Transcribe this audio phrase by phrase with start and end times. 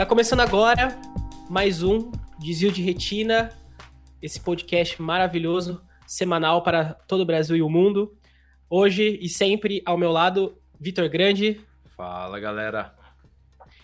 [0.00, 0.98] Tá começando agora
[1.50, 3.50] mais um Desvio de Retina,
[4.22, 8.16] esse podcast maravilhoso, semanal para todo o Brasil e o mundo.
[8.70, 11.60] Hoje e sempre ao meu lado, Vitor Grande.
[11.84, 12.94] Fala, galera.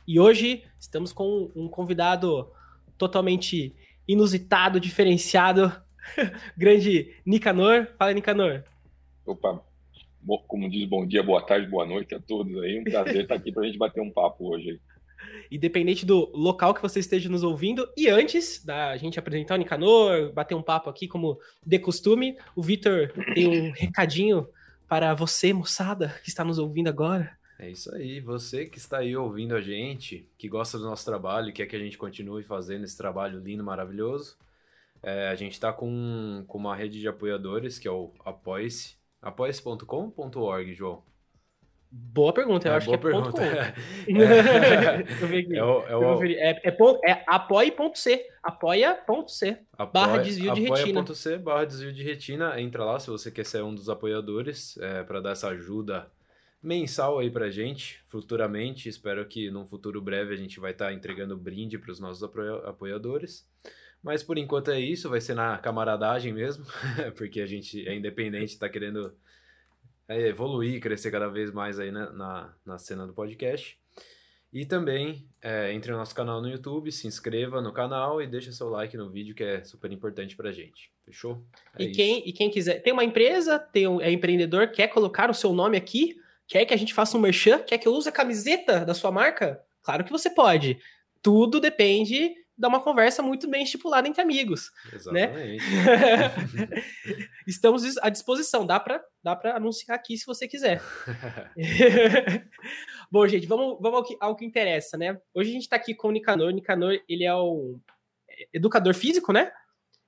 [0.08, 2.50] E hoje estamos com um convidado
[2.96, 3.76] totalmente
[4.08, 5.70] inusitado, diferenciado,
[6.56, 7.88] grande Nicanor.
[7.98, 8.64] Fala, Nicanor.
[9.26, 9.62] Opa,
[10.48, 12.80] como diz, bom dia, boa tarde, boa noite a todos aí.
[12.80, 14.95] Um prazer estar aqui para a gente bater um papo hoje aí
[15.50, 17.88] independente do local que você esteja nos ouvindo.
[17.96, 22.62] E antes da gente apresentar o Nicanor, bater um papo aqui como de costume, o
[22.62, 24.46] Vitor tem um recadinho
[24.88, 27.36] para você, moçada, que está nos ouvindo agora.
[27.58, 31.52] É isso aí, você que está aí ouvindo a gente, que gosta do nosso trabalho,
[31.52, 34.36] quer que a gente continue fazendo esse trabalho lindo, maravilhoso.
[35.02, 41.02] É, a gente está com, com uma rede de apoiadores, que é o apoia-se.com.org, João.
[41.90, 43.30] Boa pergunta, eu é, acho que é pergunta.
[43.30, 43.74] ponto é.
[45.56, 46.24] é, o, é, o...
[46.24, 49.58] é, é, é apoia.c, apoia.c,
[49.92, 51.00] barra desvio de retina.
[51.00, 55.02] Apoia.c, barra desvio de retina, entra lá se você quer ser um dos apoiadores, é,
[55.04, 56.10] para dar essa ajuda
[56.62, 60.92] mensal aí pra gente, futuramente, espero que num futuro breve a gente vai estar tá
[60.92, 62.28] entregando brinde para os nossos
[62.64, 63.48] apoiadores.
[64.02, 66.64] Mas por enquanto é isso, vai ser na camaradagem mesmo,
[67.16, 69.14] porque a gente é independente, está querendo
[70.08, 73.78] é, evoluir, crescer cada vez mais aí né, na, na cena do podcast.
[74.52, 78.52] E também é, entre no nosso canal no YouTube, se inscreva no canal e deixa
[78.52, 80.90] seu like no vídeo, que é super importante pra gente.
[81.04, 81.44] Fechou?
[81.78, 85.28] É e, quem, e quem quiser, tem uma empresa, tem um, é empreendedor, quer colocar
[85.30, 88.08] o seu nome aqui, quer que a gente faça um merchan, quer que eu use
[88.08, 89.62] a camiseta da sua marca?
[89.82, 90.78] Claro que você pode.
[91.20, 94.72] Tudo depende dar uma conversa muito bem estipulada entre amigos.
[95.12, 95.24] Né?
[95.24, 95.64] Exatamente.
[95.74, 96.84] Né?
[97.46, 100.80] Estamos à disposição, dá para dá anunciar aqui se você quiser.
[103.10, 105.20] Bom, gente, vamos, vamos ao, que, ao que interessa, né?
[105.34, 106.50] Hoje a gente está aqui com o Nicanor.
[106.52, 107.78] Nicanor, ele é o
[108.52, 109.52] educador físico, né?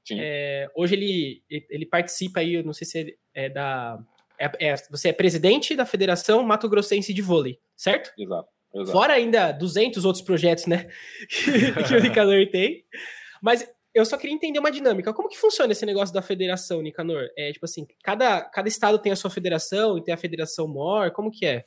[0.06, 0.18] Sim.
[0.20, 3.98] É, hoje ele, ele participa aí, não sei se é, é da...
[4.38, 8.12] É, é, você é presidente da Federação Mato Grossense de Vôlei, certo?
[8.16, 8.48] Exato.
[8.74, 8.92] Exato.
[8.92, 10.88] Fora ainda 200 outros projetos, né?
[11.88, 12.84] que o Nicanor tem.
[13.42, 15.12] Mas eu só queria entender uma dinâmica.
[15.12, 17.28] Como que funciona esse negócio da federação, Nicanor?
[17.36, 21.12] É tipo assim, cada, cada estado tem a sua federação e tem a federação MOR,
[21.12, 21.64] como que é?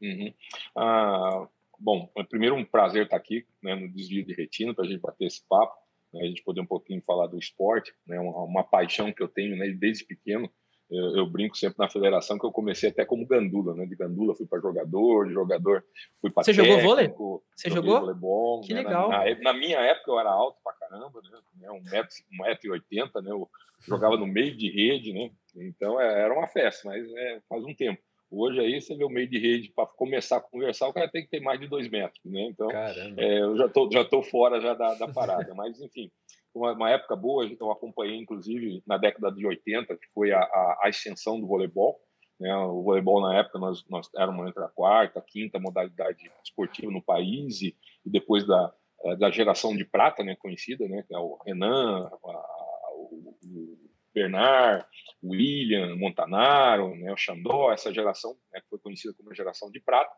[0.00, 0.34] Uhum.
[0.76, 1.46] Ah,
[1.78, 5.00] bom, é primeiro um prazer estar aqui né, no Desvio de Retina para a gente
[5.00, 5.74] bater esse papo,
[6.12, 9.28] né, a gente poder um pouquinho falar do esporte, né, uma, uma paixão que eu
[9.28, 10.50] tenho né, desde pequeno.
[10.92, 13.86] Eu, eu, brinco sempre na federação que eu comecei até como gandula, né?
[13.86, 15.82] De gandula fui para jogador, de jogador
[16.20, 17.08] fui para Você técnico, jogou vôlei?
[17.56, 18.00] Você jogou?
[18.00, 18.82] Voleibol, que né?
[18.82, 19.08] legal.
[19.08, 21.22] Na, na, na, minha época eu era alto pra caramba,
[21.60, 21.70] né?
[21.70, 23.30] Um metro, um metro e oitenta, né?
[23.30, 23.48] Eu
[23.80, 25.30] jogava no meio de rede, né?
[25.56, 28.00] Então é, era uma festa, mas é, faz um tempo.
[28.30, 31.22] Hoje aí você vê o meio de rede para começar a conversar, o cara tem
[31.22, 32.42] que ter mais de dois metros, né?
[32.50, 36.10] Então é, eu já tô já tô fora já da, da parada, mas enfim
[36.54, 40.80] uma, uma, época boa, eu acompanhei, inclusive, na década de 80, que foi a, a,
[40.84, 42.00] a extensão do voleibol.
[42.38, 42.54] Né?
[42.56, 47.02] O voleibol, na época, nós, nós éramos entre a quarta, a quinta modalidade esportiva no
[47.02, 48.72] país, e, e depois da,
[49.04, 53.78] eh, da geração de prata, né, conhecida, né, que é o Renan, a, o, o
[54.14, 54.84] Bernard,
[55.22, 59.80] William, Montanaro, né, o Xandó, essa geração né, que foi conhecida como a geração de
[59.80, 60.12] prata.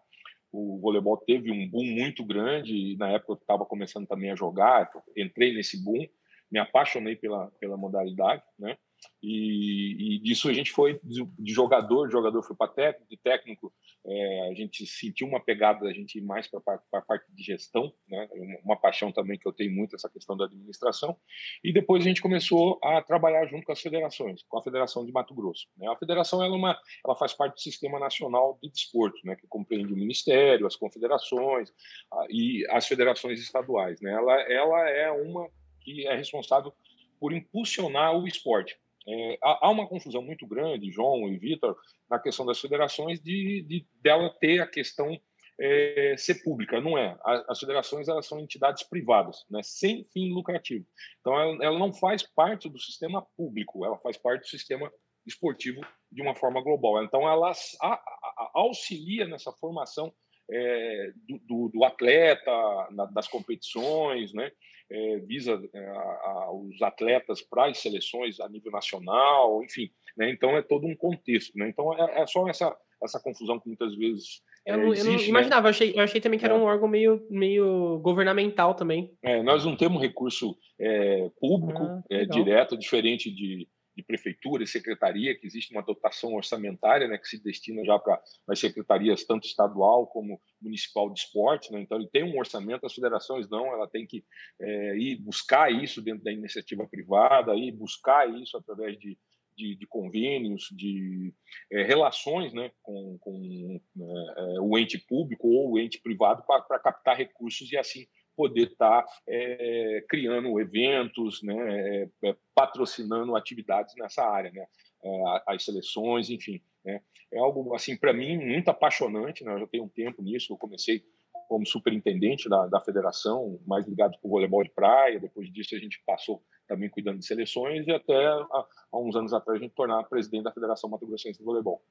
[0.52, 4.36] O voleibol teve um boom muito grande, e na época eu estava começando também a
[4.36, 6.06] jogar, entrei nesse boom,
[6.54, 8.78] me apaixonei pela, pela modalidade, né?
[9.22, 13.74] E, e disso a gente foi de jogador, de jogador foi para técnico, de técnico
[14.06, 16.60] é, a gente sentiu uma pegada a gente mais para
[16.92, 18.28] a parte de gestão, né?
[18.62, 21.16] Uma paixão também que eu tenho muito essa questão da administração.
[21.62, 25.12] E depois a gente começou a trabalhar junto com as federações, com a Federação de
[25.12, 25.66] Mato Grosso.
[25.76, 25.88] Né?
[25.88, 29.34] A federação ela, é uma, ela faz parte do Sistema Nacional de Desporto, né?
[29.36, 31.72] Que compreende o Ministério, as confederações
[32.12, 34.00] a, e as federações estaduais.
[34.00, 34.12] Né?
[34.12, 35.48] Ela, ela é uma
[35.84, 36.72] que é responsável
[37.20, 38.76] por impulsionar o esporte.
[39.06, 41.76] É, há uma confusão muito grande, João e Vitor,
[42.08, 45.20] na questão das federações, de, de dela ter a questão
[45.60, 46.80] é, ser pública.
[46.80, 47.16] Não é.
[47.48, 50.86] As federações elas são entidades privadas, né, sem fim lucrativo.
[51.20, 54.90] Então, ela, ela não faz parte do sistema público, ela faz parte do sistema
[55.26, 57.02] esportivo de uma forma global.
[57.02, 60.12] Então, ela a, a, auxilia nessa formação
[60.50, 62.52] é, do, do, do, atleta,
[62.90, 64.50] na, das competições, né?
[64.90, 69.90] É, visa é, a, os atletas para as seleções a nível nacional, enfim.
[70.16, 70.30] Né?
[70.30, 71.56] Então é todo um contexto.
[71.58, 71.68] Né?
[71.68, 74.42] Então é, é, só essa, essa confusão que muitas vezes.
[74.66, 75.28] Eu não, existe, eu não né?
[75.28, 75.66] imaginava, né?
[75.66, 76.56] eu, achei, eu achei também que era é.
[76.56, 79.12] um órgão meio, meio governamental também.
[79.22, 85.38] É, nós não temos recurso é, público ah, direto, diferente de, de prefeitura e secretaria,
[85.38, 90.06] que existe uma dotação orçamentária né, que se destina já para as secretarias, tanto estadual
[90.06, 91.72] como municipal de esporte.
[91.72, 91.80] Né?
[91.80, 94.24] Então, ele tem um orçamento, as federações não, ela tem que
[94.60, 99.16] é, ir buscar isso dentro da iniciativa privada, ir buscar isso através de,
[99.56, 101.32] de, de convênios, de
[101.70, 107.16] é, relações né, com, com é, o ente público ou o ente privado para captar
[107.16, 114.50] recursos e assim poder estar tá, é, criando eventos, né, é, patrocinando atividades nessa área,
[114.50, 114.66] né,
[115.04, 116.60] é, as seleções, enfim.
[116.84, 117.00] Né,
[117.32, 119.44] é algo, assim, para mim, muito apaixonante.
[119.44, 121.04] Né, eu já tenho um tempo nisso, eu comecei
[121.48, 125.20] como superintendente da, da federação, mais ligado para o voleibol de praia.
[125.20, 129.32] Depois disso, a gente passou também cuidando de seleções e até há, há uns anos
[129.32, 131.82] atrás a gente tornar presidente da Federação Mato Grossense de Voleibol.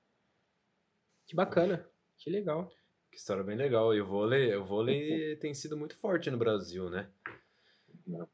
[1.28, 1.88] Que bacana,
[2.18, 2.70] que legal.
[3.14, 3.94] Que história bem legal.
[3.94, 7.08] E o vôlei, o vôlei tem sido muito forte no Brasil, né?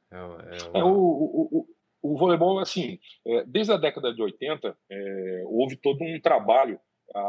[0.09, 0.41] É, é uma...
[0.73, 1.67] é, o, o, o,
[2.01, 2.97] o, voleibol, assim,
[3.27, 6.79] é, desde a década de 80, é, houve todo um trabalho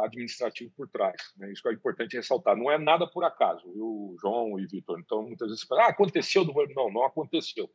[0.04, 1.20] administrativo por trás.
[1.36, 1.50] Né?
[1.50, 2.56] Isso é importante ressaltar.
[2.56, 5.00] Não é nada por acaso, o João e Vitor.
[5.00, 6.86] Então, muitas vezes, ah, aconteceu do voleibol.
[6.86, 7.68] Não, não aconteceu.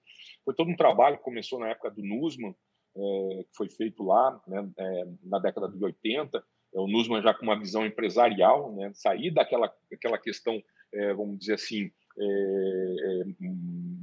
[0.46, 2.56] Foi todo um trabalho que começou na época do Nusman,
[2.96, 6.42] é, que foi feito lá, né, é, na década de 80, é,
[6.80, 10.62] o Nussmann já com uma visão empresarial, né, sair daquela, daquela questão,
[10.94, 13.24] é, vamos dizer assim, é, é,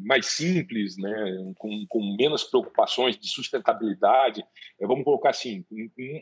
[0.04, 4.44] mais simples, né, com, com, menos preocupações de sustentabilidade,
[4.80, 5.64] é, vamos colocar assim,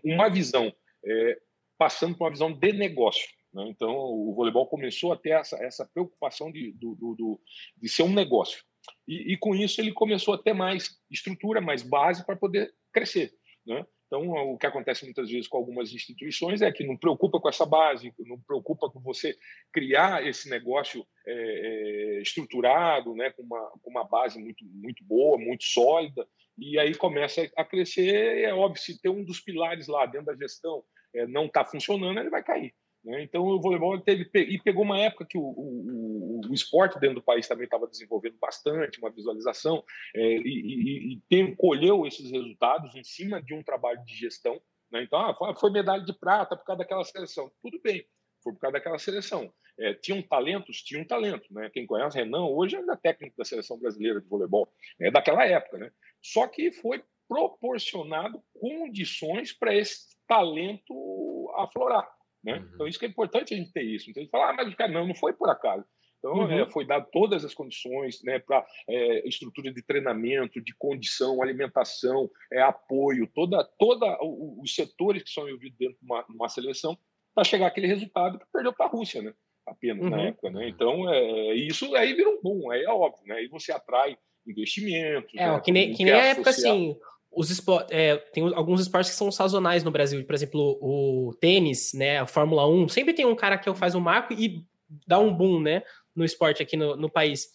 [0.04, 0.72] uma visão,
[1.04, 1.40] é,
[1.78, 3.28] passando por uma visão de negócio.
[3.52, 3.66] Né?
[3.68, 7.40] Então, o voleibol começou a ter essa, essa preocupação de, do, do, do,
[7.76, 8.62] de ser um negócio.
[9.06, 13.32] E, e, com isso ele começou a ter mais estrutura, mais base para poder crescer.
[13.66, 13.84] Né?
[14.10, 17.64] Então, o que acontece muitas vezes com algumas instituições é que não preocupa com essa
[17.64, 19.36] base, não preocupa com você
[19.72, 25.38] criar esse negócio é, é, estruturado, né, com, uma, com uma base muito, muito boa,
[25.38, 26.26] muito sólida,
[26.58, 28.42] e aí começa a crescer.
[28.42, 30.82] É óbvio, se tem um dos pilares lá dentro da gestão
[31.14, 32.74] é, não está funcionando, ele vai cair.
[33.04, 33.22] Né?
[33.22, 37.22] Então, o voleibol teve e pegou uma época que o, o, o esporte dentro do
[37.22, 39.82] país também estava desenvolvendo bastante, uma visualização,
[40.14, 44.60] é, e, e, e colheu esses resultados em cima de um trabalho de gestão.
[44.90, 45.02] Né?
[45.02, 47.50] Então, ah, foi medalha de prata por causa daquela seleção.
[47.62, 48.04] Tudo bem,
[48.42, 49.52] foi por causa daquela seleção.
[49.78, 50.82] É, tinham talentos?
[50.82, 51.52] Tinham talento.
[51.52, 51.70] Né?
[51.70, 54.70] Quem conhece Renan, hoje é técnico da seleção brasileira de voleibol,
[55.00, 55.78] é daquela época.
[55.78, 55.90] Né?
[56.20, 62.19] Só que foi proporcionado condições para esse talento aflorar.
[62.42, 62.54] Né?
[62.54, 62.70] Uhum.
[62.74, 64.10] Então, isso que é importante a gente ter isso.
[64.10, 65.84] Então, a gente fala, ah, mas cara, não, não foi por acaso.
[66.18, 66.50] Então, uhum.
[66.50, 72.30] é, foi dado todas as condições né, para é, estrutura de treinamento, de condição, alimentação,
[72.52, 76.96] é, apoio, toda, toda os setores que são envolvidos dentro de uma, uma seleção
[77.34, 79.32] para chegar aquele resultado que perdeu para a Rússia, né?
[79.66, 80.10] apenas uhum.
[80.10, 80.50] na época.
[80.50, 80.68] Né?
[80.68, 83.26] Então, é, isso aí vira um boom, aí é óbvio.
[83.26, 83.36] Né?
[83.36, 84.16] Aí você atrai
[84.46, 85.32] investimentos.
[85.34, 85.60] É, né?
[85.60, 86.98] que nem, que nem a época assim
[87.32, 91.92] os esportes, é, tem alguns esportes que são sazonais no Brasil, por exemplo, o tênis,
[91.94, 94.64] né, a Fórmula 1, sempre tem um cara que faz um marco e
[95.06, 95.82] dá um boom, né,
[96.14, 97.46] no esporte aqui no, no país.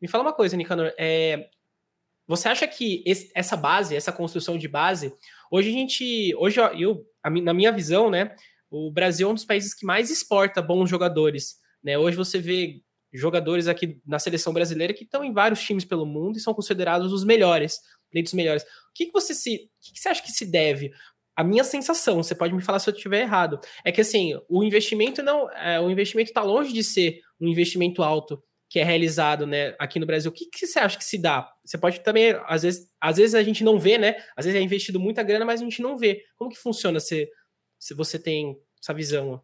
[0.00, 1.48] Me fala uma coisa, Nicanor, é,
[2.26, 5.12] você acha que esse, essa base, essa construção de base,
[5.50, 7.04] hoje a gente, hoje eu,
[7.42, 8.36] na minha visão, né,
[8.70, 12.82] o Brasil é um dos países que mais exporta bons jogadores, né, hoje você vê
[13.12, 17.12] jogadores aqui na seleção brasileira que estão em vários times pelo mundo e são considerados
[17.12, 17.80] os melhores,
[18.12, 18.62] leitos melhores.
[18.62, 19.54] O que, que você se.
[19.54, 20.92] O que, que você acha que se deve?
[21.36, 24.64] A minha sensação, você pode me falar se eu estiver errado, é que assim, o
[24.64, 25.50] investimento não.
[25.52, 29.98] É, o investimento está longe de ser um investimento alto que é realizado né, aqui
[29.98, 30.30] no Brasil.
[30.30, 31.50] O que, que você acha que se dá?
[31.64, 34.16] Você pode também, às vezes, às vezes a gente não vê, né?
[34.36, 36.22] Às vezes é investido muita grana, mas a gente não vê.
[36.36, 37.30] Como que funciona se,
[37.78, 39.42] se você tem essa visão?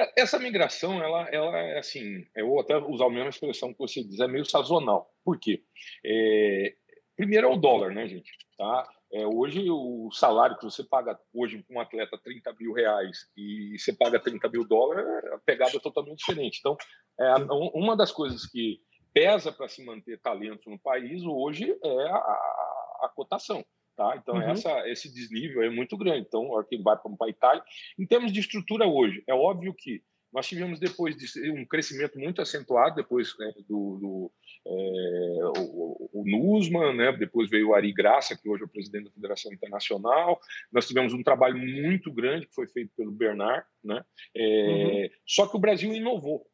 [0.00, 3.78] É, essa migração, ela, ela é assim, eu vou até usar a mesma expressão que
[3.78, 5.10] você diz, é meio sazonal.
[5.24, 5.62] Por quê?
[6.04, 6.74] É,
[7.20, 8.32] Primeiro é o dólar, né, gente?
[8.56, 8.88] Tá?
[9.12, 13.78] É, hoje, o salário que você paga hoje com um atleta 30 mil reais e
[13.78, 16.60] você paga 30 mil dólares, a pegada é totalmente diferente.
[16.60, 16.78] Então,
[17.20, 17.34] é,
[17.74, 18.80] uma das coisas que
[19.12, 22.16] pesa para se manter talento no país hoje é a,
[23.02, 23.62] a cotação.
[24.00, 24.16] Tá?
[24.16, 24.48] Então, uhum.
[24.48, 26.24] essa, esse desnível é muito grande.
[26.26, 27.62] Então, quem vai para a Itália.
[27.98, 30.02] Em termos de estrutura hoje, é óbvio que
[30.32, 34.32] nós tivemos depois de um crescimento muito acentuado, depois né, do, do
[34.66, 39.04] é, o, o Nusman, né, depois veio o Ari Graça, que hoje é o presidente
[39.04, 40.40] da Federação Internacional.
[40.72, 44.02] Nós tivemos um trabalho muito grande que foi feito pelo Bernard, né,
[44.34, 45.08] é, uhum.
[45.26, 46.46] só que o Brasil inovou.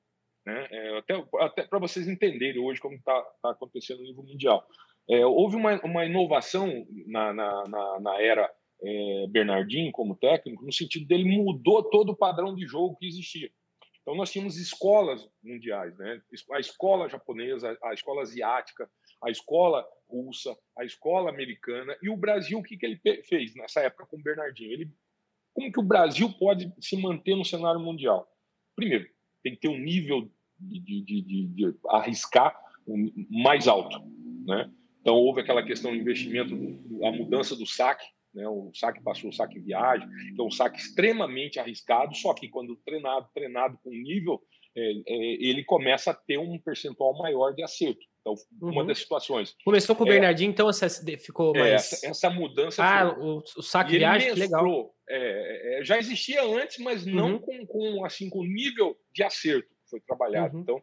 [0.44, 4.66] Né, é, até até para vocês entenderem hoje como está tá acontecendo no nível mundial.
[5.08, 8.50] É, houve uma, uma inovação na, na, na, na era
[8.82, 13.50] é, Bernardinho como técnico, no sentido dele mudou todo o padrão de jogo que existia.
[14.02, 16.22] Então, nós tínhamos escolas mundiais, né?
[16.52, 18.88] a escola japonesa, a escola asiática,
[19.20, 22.58] a escola russa, a escola americana e o Brasil.
[22.58, 24.70] O que, que ele fez nessa época com o Bernardinho?
[24.70, 24.90] Ele,
[25.52, 28.30] como que o Brasil pode se manter no cenário mundial?
[28.76, 29.08] Primeiro,
[29.42, 32.56] tem que ter um nível de, de, de, de arriscar
[33.28, 33.98] mais alto,
[34.46, 34.70] né?
[35.06, 36.52] Então houve aquela questão do investimento,
[37.04, 38.48] a mudança do saque, né?
[38.48, 42.74] O saque passou o saque viagem, que é um saque extremamente arriscado, só que quando
[42.84, 44.42] treinado, treinado com nível,
[44.76, 45.14] é, é,
[45.48, 48.04] ele começa a ter um percentual maior de acerto.
[48.20, 48.86] Então, uma uhum.
[48.88, 49.54] das situações.
[49.64, 50.68] Começou com o é, Bernardinho, então
[51.20, 51.72] ficou é, mais.
[51.74, 52.82] Essa, essa mudança.
[52.82, 53.24] Ah, foi...
[53.24, 54.92] o, o saque viagem, que legal.
[55.08, 57.38] É, já existia antes, mas não uhum.
[57.38, 60.56] com, com, assim, com nível de acerto que foi trabalhado.
[60.56, 60.62] Uhum.
[60.62, 60.82] Então,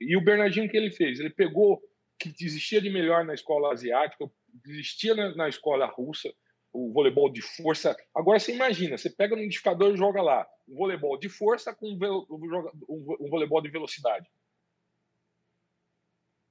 [0.00, 1.20] e o Bernardinho, o que ele fez?
[1.20, 1.80] Ele pegou
[2.18, 4.30] que existia de melhor na escola asiática,
[4.66, 6.32] existia na, na escola russa,
[6.72, 7.96] o voleibol de força.
[8.14, 11.88] Agora você imagina, você pega no indicador e joga lá um voleibol de força com
[11.88, 14.28] um voleibol de velocidade.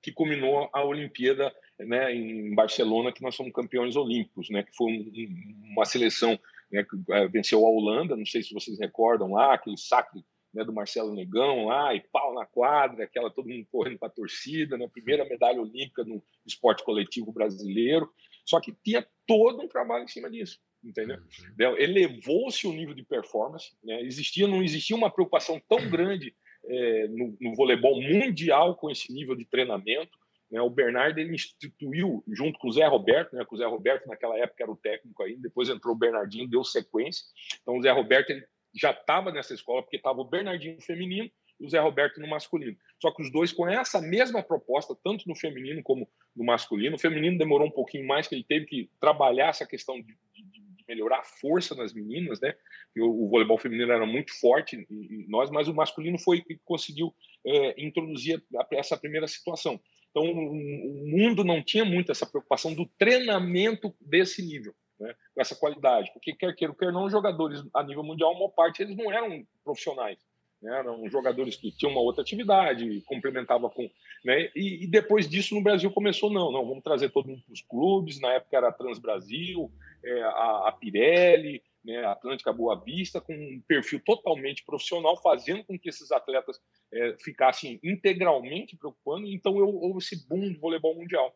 [0.02, 4.92] Que culminou a Olimpíada né, em Barcelona, que nós somos campeões olímpicos, né, que foi
[4.92, 6.40] um, uma seleção
[6.72, 10.24] né, que é, venceu a Holanda, não sei se vocês recordam lá, aquele saque
[10.54, 14.12] né, do Marcelo Negão lá, e pau na quadra, aquela todo mundo correndo para a
[14.12, 18.10] torcida, né, primeira medalha olímpica no esporte coletivo brasileiro.
[18.46, 21.18] Só que tinha todo um trabalho em cima disso, entendeu?
[21.18, 21.78] Uhum.
[21.78, 24.02] Elevou-se o nível de performance, né?
[24.02, 29.36] existia, não existia uma preocupação tão grande é, no, no, voleibol mundial com esse nível
[29.36, 30.18] de treinamento.
[30.52, 30.62] Né?
[30.62, 33.46] O Bernardo ele instituiu, junto com o Zé Roberto, né?
[33.46, 36.64] com o Zé Roberto naquela época era o técnico ainda, depois entrou o Bernardinho, deu
[36.64, 37.24] sequência.
[37.62, 41.66] Então o Zé Roberto ele já estava nessa escola, porque estava o Bernardinho feminino e
[41.66, 42.76] o Zé Roberto no masculino.
[43.00, 46.96] Só que os dois com essa mesma proposta, tanto no feminino como no masculino.
[46.96, 50.64] O feminino demorou um pouquinho mais, que ele teve que trabalhar essa questão de, de,
[50.86, 52.54] melhorar a força nas meninas, né?
[52.98, 57.16] O, o, voleibol feminino era muito forte em, nós, mas o masculino foi que conseguiu
[57.48, 59.80] é, introduzir essa primeira situação.
[60.12, 65.56] Então, o mundo não tinha muito essa preocupação do treinamento desse nível né, com essa
[65.56, 66.12] qualidade.
[66.14, 70.18] Porque quer queira, quer não, jogadores a nível mundial, uma parte eles não eram profissionais.
[70.62, 73.90] Né, eram jogadores que tinham uma outra atividade, complementava com.
[74.24, 77.54] Né, e, e, depois disso no Brasil começou, não, não, vamos trazer todo mundo para
[77.54, 78.20] os clubes.
[78.22, 79.70] Na época era a Trans Brasil,
[80.04, 85.78] é, a, a Pirelli, né, Atlântica Boa Vista, com um perfil totalmente profissional, fazendo com
[85.78, 86.58] que esses atletas
[86.94, 89.28] é, ficassem integralmente preocupando.
[89.28, 91.36] Então eu, houve esse boom do voleibol mundial.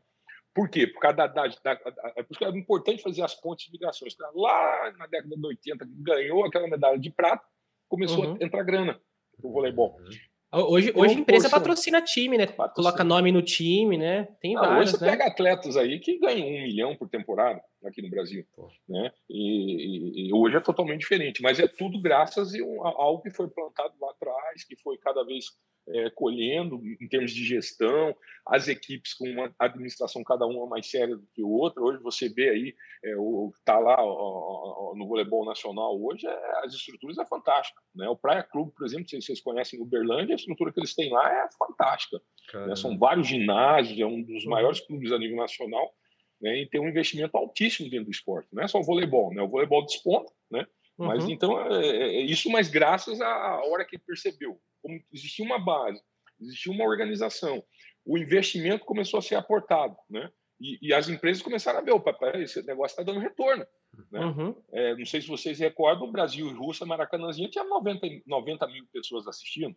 [0.58, 0.88] Por quê?
[0.88, 3.68] Por causa da, da, da, da é por isso que é importante fazer as pontes
[3.68, 4.16] de ligações.
[4.34, 7.46] Lá na década de 80, ganhou aquela medalha de prata,
[7.88, 8.38] começou uhum.
[8.42, 9.00] a entrar grana
[9.44, 9.96] o voleibol.
[10.00, 10.66] Uhum.
[10.66, 12.48] Hoje, hoje a empresa patrocina time, né?
[12.48, 12.74] Patrocina.
[12.74, 14.30] Coloca nome no time, né?
[14.42, 15.12] Tem ah, vários, Hoje você né?
[15.12, 18.44] pega atletas aí que ganham um milhão por temporada aqui no Brasil,
[18.90, 19.12] né?
[19.30, 23.48] E, e, e, hoje é totalmente diferente, mas é tudo graças a algo que foi
[23.48, 25.46] plantado lá atrás, que foi cada vez
[25.90, 28.16] é, colhendo em termos de gestão,
[28.46, 31.82] as equipes com uma administração cada uma mais séria do que outra.
[31.82, 36.74] Hoje você vê aí, é, o está lá ó, no voleibol nacional hoje, é, as
[36.74, 37.82] estruturas é fantástica.
[37.96, 38.08] Né?
[38.10, 41.12] O Praia Clube, por exemplo, se vocês conhecem o Uberlândia, a estrutura que eles têm
[41.12, 42.22] lá é fantástica.
[42.68, 42.76] Né?
[42.76, 44.52] São vários ginásios, é um dos uhum.
[44.52, 45.94] maiores clubes a nível nacional
[46.42, 46.62] né?
[46.62, 48.50] e tem um investimento altíssimo dentro do esporte.
[48.52, 49.42] Não é só o voleibol, né?
[49.42, 50.66] o voleibol desponta, né?
[50.98, 51.32] Mas uhum.
[51.32, 55.60] então é, é, é, isso, mas graças à hora que ele percebeu, como existia uma
[55.60, 56.02] base,
[56.42, 57.64] existia uma organização,
[58.06, 60.32] o investimento começou a ser aportado, né?
[60.60, 63.64] E, e as empresas começaram a ver, opa, peraí, esse negócio está dando retorno.
[64.12, 64.20] Né?
[64.20, 64.64] Uhum.
[64.74, 68.86] É, não sei se vocês recordam, o Brasil e Rússia, Maracanãzinha, tinha 90, 90 mil
[68.92, 69.76] pessoas assistindo.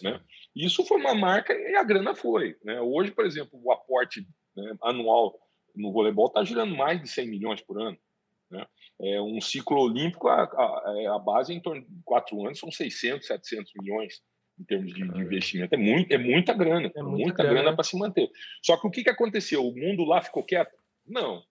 [0.00, 0.22] Né?
[0.54, 2.56] Isso foi uma marca e a grana foi.
[2.64, 2.80] Né?
[2.80, 4.24] Hoje, por exemplo, o aporte
[4.56, 5.36] né, anual
[5.74, 7.98] no voleibol está girando mais de 100 milhões por ano.
[9.02, 12.70] É, um ciclo olímpico, a, a, é, a, base em torno de quatro anos são
[12.70, 14.22] 600, 700 milhões
[14.58, 15.74] em termos de, de investimento.
[15.74, 18.30] É, muito, é muita grana, é muita, muita grana, grana para se manter.
[18.62, 19.66] Só que o que, que aconteceu?
[19.66, 20.76] O mundo lá ficou quieto?
[21.06, 21.42] Não.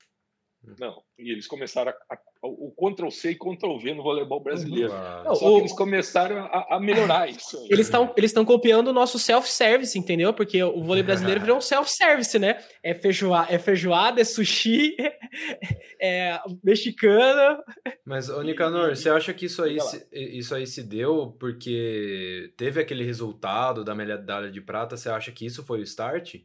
[0.80, 1.02] Não.
[1.18, 4.94] E eles começaram a, a, o Ctrl C e Ctrl V no voleibol brasileiro.
[5.24, 7.58] Não, Só o, que eles começaram a, a melhorar isso.
[7.58, 7.68] Aí.
[7.72, 10.34] Eles estão eles copiando o nosso self-service, entendeu?
[10.34, 12.64] Porque o vôlei brasileiro virou um self-service, né?
[12.84, 14.96] É feijoada, é, feijoada, é sushi,
[16.00, 17.64] é mexicana.
[18.06, 22.80] Mas, ô Nicanor, você acha que isso aí, se, isso aí se deu porque teve
[22.80, 24.96] aquele resultado da medalha de prata?
[24.96, 26.36] Você acha que isso foi o start?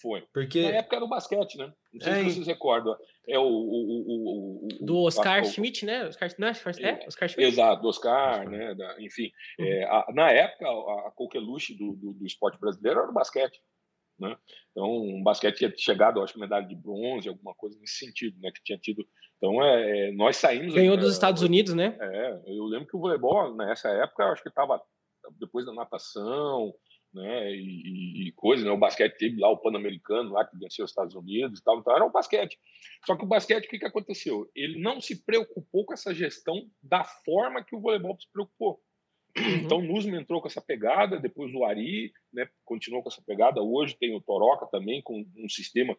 [0.00, 0.22] Foi.
[0.32, 0.62] Porque...
[0.62, 1.72] Na época era o basquete, né?
[1.92, 2.94] Não sei é, se vocês recordam.
[3.26, 3.42] É o.
[3.42, 6.06] o, o, o do Oscar a, Schmidt, né?
[6.06, 7.52] Oscar, não é, Oscar, é, Oscar Schmidt?
[7.52, 8.74] Exato, do Oscar, né?
[8.74, 9.30] Da, enfim.
[9.58, 9.66] Uhum.
[9.66, 13.60] É, a, na época, a, a coqueluche do, do, do, esporte brasileiro era o basquete.
[14.18, 14.36] Né?
[14.70, 18.50] Então, um basquete tinha chegado, acho que medalha de bronze, alguma coisa nesse sentido, né?
[18.52, 19.04] Que tinha tido.
[19.38, 20.74] Então, é, é nós saímos.
[20.74, 21.96] Ganhou dos Estados Unidos, né?
[22.00, 24.80] É, eu lembro que o voleibol, nessa época, acho que estava
[25.38, 26.74] depois da natação,
[27.14, 30.90] né, e, e coisa, né, o basquete teve lá o Pan-Americano, lá que venceu os
[30.90, 32.58] Estados Unidos e tal, então era o basquete.
[33.06, 34.50] Só que o basquete, o que, que aconteceu?
[34.54, 38.80] Ele não se preocupou com essa gestão da forma que o voleibol se preocupou.
[39.36, 39.56] Uhum.
[39.64, 43.62] Então, o Nusman entrou com essa pegada, depois o Ari né, continuou com essa pegada.
[43.62, 45.96] Hoje tem o Toroca também, com um sistema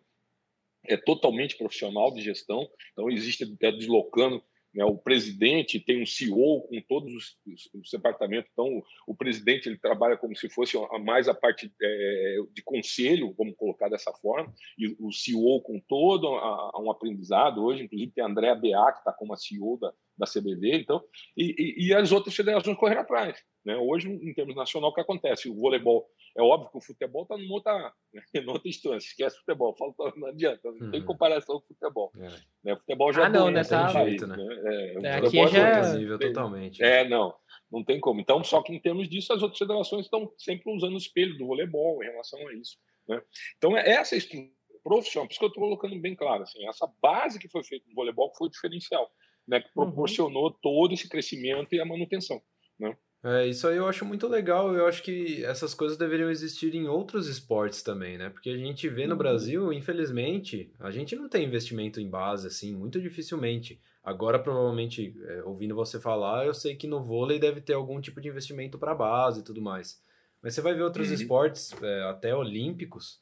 [0.88, 2.70] é totalmente profissional de gestão.
[2.92, 4.44] Então, existe até deslocando
[4.84, 9.70] o presidente tem um CEO com todos os, os, os departamentos, então o, o, presidente
[9.70, 14.12] ele trabalha como se fosse a, mais a parte é, de conselho, vamos colocar dessa
[14.14, 17.64] forma, e o CEO com todo a, a um aprendizado.
[17.64, 21.04] Hoje, inclusive, tem a Andréa Beá, que está como a CEO da, da CBD, então,
[21.36, 23.38] e, e, e as outras federações correram atrás.
[23.66, 23.76] Né?
[23.76, 25.50] Hoje, em termos nacional, o que acontece?
[25.50, 26.08] O voleibol,
[26.38, 27.94] é óbvio que o futebol está numa outra,
[28.36, 31.06] numa outra instância, esquece o futebol, falta, não adianta, não tem uhum.
[31.06, 32.12] comparação com o futebol.
[32.18, 32.30] É.
[32.64, 32.74] Né?
[32.74, 33.64] O futebol já ah, não, né?
[33.64, 33.88] Tá...
[34.06, 34.38] Jeito, né?
[34.38, 34.46] né?
[34.66, 35.94] É, é, aqui é já...
[35.96, 36.84] nível totalmente.
[36.84, 37.34] É, não,
[37.72, 38.22] não tem como.
[38.22, 41.48] Então, só que em termos disso, as outras federações estão sempre usando o espelho do
[41.48, 42.78] voleibol em relação a isso.
[43.08, 43.22] Né?
[43.58, 44.56] Então, é essa estrutura
[44.86, 47.84] profissional, por isso que eu estou colocando bem claro, assim, essa base que foi feita
[47.90, 49.12] no voleibol foi o diferencial,
[49.48, 49.86] né, que uhum.
[49.86, 50.56] proporcionou uhum.
[50.62, 52.42] todo esse crescimento e a manutenção.
[52.80, 52.96] Né?
[53.24, 54.76] É, isso aí eu acho muito legal.
[54.76, 58.30] Eu acho que essas coisas deveriam existir em outros esportes também, né?
[58.30, 59.18] Porque a gente vê no uhum.
[59.18, 63.82] Brasil, infelizmente, a gente não tem investimento em base, assim, muito dificilmente.
[64.04, 68.22] Agora, provavelmente, é, ouvindo você falar, eu sei que no vôlei deve ter algum tipo
[68.22, 70.00] de investimento para base e tudo mais.
[70.44, 71.16] Mas você vai ver outros uhum.
[71.16, 73.20] esportes, é, até olímpicos,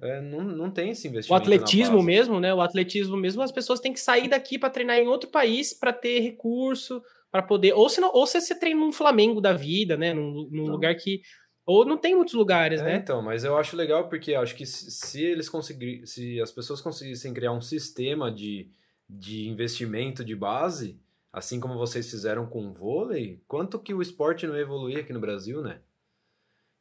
[0.00, 1.32] é, não, não tem esse investimento.
[1.32, 2.52] O atletismo mesmo, né?
[2.52, 5.92] O atletismo mesmo, as pessoas têm que sair daqui para treinar em outro país para
[5.92, 7.72] ter recurso, para poder.
[7.74, 10.12] Ou se, não, ou se você treina num Flamengo da vida, né?
[10.12, 11.22] Num, num lugar que.
[11.64, 12.96] Ou não tem muitos lugares, é, né?
[12.96, 16.04] Então, mas eu acho legal porque acho que se, se eles conseguirem.
[16.04, 18.68] Se as pessoas conseguissem criar um sistema de,
[19.08, 21.00] de investimento de base,
[21.32, 25.20] assim como vocês fizeram com o vôlei, quanto que o esporte não evoluir aqui no
[25.20, 25.80] Brasil, né?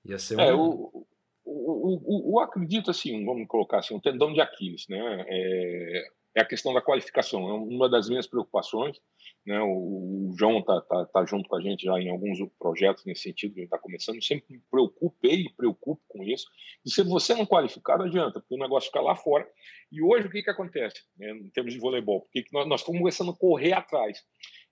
[0.03, 0.47] Ia ser é, um...
[0.47, 1.05] É, o,
[1.53, 5.25] o, o, o, acredito assim, vamos colocar assim, um tendão de Aquiles, né?
[5.27, 6.03] É,
[6.35, 8.99] é a questão da qualificação, é uma das minhas preocupações.
[9.45, 9.59] Né?
[9.61, 13.23] O, o João está tá, tá junto com a gente já em alguns projetos nesse
[13.23, 14.23] sentido, gente está começando.
[14.23, 16.47] sempre me preocupei e preocupo com isso.
[16.85, 19.47] E se você não qualificar, não adianta, porque o negócio fica lá fora.
[19.91, 22.21] E hoje o que, que acontece né, em termos de voleibol?
[22.21, 24.19] Porque nós, nós estamos começando a correr atrás.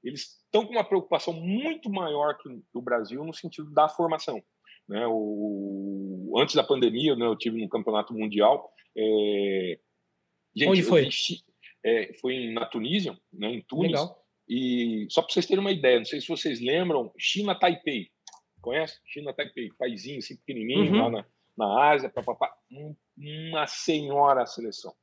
[0.03, 4.41] Eles estão com uma preocupação muito maior que o Brasil no sentido da formação.
[4.91, 5.07] Né?
[5.07, 8.69] O, antes da pandemia, né, eu tive no campeonato mundial.
[8.95, 9.79] É,
[10.53, 11.07] gente, Onde foi?
[11.81, 13.93] É, foi na Tunísia, né, em Tunis.
[13.93, 14.21] Legal.
[14.49, 18.09] E só para vocês terem uma ideia, não sei se vocês lembram, China Taipei.
[18.59, 18.99] Conhece?
[19.05, 21.01] China Taipei, paísinho assim pequenininho uhum.
[21.03, 21.25] lá na,
[21.57, 22.11] na Ásia.
[22.69, 24.93] Um, uma senhora seleção.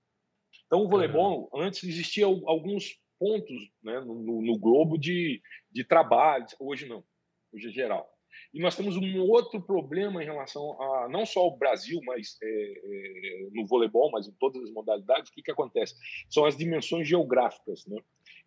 [0.67, 1.63] Então o voleibol, uhum.
[1.63, 5.41] antes existia alguns pontos né, no, no, globo de,
[5.73, 7.03] de trabalho, hoje não,
[7.51, 8.07] hoje é geral.
[8.53, 12.47] E nós temos um outro problema em relação a não só o Brasil, mas é,
[12.47, 15.31] é, no voleibol, mas em todas as modalidades.
[15.31, 15.95] O que, que acontece?
[16.29, 17.87] São as dimensões geográficas.
[17.87, 17.99] Né?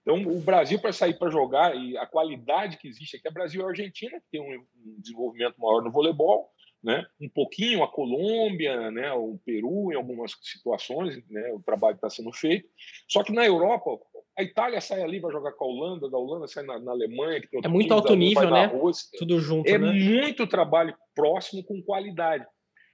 [0.02, 3.62] Então, o Brasil, para sair para jogar, e a qualidade que existe aqui, é Brasil
[3.62, 4.66] e Argentina, que tem um,
[5.00, 6.50] desenvolvimento maior no voleibol,
[6.84, 7.06] né?
[7.22, 9.14] um pouquinho a Colômbia, né?
[9.14, 11.52] o Peru, em algumas situações, né?
[11.54, 12.68] o trabalho está sendo feito.
[13.08, 14.00] Só que na Europa,
[14.42, 17.42] a Itália sai ali, vai jogar com a Holanda, da Holanda sai na, na Alemanha.
[17.42, 18.66] Que é muito alto nível, né?
[18.66, 19.10] Rússia.
[19.18, 19.70] Tudo junto.
[19.70, 19.92] É né?
[19.92, 22.46] muito trabalho próximo com qualidade.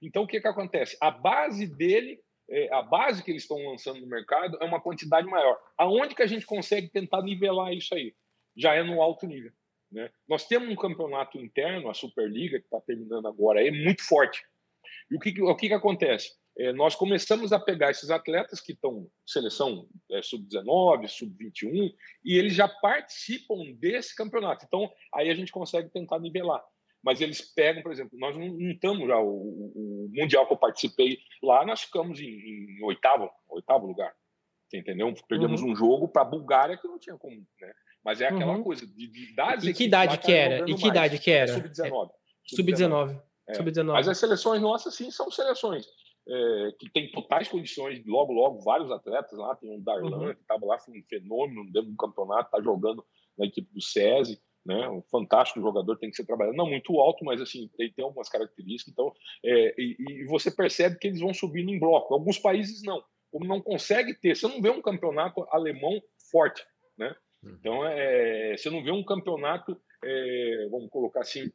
[0.02, 0.96] Então, o que, que acontece?
[1.00, 5.26] A base dele é, a base que eles estão lançando no mercado é uma quantidade
[5.26, 5.58] maior.
[5.76, 8.14] Aonde que a gente consegue tentar nivelar isso aí?
[8.56, 9.52] Já é no alto nível.
[9.92, 10.10] Né?
[10.26, 14.42] Nós temos um campeonato interno, a Superliga, que está terminando agora, é muito forte.
[15.10, 16.30] E o que, o que, que acontece?
[16.58, 21.94] É, nós começamos a pegar esses atletas que estão seleção é, sub-19, sub-21,
[22.24, 24.64] e eles já participam desse campeonato.
[24.66, 26.62] Então, aí a gente consegue tentar nivelar
[27.00, 30.58] mas eles pegam, por exemplo, nós não, não estamos já, o, o, Mundial que eu
[30.58, 34.12] participei lá, nós ficamos em, em oitavo, oitavo lugar,
[34.74, 35.14] entendeu?
[35.28, 35.70] Perdemos uhum.
[35.70, 37.72] um jogo para a Bulgária que não tinha como, né?
[38.04, 38.64] Mas é aquela uhum.
[38.64, 40.68] coisa de, de das E que idade que era?
[40.68, 41.52] E que idade que era?
[41.52, 42.10] Sub-19.
[42.46, 43.22] Sub-19.
[43.46, 43.54] É.
[43.54, 43.92] Sub-19.
[43.92, 45.86] Mas as seleções nossas, sim, são seleções
[46.28, 50.34] é, que tem totais condições, logo, logo, vários atletas lá, tem um Darlan, uhum.
[50.34, 53.04] que estava lá, foi um fenômeno dentro do campeonato, está jogando
[53.36, 54.88] na equipe do SESI, né?
[54.88, 58.28] Um fantástico jogador tem que ser trabalhado, não muito alto, mas assim ele tem algumas
[58.28, 58.92] características.
[58.92, 59.12] Então,
[59.42, 62.12] é, e, e, você percebe que eles vão subindo em bloco.
[62.12, 64.36] Alguns países não, como não consegue ter.
[64.36, 66.62] Você não vê um campeonato alemão forte,
[66.98, 67.16] né?
[67.42, 67.56] Hum.
[67.58, 71.50] Então, é, você não vê um campeonato, é, vamos colocar assim,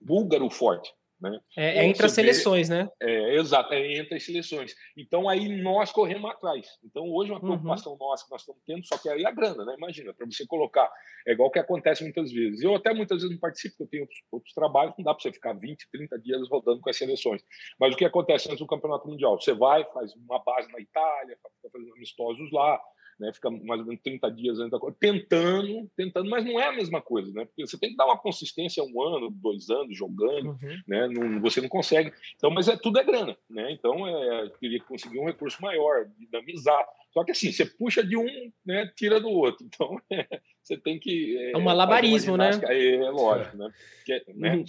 [0.00, 0.90] búlgaro forte.
[1.20, 1.38] Né?
[1.56, 2.90] É, é entre as seleções, vê, né?
[2.98, 4.74] É, exato, é entre as seleções.
[4.96, 6.66] Então aí nós corremos atrás.
[6.82, 7.46] Então hoje uma uhum.
[7.46, 7.98] preocupação uhum.
[7.98, 9.74] nossa que nós estamos tendo, só que aí a grana, né?
[9.76, 10.90] Imagina, para você colocar,
[11.26, 12.62] é igual que acontece muitas vezes.
[12.62, 15.22] Eu até muitas vezes não participo, porque eu tenho outros, outros trabalhos, não dá para
[15.22, 17.42] você ficar 20, 30 dias rodando com as seleções.
[17.78, 19.38] Mas o que acontece antes do Campeonato Mundial?
[19.38, 22.80] Você vai, faz uma base na Itália, fica fazendo amistosos lá,
[23.20, 23.30] né?
[23.34, 26.72] Fica mais ou menos 30 dias antes da coisa, tentando, tentando, mas não é a
[26.72, 27.44] mesma coisa, né?
[27.44, 30.82] Porque você tem que dar uma consistência um ano, dois anos jogando, uhum.
[30.88, 31.06] né?
[31.08, 32.12] Não, você não consegue.
[32.36, 33.70] Então, mas é tudo é grana, né?
[33.72, 36.82] Então, é, queria conseguir um recurso maior, dinamizar.
[37.12, 38.90] Só que assim, você puxa de um, né?
[38.96, 39.66] Tira do outro.
[39.66, 40.26] Então, é,
[40.62, 41.36] você tem que.
[41.36, 42.50] É, é um malabarismo, né?
[42.64, 43.70] É, é lógico, né?
[43.98, 44.56] Porque, né?
[44.56, 44.64] Uhum.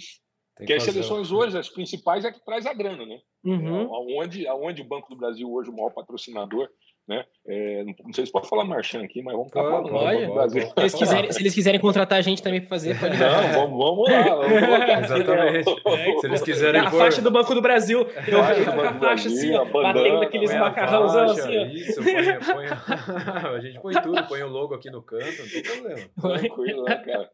[0.54, 3.18] Porque as seleções hoje, as principais, é que traz a grana, né?
[3.42, 3.92] Uhum.
[3.94, 6.68] Aonde, aonde o Banco do Brasil hoje, o maior patrocinador,
[7.08, 7.24] né?
[7.46, 9.90] É, não, sei se pode falar Marchand aqui, mas vamos ficar falando.
[9.90, 13.52] Pode, se, eles quiserem, se eles quiserem contratar a gente também para fazer, pode Não,
[13.52, 14.22] vamos, vamos lá.
[14.34, 14.52] Vamos
[15.04, 15.70] Exatamente.
[15.86, 16.80] É, se eles quiserem.
[16.80, 18.06] A faixa do Banco do Brasil.
[18.28, 21.58] Eu acho a faixa assim, ó, batendo aqueles macarrãozão assim.
[21.58, 21.66] Ó.
[21.66, 22.14] Isso, põe,
[22.54, 22.66] põe,
[23.50, 26.10] a gente põe tudo, põe o logo aqui no canto, não tem problema.
[26.38, 27.30] Tranquilo, né, cara?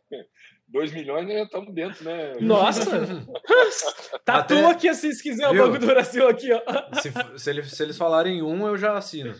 [0.68, 2.35] 2 milhões já estamos dentro, né?
[2.40, 2.85] Nossa!
[4.24, 4.70] Tatua Até...
[4.70, 5.64] aqui assim, se quiser Viu?
[5.64, 6.61] o Banco do Brasil aqui, ó.
[7.00, 9.35] Se, se, eles, se eles falarem um, eu já assino.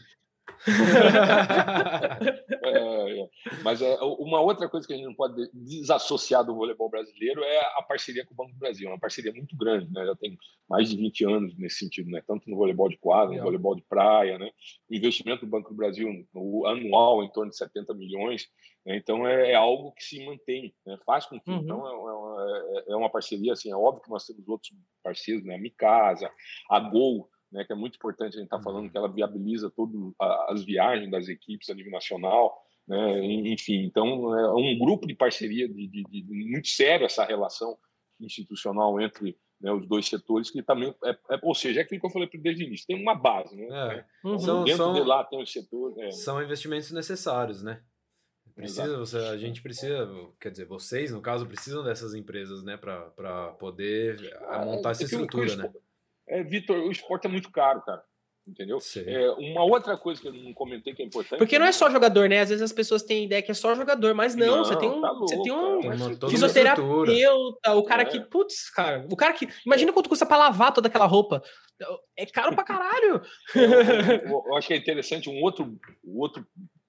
[2.63, 3.29] É, é.
[3.63, 7.61] Mas é, uma outra coisa que a gente não pode desassociar do voleibol brasileiro é
[7.77, 8.89] a parceria com o Banco do Brasil.
[8.89, 10.05] É uma parceria muito grande, né?
[10.05, 10.37] já tem
[10.69, 12.23] mais de 20 anos nesse sentido, né?
[12.27, 14.39] tanto no voleibol de quadra, no voleibol de praia.
[14.39, 14.51] Né?
[14.91, 16.09] O investimento do Banco do Brasil
[16.67, 18.49] anual em torno de 70 milhões.
[18.85, 18.97] Né?
[18.97, 20.99] Então é, é, algo que se mantém, né?
[21.05, 21.51] faz com que.
[21.51, 21.59] Uhum.
[21.59, 25.55] Então é, é, é, uma parceria, assim, é óbvio que nós temos outros parceiros, né?
[25.55, 26.31] a Micasa,
[26.71, 28.91] a Gol né, que é muito importante a gente estar tá falando uhum.
[28.91, 29.95] que ela viabiliza todas
[30.49, 32.57] as viagens das equipes a nível nacional,
[32.87, 37.77] né, enfim, então é um grupo de parceria de, de, de muito sério essa relação
[38.21, 42.07] institucional entre né, os dois setores, que também é, é, ou seja, é aquilo que
[42.07, 43.67] eu falei desde o início, tem uma base, né?
[44.25, 44.27] É.
[44.27, 44.39] Uhum.
[44.39, 45.99] São, dentro são, de lá tem os setores.
[45.99, 46.11] É.
[46.13, 47.83] São investimentos necessários, né?
[48.55, 53.53] Precisa, você, a gente precisa, quer dizer, vocês, no caso, precisam dessas empresas, né, para
[53.53, 55.73] poder ah, montar essa estrutura, né?
[56.29, 58.03] É, Vitor, o esporte é muito caro, cara.
[58.49, 58.79] Entendeu?
[59.07, 61.39] É, uma outra coisa que eu não comentei que é importante.
[61.39, 62.41] Porque não é só jogador, né?
[62.41, 64.89] Às vezes as pessoas têm ideia que é só jogador, mas não, não você tem
[64.89, 65.81] um, tá louco, você tem um
[66.17, 68.05] tem fisioterapeuta, o cara é.
[68.07, 69.47] que, putz, cara, o cara que.
[69.67, 71.43] Imagina quanto custa pra lavar toda aquela roupa.
[72.17, 73.21] É caro pra caralho.
[73.55, 76.47] eu, eu, acho que é interessante um outro, um outro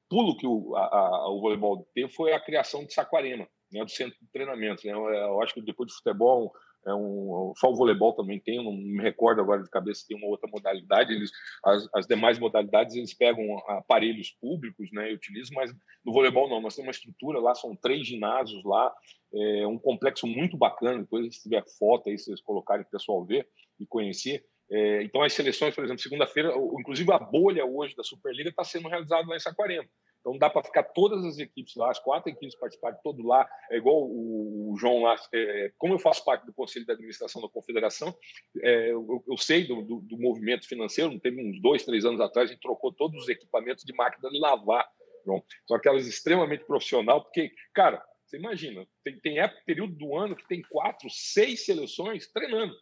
[0.09, 3.91] pulo que o, a, a, o voleibol teve foi a criação de Saquarema, né, do
[3.91, 4.87] centro de treinamento.
[4.87, 4.93] Né?
[4.93, 6.53] Eu acho que depois do futebol
[6.87, 10.27] é um, só o voleibol também tem, não me recordo agora de cabeça, tem uma
[10.27, 11.13] outra modalidade.
[11.13, 11.29] Eles,
[11.63, 15.71] as, as demais modalidades eles pegam aparelhos públicos né, e utilizam, mas
[16.05, 16.61] no voleibol não.
[16.61, 18.93] Nós temos uma estrutura lá, são três ginásios lá,
[19.33, 20.99] é um complexo muito bacana.
[20.99, 23.47] Depois, se tiver foto aí, vocês colocarem para o pessoal ver
[23.79, 24.43] e conhecer.
[24.71, 28.87] É, então, as seleções, por exemplo, segunda-feira, inclusive a bolha hoje da Superliga está sendo
[28.87, 29.87] realizada lá em Saquarema.
[30.19, 33.49] Então dá para ficar todas as equipes lá, as quatro equipes participarem todo lá.
[33.71, 35.15] É igual o, João lá.
[35.33, 38.15] É, como eu faço parte do Conselho de Administração da Confederação,
[38.61, 41.19] é, eu, eu, sei do, do, do, movimento financeiro.
[41.19, 44.39] Teve uns dois, três anos atrás, a gente trocou todos os equipamentos de máquina de
[44.39, 44.87] lavar.
[45.25, 45.43] João.
[45.67, 50.47] São aquelas extremamente profissional, porque, cara, você imagina, tem, tem época, período do ano que
[50.47, 52.73] tem quatro, seis seleções treinando.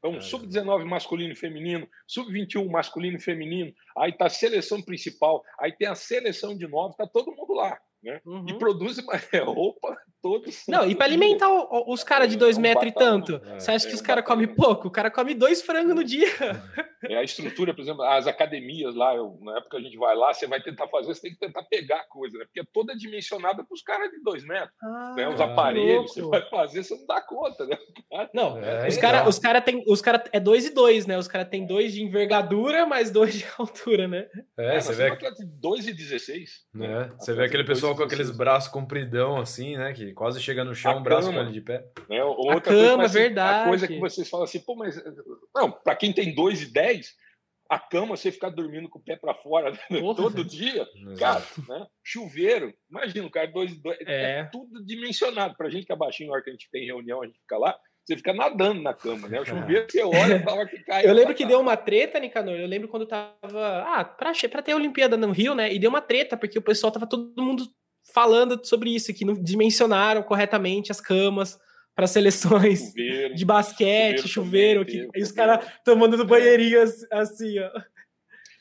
[0.00, 0.20] Então, é.
[0.20, 5.86] sub-19 masculino e feminino, sub-21 masculino e feminino, aí tá a seleção principal, aí tem
[5.86, 7.78] a seleção de nove, tá todo mundo lá.
[8.02, 8.18] Né?
[8.24, 8.46] Uhum.
[8.48, 8.96] E produz
[9.44, 10.64] roupa todos.
[10.68, 11.48] Não, e para alimentar
[11.86, 14.24] os caras de dois é, metros e tanto, é, você acha que é, os caras
[14.24, 14.88] comem pouco?
[14.88, 16.28] O cara come dois frangos no dia.
[17.04, 20.14] É a estrutura, por exemplo, as academias lá, eu, na época que a gente vai
[20.14, 22.44] lá, você vai tentar fazer, você tem que tentar pegar coisa, né?
[22.44, 24.74] Porque é toda dimensionada para os caras de dois metros.
[24.82, 25.28] Ah, né?
[25.28, 27.78] Os aparelhos, você vai fazer, você não dá conta, né?
[28.34, 29.82] Não, é, os caras os cara tem.
[29.86, 31.16] Os cara é dois e dois, né?
[31.16, 34.26] Os caras têm dois de envergadura, mais dois de altura, né?
[34.58, 35.10] É, é você vê.
[35.58, 36.66] Dois e dezesseis.
[36.74, 37.10] Né?
[37.18, 39.92] Você vê aquele pessoal com aqueles braços compridão, assim, né?
[39.92, 41.84] Que quase chega no chão, o braço com ele de pé.
[42.08, 42.22] Né?
[42.22, 43.62] Outra a cama, coisa, assim, verdade.
[43.62, 45.02] A coisa que vocês falam assim, pô, mas.
[45.54, 47.14] Não, para quem tem dois e dez,
[47.70, 50.00] a cama, você ficar dormindo com o pé para fora né?
[50.00, 50.86] todo dia,
[51.18, 51.86] cara, né?
[52.02, 54.40] chuveiro, imagina, o cara dois, dois é.
[54.40, 55.54] é tudo dimensionado.
[55.56, 57.56] Para gente que é baixinho, na hora que a gente tem reunião, a gente fica
[57.56, 59.40] lá, você fica nadando na cama, né?
[59.40, 61.06] O chuveiro, você olha, tava que cai.
[61.06, 62.56] Eu lembro que deu uma treta, Nicanor.
[62.56, 63.34] Eu lembro quando tava.
[63.86, 65.72] Ah, pra, pra ter a Olimpíada no Rio, né?
[65.72, 67.64] E deu uma treta, porque o pessoal tava todo mundo
[68.02, 71.58] falando sobre isso, que não dimensionaram corretamente as camas
[71.94, 77.58] para seleções chuveiro, de basquete, chuveiro, chuveiro que, e os caras tomando no banheirinho assim,
[77.58, 77.70] ó.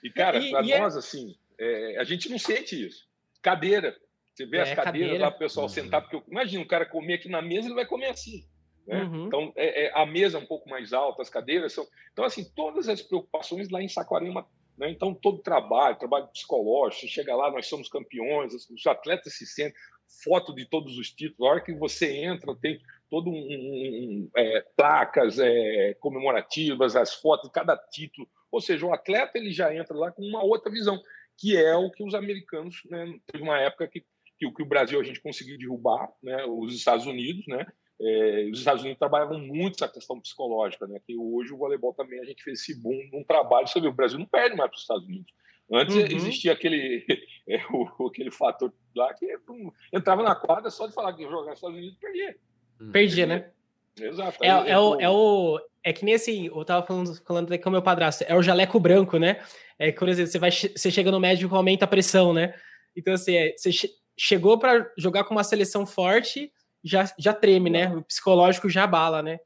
[0.03, 0.99] E, cara, para é nós, é...
[0.99, 3.07] assim, é, a gente não sente isso.
[3.41, 3.95] Cadeira.
[4.33, 5.25] Você vê é, as cadeiras cadeira.
[5.25, 5.69] lá, o pessoal uhum.
[5.69, 8.45] sentar, porque imagina, o cara comer aqui na mesa, ele vai comer assim.
[8.87, 9.03] Né?
[9.03, 9.27] Uhum.
[9.27, 11.85] Então, é, é, a mesa é um pouco mais alta, as cadeiras são.
[12.13, 14.47] Então, assim, todas as preocupações lá em Saquarema.
[14.79, 14.89] Né?
[14.89, 19.77] Então, todo trabalho, trabalho psicológico, você chega lá, nós somos campeões, os atletas se sentem,
[20.23, 21.47] foto de todos os títulos.
[21.47, 27.49] A hora que você entra, tem todo um, um, é, placas é, comemorativas, as fotos
[27.49, 28.27] de cada título.
[28.49, 30.99] Ou seja, o atleta ele já entra lá com uma outra visão,
[31.37, 34.01] que é o que os americanos, né, teve uma época que,
[34.37, 37.65] que, que o Brasil a gente conseguiu derrubar, né, os Estados Unidos, né,
[38.01, 40.99] é, os Estados Unidos trabalhavam muito essa questão psicológica, né?
[41.05, 43.67] Que hoje o voleibol também a gente fez esse boom num trabalho.
[43.67, 45.33] Você vê, o Brasil não perde mais para os Estados Unidos.
[45.71, 46.05] Antes uhum.
[46.05, 47.05] existia aquele,
[47.47, 51.29] é, o, aquele fator lá que um, entrava na quadra só de falar que ia
[51.29, 52.35] jogar nos Estados Unidos perdia.
[52.81, 52.91] Hum.
[52.91, 53.51] Perdia, né?
[53.99, 54.37] Exato.
[54.43, 57.69] É, é, é, o, é, o, é que nem assim, eu tava falando, falando com
[57.69, 59.43] o meu padrasto, é o jaleco branco, né?
[59.77, 62.53] É que, por exemplo, você, vai, você chega no médico, aumenta a pressão, né?
[62.95, 63.71] Então, assim, é, você
[64.17, 66.51] chegou para jogar com uma seleção forte,
[66.83, 67.93] já, já treme, né?
[67.95, 69.39] O psicológico já abala, né?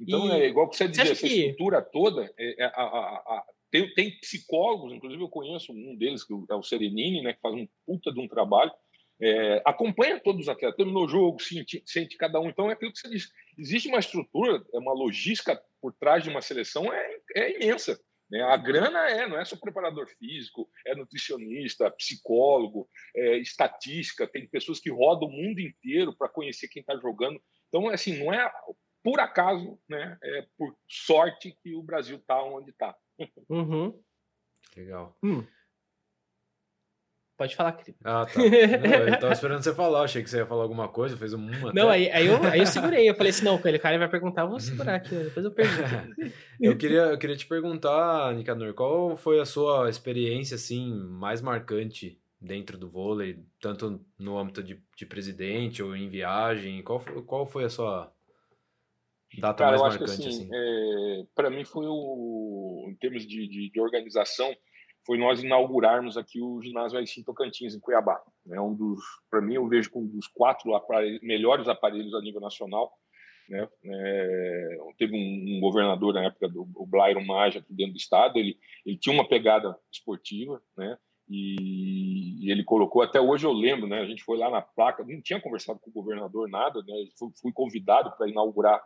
[0.00, 1.26] Então, e é igual que você dizia, essa que...
[1.26, 6.22] estrutura toda, é, é, a, a, a, tem, tem, psicólogos, inclusive eu conheço um deles,
[6.22, 8.70] que é o Serenini, né, que faz um puta de um trabalho,
[9.20, 12.48] é, acompanha todos os atletas, terminou o jogo, sente, sente, cada um.
[12.48, 13.30] Então, é aquilo que você diz.
[13.56, 17.98] Existe uma estrutura, é uma logística por trás de uma seleção é, é imensa.
[18.30, 18.42] Né?
[18.42, 24.80] A grana é, não é só preparador físico, é nutricionista, psicólogo, é estatística, tem pessoas
[24.80, 27.40] que rodam o mundo inteiro para conhecer quem está jogando.
[27.68, 28.50] Então, assim, não é
[29.02, 30.18] por acaso, né?
[30.22, 32.96] É por sorte que o Brasil está onde está.
[33.48, 34.02] Uhum.
[34.76, 35.16] Legal.
[35.22, 35.46] Hum.
[37.36, 37.98] Pode falar, querido.
[38.02, 38.38] Ah, tá.
[38.38, 41.50] Não, eu tava esperando você falar, achei que você ia falar alguma coisa, fez um.
[41.74, 44.42] Não, aí, aí, eu, aí eu segurei, eu falei assim: não, aquele cara vai perguntar,
[44.42, 46.32] eu vou segurar aqui, depois eu pergunto.
[46.58, 52.18] eu, queria, eu queria te perguntar, Nicanor, qual foi a sua experiência assim mais marcante
[52.40, 56.82] dentro do vôlei, tanto no âmbito de, de presidente ou em viagem?
[56.82, 58.10] Qual, qual foi a sua
[59.38, 60.22] data cara, mais marcante?
[60.22, 60.48] Que, assim, assim?
[60.50, 62.86] É, Para mim foi o.
[62.88, 64.56] Em termos de, de, de organização
[65.06, 68.20] foi nós inaugurarmos aqui o ginásio Aicim Tocantins, em Cuiabá.
[68.50, 72.20] É um dos, para mim, eu vejo como um dos quatro aparelhos, melhores aparelhos a
[72.20, 72.92] nível nacional.
[73.48, 73.66] Né?
[73.84, 78.36] É, teve um, um, governador na época do o Blairon Maggi aqui dentro do estado,
[78.36, 80.98] ele, ele tinha uma pegada esportiva, né?
[81.28, 84.00] E, e, ele colocou, até hoje eu lembro, né?
[84.00, 86.94] A gente foi lá na placa, não tinha conversado com o governador nada, né?
[87.16, 88.80] Fui, fui convidado para inaugurar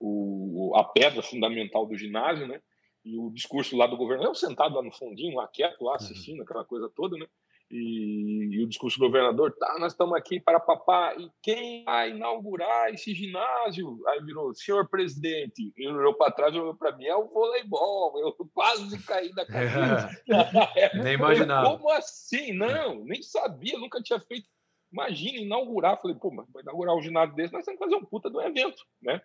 [0.00, 2.60] o, a pedra fundamental do ginásio, né?
[3.04, 6.38] E o discurso lá do governo, eu sentado lá no fundinho, lá quieto, lá assistindo
[6.38, 6.44] uhum.
[6.44, 7.26] aquela coisa toda, né?
[7.70, 12.10] E, e, o discurso do governador, tá, nós estamos aqui para papá, e quem vai
[12.10, 13.98] inaugurar esse ginásio?
[14.08, 18.36] Aí virou, senhor presidente, ele olhou para trás, olhou para mim, é o voleibol, eu
[18.52, 20.22] quase caí da cabeça.
[21.02, 21.78] nem imaginava.
[21.78, 22.52] Como assim?
[22.52, 24.46] Não, nem sabia, nunca tinha feito.
[24.92, 28.04] Imagina inaugurar, falei, pô, mas vai inaugurar um ginásio desse, nós temos que fazer um
[28.04, 29.18] puta do evento, né?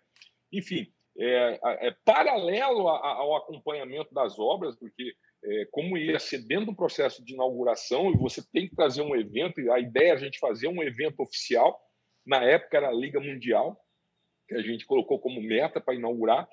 [0.50, 6.76] Enfim, é, é paralelo ao acompanhamento das obras, porque é, como ia ser dentro do
[6.76, 10.18] processo de inauguração e você tem que trazer um evento, e a ideia é a
[10.18, 11.80] gente fazer um evento oficial,
[12.26, 13.78] na época era a Liga Mundial,
[14.48, 16.48] que a gente colocou como meta para inaugurar,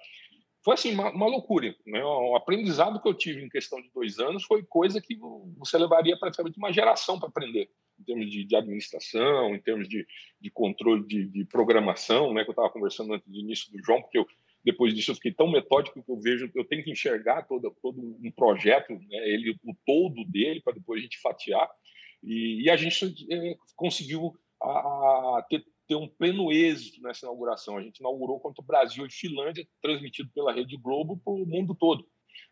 [0.65, 1.75] foi assim uma, uma, loucura.
[1.85, 2.03] Né?
[2.03, 5.15] O aprendizado que eu tive em questão de dois anos foi coisa que
[5.55, 10.07] você levaria praticamente uma geração para aprender, em termos de, de, administração, em termos de,
[10.41, 12.43] de controle de, de, programação, né?
[12.43, 14.25] que eu estava conversando antes do início do João, porque eu,
[14.65, 18.01] depois disso eu fiquei tão metódico que eu vejo, eu tenho que enxergar todo, todo
[18.01, 21.69] um projeto, né, ele, o todo dele, para depois a gente fatiar.
[22.23, 24.67] E, e a gente é, conseguiu a,
[25.37, 27.77] a ter, ter, um pleno êxito nessa inauguração.
[27.77, 31.75] A gente inaugurou contra o Brasil e Finlândia, transmitido pela Rede Globo para o mundo
[31.75, 32.03] todo.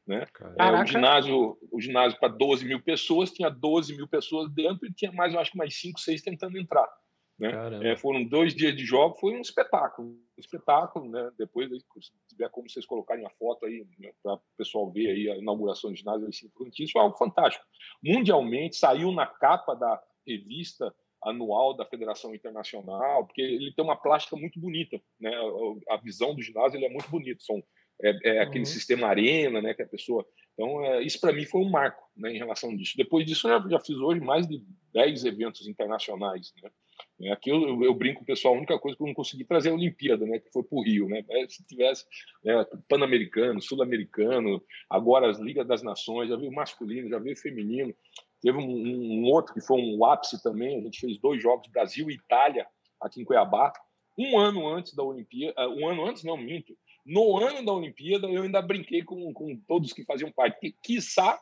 [0.05, 0.27] Né?
[0.59, 4.93] É, o ginásio, o ginásio para 12 mil pessoas, tinha 12 mil pessoas dentro e
[4.93, 6.87] tinha mais, eu acho que mais 5, 6 tentando entrar.
[7.51, 7.91] Né?
[7.91, 10.09] É, foram dois dias de jogo, foi um espetáculo.
[10.09, 11.31] Um espetáculo, né?
[11.37, 15.29] Depois, se tiver como vocês colocarem a foto aí, né, para o pessoal ver aí
[15.29, 16.49] a inauguração do ginásio Isso
[16.91, 17.65] foi algo fantástico.
[18.03, 24.35] Mundialmente, saiu na capa da revista anual da Federação Internacional, porque ele tem uma plástica
[24.35, 25.31] muito bonita, né?
[25.89, 27.43] A visão do ginásio ele é muito bonito.
[27.43, 27.63] São
[28.01, 28.65] é, é aquele uhum.
[28.65, 29.73] sistema arena, né?
[29.73, 30.25] Que a pessoa.
[30.53, 32.31] Então, é, isso para mim foi um marco, né?
[32.31, 32.93] Em relação disso.
[32.97, 34.61] Depois disso, eu já, já fiz hoje mais de
[34.93, 36.69] 10 eventos internacionais, né?
[37.21, 39.71] É, aqui eu, eu, brinco pessoal, a única coisa que eu não consegui trazer é
[39.71, 41.07] a Olimpíada, né, que foi para o Rio.
[41.07, 41.23] Né?
[41.47, 42.05] Se tivesse
[42.43, 47.93] né, Pan-Americano, Sul-Americano, agora as Ligas das Nações, já veio masculino, já veio feminino.
[48.41, 52.09] Teve um, um, outro que foi um ápice também, a gente fez dois jogos, Brasil
[52.09, 52.67] e Itália,
[52.99, 53.71] aqui em Cuiabá.
[54.17, 56.77] Um ano antes da Olimpíada, ah, um ano antes, não, minto.
[57.05, 61.39] No ano da Olimpíada, eu ainda brinquei com, com todos que faziam parte, que, quiçá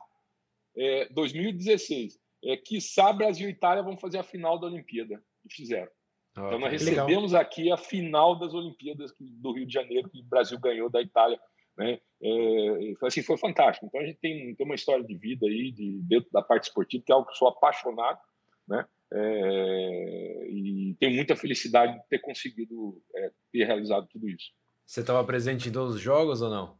[0.78, 5.91] é, 2016, é, quiçá Brasil e Itália vão fazer a final da Olimpíada fizeram.
[6.36, 7.41] Ah, então nós recebemos legal.
[7.41, 11.39] aqui a final das Olimpíadas do Rio de Janeiro que o Brasil ganhou da Itália,
[11.77, 11.99] né?
[12.23, 13.86] É, assim foi fantástico.
[13.86, 17.04] Então a gente tem, tem uma história de vida aí de dentro da parte esportiva
[17.06, 18.19] que é algo que eu sou apaixonado,
[18.67, 18.86] né?
[19.13, 24.51] É, e tenho muita felicidade de ter conseguido é, ter realizado tudo isso.
[24.86, 26.77] Você estava presente em todos os jogos ou não?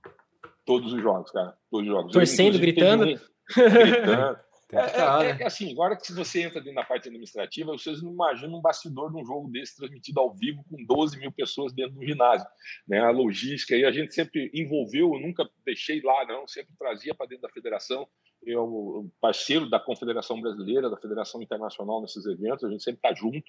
[0.65, 1.58] Todos os jogos, cara.
[1.69, 2.13] Todos os jogos.
[2.13, 3.04] Torcendo, eu, gritando?
[3.04, 4.39] Um, gritando.
[4.71, 5.38] É, é, é, né?
[5.41, 9.12] é, assim, agora que você entra dentro da parte administrativa, vocês não imaginam um bastidor
[9.12, 12.47] de um jogo desse transmitido ao vivo com 12 mil pessoas dentro do ginásio.
[12.88, 12.99] Né?
[12.99, 17.27] A logística, e a gente sempre envolveu, eu nunca deixei lá, não, sempre trazia para
[17.27, 18.07] dentro da federação.
[18.43, 23.43] Eu, parceiro da Confederação Brasileira, da Federação Internacional nesses eventos, a gente sempre está junto,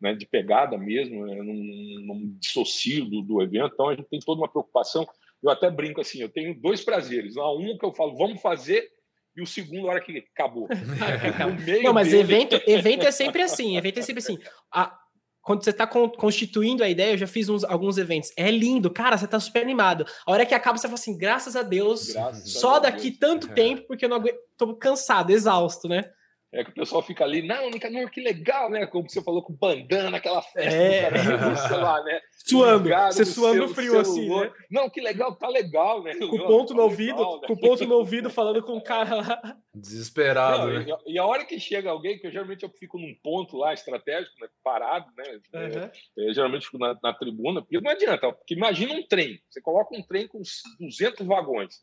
[0.00, 4.20] né, de pegada mesmo, né, não, não dissocio do, do evento, então a gente tem
[4.20, 5.06] toda uma preocupação.
[5.42, 7.36] Eu até brinco assim, eu tenho dois prazeres.
[7.36, 8.90] Um que eu falo, vamos fazer
[9.38, 10.68] e o segundo, a hora que acabou.
[11.84, 12.18] não, mas dele...
[12.18, 13.76] evento, evento é sempre assim.
[13.76, 14.36] Evento é sempre assim.
[14.74, 14.92] A,
[15.40, 18.32] quando você está constituindo a ideia, eu já fiz uns, alguns eventos.
[18.36, 20.04] É lindo, cara, você está super animado.
[20.26, 23.18] A hora que acaba, você fala assim, graças a Deus, graças só a daqui Deus.
[23.20, 26.02] tanto tempo, porque eu não aguento, tô cansado, exausto, né?
[26.50, 28.86] É que o pessoal fica ali, não, Nicanor, que legal, né?
[28.86, 31.02] Como você falou com bandana, aquela festa, é.
[31.02, 32.20] cara, sei lá, né?
[32.48, 34.50] Suando, você suando seu, frio assim, né?
[34.70, 36.14] Não, que legal, tá legal, né?
[36.14, 37.48] Com o ponto no ouvido, legal, né?
[37.48, 39.56] com ponto no ouvido, falando com o cara lá.
[39.74, 40.86] Desesperado, não, né?
[41.06, 43.74] E, e, a hora que chega alguém, que eu, geralmente eu fico num ponto lá
[43.74, 44.48] estratégico, né?
[44.64, 45.24] Parado, né?
[45.52, 45.90] Uhum.
[46.30, 49.94] É, geralmente fico na, na, tribuna, porque não adianta, porque imagina um trem, você coloca
[49.94, 50.40] um trem com
[50.80, 51.74] 200 vagões.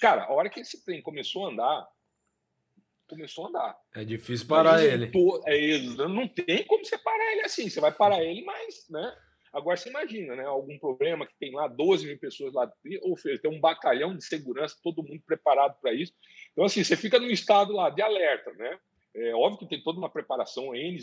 [0.00, 1.86] Cara, a hora que esse trem começou a andar,
[3.08, 3.76] começou a andar.
[3.94, 5.10] É difícil parar ele.
[5.46, 7.68] É, não tem como você parar ele assim.
[7.68, 9.16] Você vai parar ele, mas, né?
[9.52, 10.44] Agora você imagina, né?
[10.44, 12.70] Algum problema que tem lá 12 mil pessoas lá,
[13.02, 16.12] ou seja, tem um batalhão de segurança, todo mundo preparado para isso.
[16.52, 18.78] Então, assim, você fica num estado lá de alerta, né?
[19.14, 20.98] É óbvio que tem toda uma preparação, N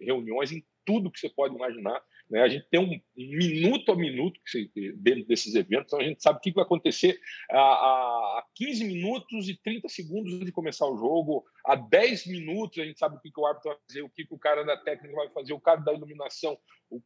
[0.00, 2.02] reuniões em tudo que você pode imaginar.
[2.30, 2.42] Né?
[2.42, 4.40] A gente tem um minuto a minuto
[4.96, 7.18] dentro desses eventos, então a gente sabe o que vai acontecer
[7.50, 12.84] a, a 15 minutos e 30 segundos de começar o jogo, a 10 minutos a
[12.84, 14.76] gente sabe o que, que o árbitro vai fazer, o que, que o cara da
[14.76, 16.56] técnica vai fazer, o cara da iluminação,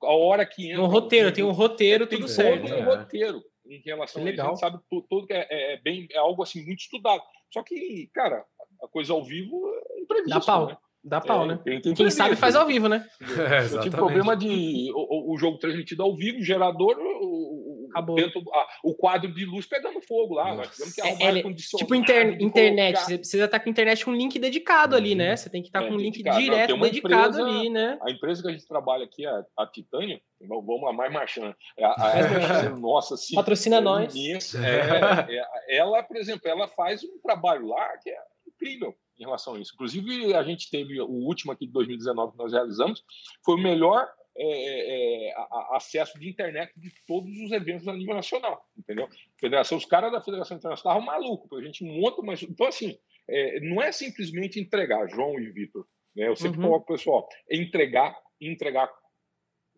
[0.03, 0.83] a hora que entra.
[0.83, 2.67] Um roteiro, tem um roteiro, tudo certo.
[2.67, 4.47] Tem um roteiro em relação que a legal.
[4.47, 7.23] A gente sabe tudo, que é, é, bem, é algo assim muito estudado.
[7.51, 8.45] Só que, cara,
[8.83, 10.39] a coisa ao vivo é imprevisto.
[10.39, 10.67] Dá pau.
[10.67, 10.77] Né?
[11.05, 11.61] Dá pau, é, né?
[11.63, 13.07] Tem, tem Quem sabe faz ao vivo, né?
[13.21, 18.17] É, eu tive problema de o, o, jogo transmitido ao vivo, gerador, o, Acabou.
[18.17, 20.53] Dentro, ah, o quadro de luz pegando fogo lá.
[20.53, 21.43] Nós é, é,
[21.77, 25.37] Tipo inter, internet, você precisa estar com internet com um link dedicado ali, né?
[25.37, 26.41] Você tem que estar é, com um link dedicado.
[26.41, 27.97] direto Não, dedicado empresa, ali, né?
[28.03, 31.55] A empresa que a gente trabalha aqui, a, a Titânia, vamos lá, mais marchando.
[31.79, 33.37] É a, a, nossa, sim.
[33.37, 34.13] Patrocina nós.
[34.65, 38.17] É, é, ela, por exemplo, ela faz um trabalho lá que é
[38.49, 39.73] incrível em relação a isso.
[39.75, 43.05] Inclusive, a gente teve o último aqui de 2019 que nós realizamos,
[43.45, 45.35] foi o melhor é, é, é
[45.71, 49.09] acesso de internet de todos os eventos a nível nacional, entendeu?
[49.39, 52.99] Federação, os caras da Federação Internacional estavam malucos, a gente monta, mas então assim,
[53.29, 56.29] é, não é simplesmente entregar, João e Vitor, né?
[56.29, 56.67] Eu sempre uhum.
[56.67, 58.91] coloco pessoal, entregar, entregar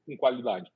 [0.06, 0.70] com qualidade.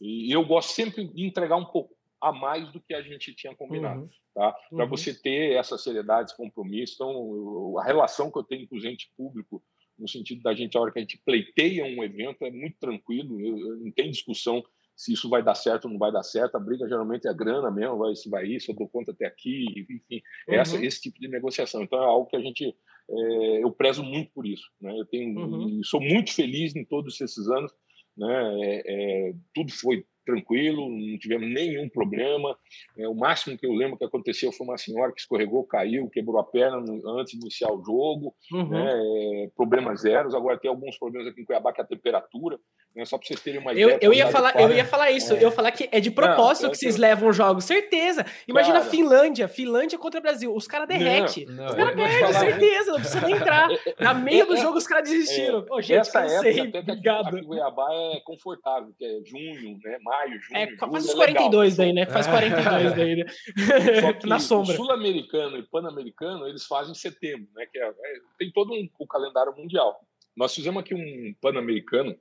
[0.00, 3.54] E eu gosto sempre de entregar um pouco a mais do que a gente tinha
[3.54, 4.08] combinado, uhum.
[4.34, 4.52] tá?
[4.70, 4.90] Para uhum.
[4.90, 6.94] você ter essa seriedade, esse compromisso.
[6.94, 9.62] Então, a relação que eu tenho com o ente público,
[9.98, 13.38] no sentido da gente, a hora que a gente pleiteia um evento, é muito tranquilo,
[13.40, 14.64] eu, eu, não tem discussão
[14.96, 16.56] se isso vai dar certo ou não vai dar certo.
[16.56, 19.66] A briga geralmente é grana mesmo, vai, se vai isso, eu dou conta até aqui,
[19.78, 20.54] enfim, uhum.
[20.54, 21.82] essa, esse tipo de negociação.
[21.82, 22.74] Então, é algo que a gente,
[23.10, 24.64] é, eu prezo muito por isso.
[24.80, 24.98] Né?
[24.98, 25.82] Eu tenho, uhum.
[25.84, 27.70] sou muito feliz em todos esses anos.
[28.16, 28.60] Né?
[28.62, 28.82] É,
[29.28, 32.56] é, tudo foi tranquilo, não tivemos nenhum problema.
[32.96, 36.38] É, o máximo que eu lembro que aconteceu foi uma senhora que escorregou, caiu, quebrou
[36.38, 38.34] a perna no, antes de iniciar o jogo.
[38.52, 38.68] Uhum.
[38.68, 40.34] Né, é, problemas zeros.
[40.34, 42.58] Agora tem alguns problemas aqui em Cuiabá, que é a temperatura.
[42.94, 43.98] Né, só para vocês terem uma eu, ideia.
[44.00, 45.32] Eu ia, falar, eu ia falar isso.
[45.32, 45.36] É.
[45.36, 47.64] Eu ia falar que é de propósito não, que vocês levam os jogos.
[47.64, 48.24] Certeza.
[48.46, 49.48] Imagina cara, a Finlândia.
[49.48, 50.54] Finlândia contra o Brasil.
[50.54, 51.44] Os caras derretem.
[51.44, 52.92] Os caras perdem, certeza.
[52.92, 53.68] Não precisa nem entrar.
[53.98, 55.66] Na meia do jogo, os caras desistiram.
[55.68, 56.60] Oh, gente, essa cansei.
[56.60, 57.44] Época, até Obrigado.
[57.44, 60.56] Cuiabá é confortável, que é junho, né, maio, junho.
[60.56, 62.06] É, faz os 42 daí, né?
[62.06, 62.94] Faz 42 é.
[62.94, 63.24] daí, né?
[64.24, 64.74] Na sombra.
[64.74, 67.66] Sul-americano e pan-americano, eles fazem em setembro, né?
[67.70, 67.92] Que é, é,
[68.38, 70.00] tem todo um, o calendário mundial.
[70.36, 72.16] Nós fizemos aqui um pan-americano,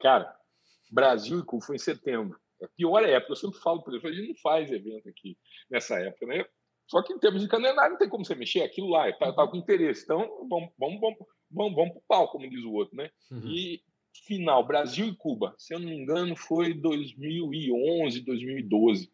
[0.00, 0.34] cara,
[0.90, 2.38] Brasil e Cuba foi em setembro.
[2.62, 5.38] A pior época, eu sempre falo para eles, a gente não faz evento aqui
[5.70, 6.44] nessa época, né?
[6.88, 9.46] Só que em termos de calendário não tem como você mexer, aquilo lá, tá, tá
[9.46, 10.04] com interesse.
[10.04, 10.18] Então,
[10.48, 11.18] vamos, vamos, vamos,
[11.50, 13.10] vamos, vamos pro pau, como diz o outro, né?
[13.30, 13.46] Uhum.
[13.46, 13.82] E
[14.26, 19.12] final, Brasil e Cuba, se eu não me engano, foi 2011, 2012.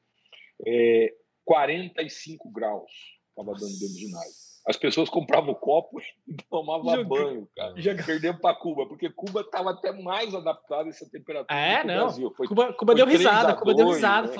[0.67, 1.15] É,
[1.45, 2.91] 45 graus
[3.29, 4.44] estava dando dentro do ginásio.
[4.67, 7.75] As pessoas compravam o copo e tomavam banho, cara.
[7.77, 8.05] Joga...
[8.05, 11.95] Perdemos para Cuba, porque Cuba estava até mais adaptada a essa temperatura é, do não.
[12.07, 12.33] Brasil.
[12.37, 14.33] Foi, Cuba, Cuba deu risada, Cuba deu risada.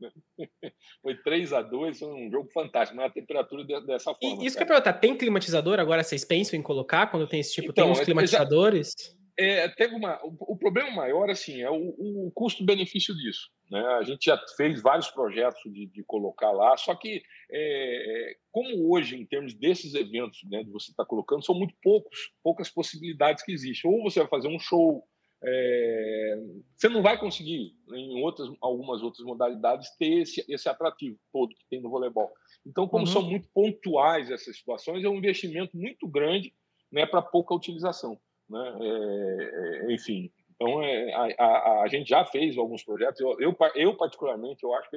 [0.00, 0.10] Né?
[1.02, 4.42] foi 3 a 2 foi um jogo fantástico, mas a temperatura dessa forma.
[4.42, 4.66] E isso cara.
[4.66, 6.02] que eu perguntar, tem climatizador agora?
[6.02, 7.70] Vocês pensam em colocar quando tem esse tipo?
[7.70, 8.94] Então, tem uns climatizadores?
[8.98, 13.48] Já é, teve uma, o, o, problema maior assim é o, o custo-benefício disso.
[13.70, 13.80] Né?
[13.80, 18.90] A gente já fez vários projetos de, de colocar lá, só que é, é como
[18.90, 22.70] hoje, em termos desses eventos né, de você estar tá colocando, são muito poucos, poucas
[22.70, 23.90] possibilidades que existem.
[23.90, 25.04] Ou você vai fazer um show,
[25.44, 26.38] é,
[26.76, 31.68] você não vai conseguir em outras, algumas outras modalidades ter esse, esse atrativo todo que
[31.70, 32.30] tem no voleibol.
[32.66, 33.12] Então, como uhum.
[33.12, 36.54] são muito pontuais essas situações, é um investimento muito grande
[36.90, 38.18] né, para pouca utilização.
[38.48, 38.78] Né?
[38.80, 43.20] É, é, enfim, então é, a, a, a, gente já fez alguns projetos.
[43.20, 44.96] Eu, eu, eu particularmente, eu acho que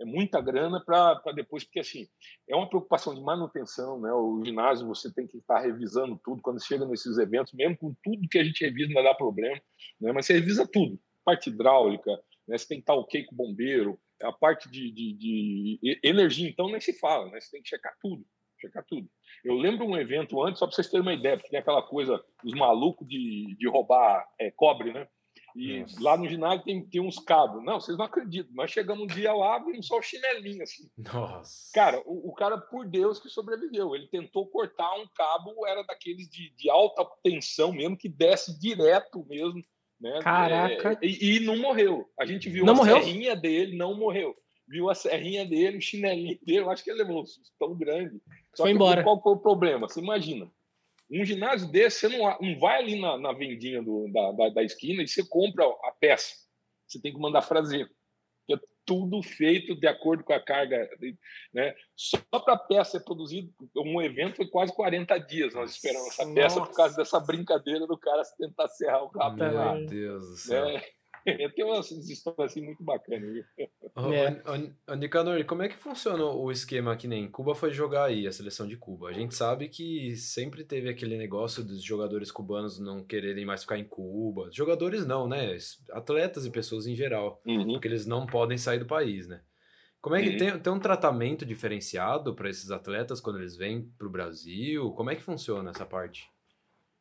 [0.00, 2.08] é muita grana para depois, porque assim
[2.48, 4.10] é uma preocupação de manutenção, né?
[4.10, 8.28] O ginásio você tem que estar revisando tudo quando chega nesses eventos, mesmo com tudo
[8.28, 9.60] que a gente revisa não dá problema,
[10.00, 10.12] né?
[10.12, 12.10] Mas você revisa tudo, parte hidráulica,
[12.48, 12.56] né?
[12.56, 16.70] Você tem que estar ok com o bombeiro, a parte de, de, de energia, então
[16.70, 17.38] nem se fala, né?
[17.38, 18.24] Você tem que checar tudo
[18.62, 19.08] checar tudo.
[19.44, 22.24] Eu lembro um evento antes, só para vocês terem uma ideia, porque tem aquela coisa,
[22.44, 25.06] os malucos de, de roubar é, cobre, né?
[25.54, 26.02] E Nossa.
[26.02, 27.62] lá no ginásio tem, tem uns cabos.
[27.62, 28.54] Não, vocês não acreditam.
[28.54, 30.88] Nós chegamos um dia lá, vimos só o chinelinho, assim.
[30.96, 31.70] Nossa.
[31.74, 33.94] Cara, o, o, cara, por Deus, que sobreviveu.
[33.94, 39.26] Ele tentou cortar um cabo, era daqueles de, de alta tensão mesmo, que desce direto
[39.28, 39.62] mesmo.
[40.00, 40.18] Né?
[40.22, 40.98] Caraca.
[41.02, 42.08] É, e, e, não morreu.
[42.18, 43.02] A gente viu não a morreu?
[43.02, 44.34] serrinha dele, não morreu.
[44.72, 46.60] Viu a serrinha dele, o chinelinho dele.
[46.60, 48.18] Eu acho que ele levou um susto tão grande
[48.54, 49.02] só foi embora.
[49.02, 49.86] Qual foi o problema?
[49.86, 50.50] Você imagina,
[51.10, 54.62] um ginásio desse, você não, não vai ali na, na vendinha do, da, da, da,
[54.62, 56.34] esquina e você compra a peça.
[56.86, 57.90] Você tem que mandar fazer.
[58.50, 58.54] É
[58.84, 60.88] tudo feito de acordo com a carga.
[61.52, 61.74] Né?
[61.94, 66.24] Só para a peça ser produzida, um evento foi quase 40 dias nós esperamos essa
[66.24, 66.34] Nossa.
[66.34, 69.36] peça por causa dessa brincadeira do cara tentar serrar o cabo.
[69.36, 70.64] Meu Deus do céu.
[70.64, 70.82] Né?
[71.24, 73.44] Tem umas histórias assim muito bacanas.
[74.86, 74.96] É.
[74.96, 78.66] Nicanor, como é que funciona o esquema que nem Cuba foi jogar aí, a seleção
[78.66, 79.08] de Cuba?
[79.08, 83.78] A gente sabe que sempre teve aquele negócio dos jogadores cubanos não quererem mais ficar
[83.78, 84.48] em Cuba.
[84.52, 85.56] Jogadores não, né?
[85.90, 87.40] Atletas e pessoas em geral.
[87.46, 87.72] Uhum.
[87.72, 89.42] Porque eles não podem sair do país, né?
[90.00, 90.36] Como é que uhum.
[90.36, 94.90] tem, tem um tratamento diferenciado para esses atletas quando eles vêm para o Brasil?
[94.92, 96.31] Como é que funciona essa parte?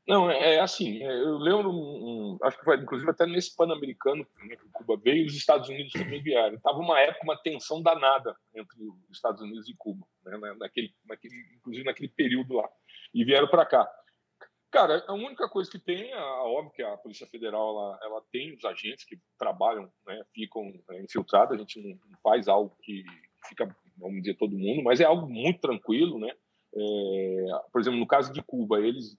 [0.08, 4.56] Não, é, é assim, é, eu lembro, acho que foi inclusive até nesse Pan-Americano né,
[4.56, 6.60] que Cuba veio, os Estados Unidos também vieram.
[6.60, 8.78] Tava uma época, uma tensão danada entre
[9.10, 12.68] os Estados Unidos e Cuba, né, naquele, naquele, inclusive naquele período lá.
[13.14, 13.89] E vieram para cá.
[14.72, 18.56] Cara, a única coisa que tem, a, óbvio que a Polícia Federal ela, ela tem
[18.56, 23.04] os agentes que trabalham, né, ficam é, infiltrados, a gente não, não faz algo que
[23.47, 26.32] fica, vamos dizer, todo mundo, mas é algo muito tranquilo, né?
[26.74, 29.18] É, por exemplo, no caso de Cuba, eles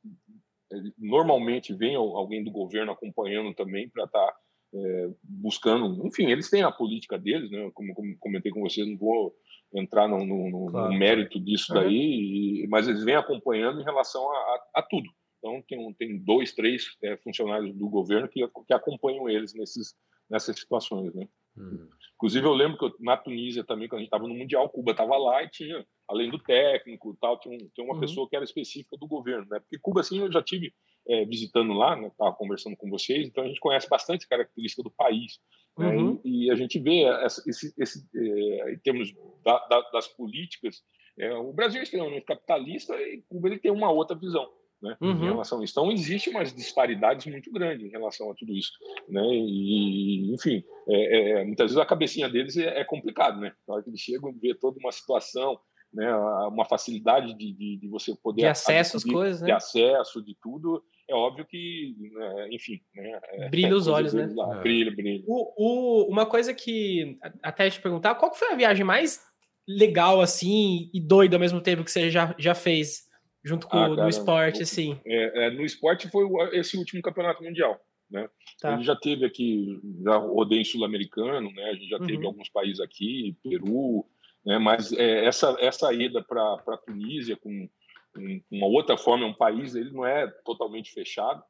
[0.98, 4.36] normalmente vem alguém do governo acompanhando também para estar tá,
[4.74, 6.06] é, buscando.
[6.06, 7.70] Enfim, eles têm a política deles, né?
[7.74, 9.34] Como, como comentei com vocês, não vou
[9.74, 10.92] entrar no, no, claro.
[10.92, 15.08] no mérito disso daí, e, mas eles vêm acompanhando em relação a, a, a tudo.
[15.38, 19.94] Então, tem, tem dois, três é, funcionários do governo que, que acompanham eles nesses,
[20.30, 21.26] nessas situações, né?
[21.56, 21.88] Hum.
[22.14, 24.92] Inclusive, eu lembro que eu, na Tunísia também, quando a gente estava no Mundial, Cuba
[24.92, 28.00] estava lá e tinha, além do técnico tal, tinha, um, tinha uma uhum.
[28.00, 29.58] pessoa que era específica do governo, né?
[29.60, 30.72] Porque Cuba, assim, eu já tive
[31.08, 32.08] é, visitando lá, né?
[32.08, 35.40] Estava conversando com vocês, então a gente conhece bastante característica do país.
[35.76, 35.88] Né?
[35.88, 36.20] Uhum.
[36.24, 39.12] E, e, a gente vê essa, esse, esse é, em termos
[39.44, 40.82] da, da, das políticas,
[41.18, 44.48] é, o Brasil é extremamente capitalista e Cuba ele tem uma outra visão
[44.82, 45.12] né, uhum.
[45.12, 45.72] em relação a isso.
[45.72, 48.72] Então, existe umas disparidades muito grandes em relação a tudo isso.
[49.08, 49.22] Né?
[49.24, 53.40] E, enfim, é, é, é muitas vezes a cabecinha deles é, é complicado.
[53.40, 53.52] Né?
[53.66, 55.58] Na hora que eles chegam e vê toda uma situação,
[55.92, 56.12] né,
[56.48, 58.42] uma facilidade de, de, de você poder...
[58.42, 59.46] De acesso às coisas, né?
[59.46, 62.80] De acesso, de tudo, é óbvio que, né, enfim...
[62.94, 64.26] Né, é, brilha os olhos, né?
[64.34, 65.22] Lá, Brilha, brilha.
[65.26, 69.20] O, o, uma coisa que, até te perguntar, qual foi a viagem mais
[69.68, 73.11] legal, assim, e doida ao mesmo tempo que você já, já fez
[73.44, 75.00] junto com ah, cara, no esporte, no, assim.
[75.04, 77.80] É, é, no esporte foi esse último campeonato mundial.
[78.10, 78.28] Né?
[78.60, 78.74] Tá.
[78.74, 81.70] A gente já teve aqui, já rodei sul-americano, né?
[81.70, 82.06] A gente já uhum.
[82.06, 84.06] teve alguns países aqui, Peru,
[84.44, 84.58] né?
[84.58, 87.68] Mas é, essa essa ida para para Tunísia com
[88.16, 91.42] um, uma outra forma, um país, ele não é totalmente fechado,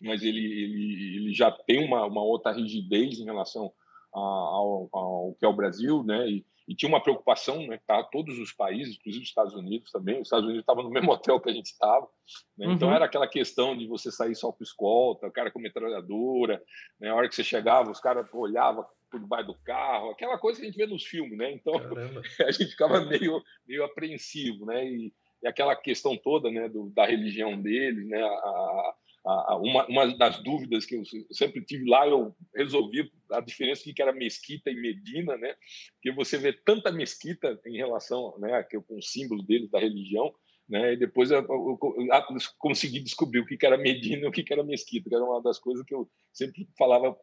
[0.00, 3.70] mas ele ele, ele já tem uma, uma outra rigidez em relação
[4.10, 6.30] ao, ao que é o Brasil, né?
[6.30, 7.78] E, e tinha uma preocupação, né?
[7.86, 10.16] Tá, todos os países, inclusive os Estados Unidos também.
[10.20, 12.08] Os Estados Unidos estavam no mesmo hotel que a gente estava,
[12.56, 12.72] né?
[12.72, 12.94] então uhum.
[12.94, 16.62] era aquela questão de você sair só com escolta, o cara com metralhadora,
[17.00, 17.10] né?
[17.10, 20.66] A hora que você chegava, os caras olhavam por debaixo do carro, aquela coisa que
[20.66, 21.52] a gente vê nos filmes, né?
[21.52, 21.74] Então
[22.46, 24.84] a gente ficava meio meio apreensivo, né?
[24.86, 25.12] E
[25.44, 28.94] e aquela questão toda né, do, da religião deles, né, a,
[29.24, 34.12] uma, uma das dúvidas que eu sempre tive lá, eu resolvi a diferença que era
[34.12, 35.54] mesquita e Medina, né?
[35.94, 40.32] Porque você vê tanta mesquita em relação, né, com o símbolo deles da religião,
[40.68, 40.92] né?
[40.94, 44.62] E depois eu, eu, eu, consegui descobrir o que era Medina e o que era
[44.62, 47.16] Mesquita, que era uma das coisas que eu sempre falava,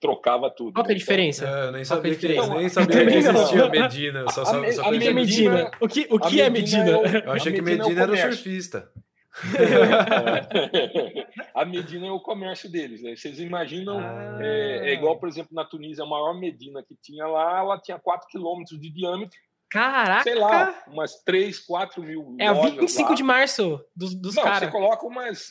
[0.00, 0.72] trocava tudo.
[0.72, 1.46] Qual que é a diferença?
[1.46, 4.24] É, eu nem sabia, que, então, nem sabia que existia Medina.
[4.30, 5.70] Só, só, a, só a, a Medina.
[5.80, 6.90] O que, o que é Medina?
[7.24, 8.92] eu achei que Medina era o surfista.
[11.54, 13.14] a Medina é o comércio deles, né?
[13.14, 14.38] Vocês imaginam, ah.
[14.40, 17.98] é, é, igual, por exemplo, na Tunísia, a maior Medina que tinha lá, ela tinha
[17.98, 20.22] 4 quilômetros de diâmetro Caraca!
[20.22, 22.36] Sei lá, umas 3, 4 mil.
[22.38, 23.14] É o 25 lá.
[23.14, 24.66] de março dos, dos Não, cara.
[24.66, 25.50] você coloca umas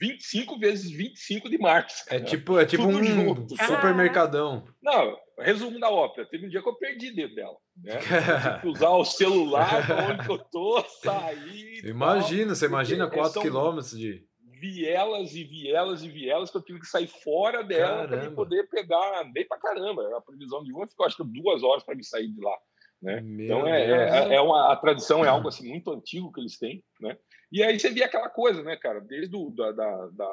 [0.00, 2.04] 25 vezes 25 de março.
[2.08, 3.54] É tipo, é tipo um junto.
[3.64, 4.64] supermercadão.
[4.82, 6.28] Não, resumo da ópera.
[6.28, 7.56] Teve um dia que eu perdi dentro dela.
[7.76, 7.94] Né?
[8.62, 11.84] que usar o celular onde eu tô, sair.
[11.84, 14.26] Imagina, você imagina 4 quilômetros de.
[14.60, 19.22] Vielas e vielas e vielas que eu tive que sair fora dela para poder pegar.
[19.22, 20.02] Andei pra caramba.
[20.16, 22.56] A previsão de voo ficou acho que duas horas para me sair de lá.
[23.00, 23.22] Né?
[23.44, 26.82] Então é, é, é, uma, a tradição é algo assim muito antigo que eles têm,
[27.00, 27.16] né?
[27.50, 29.00] E aí você via aquela coisa, né, cara?
[29.00, 30.28] Desde o, da, da, da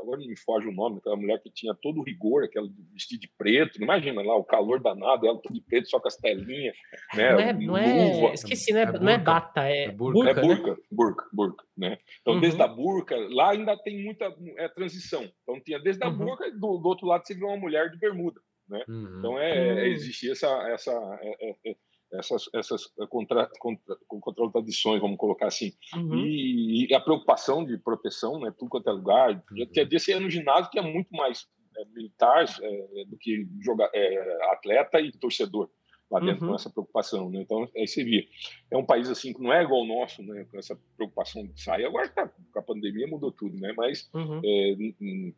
[0.00, 3.28] agora me foge o nome, aquela mulher que tinha todo o rigor, aquela vestido de
[3.36, 6.74] preto, imagina lá o calor danado, ela toda de preto, só com as telinhas,
[7.14, 7.32] né?
[7.32, 8.82] Não é, não é esqueci, né?
[8.82, 10.76] É não é bata, é, é burca, é burca, né?
[10.90, 11.98] burca, burca, né?
[12.20, 12.40] Então uhum.
[12.40, 15.30] desde a burca, lá ainda tem muita é, transição.
[15.42, 16.16] Então tinha desde a uhum.
[16.16, 18.40] burca e do, do outro lado você viu uma mulher de bermuda.
[18.68, 18.84] Né?
[18.88, 19.18] Uhum.
[19.18, 19.78] Então é, é, uhum.
[19.86, 21.76] existia essa essa é, é, é,
[22.14, 26.16] essas essas contra, contra, contradições, vamos colocar assim, uhum.
[26.16, 29.42] e, e, a preocupação de proteção, né, tudo quanto é lugar.
[29.50, 29.66] Uhum.
[29.66, 31.46] Tinha desse ano no ginásio que é muito mais
[31.76, 35.70] é, militar é, do que jogar é, atleta e torcedor
[36.12, 36.50] lá dentro uhum.
[36.50, 37.40] com essa preocupação, né?
[37.40, 38.22] Então aí você via,
[38.70, 40.46] é um país assim que não é igual ao nosso, né?
[40.50, 41.86] Com essa preocupação de sair.
[41.86, 43.72] Agora tá, com a pandemia mudou tudo, né?
[43.74, 44.40] Mas uhum.
[44.44, 45.32] é,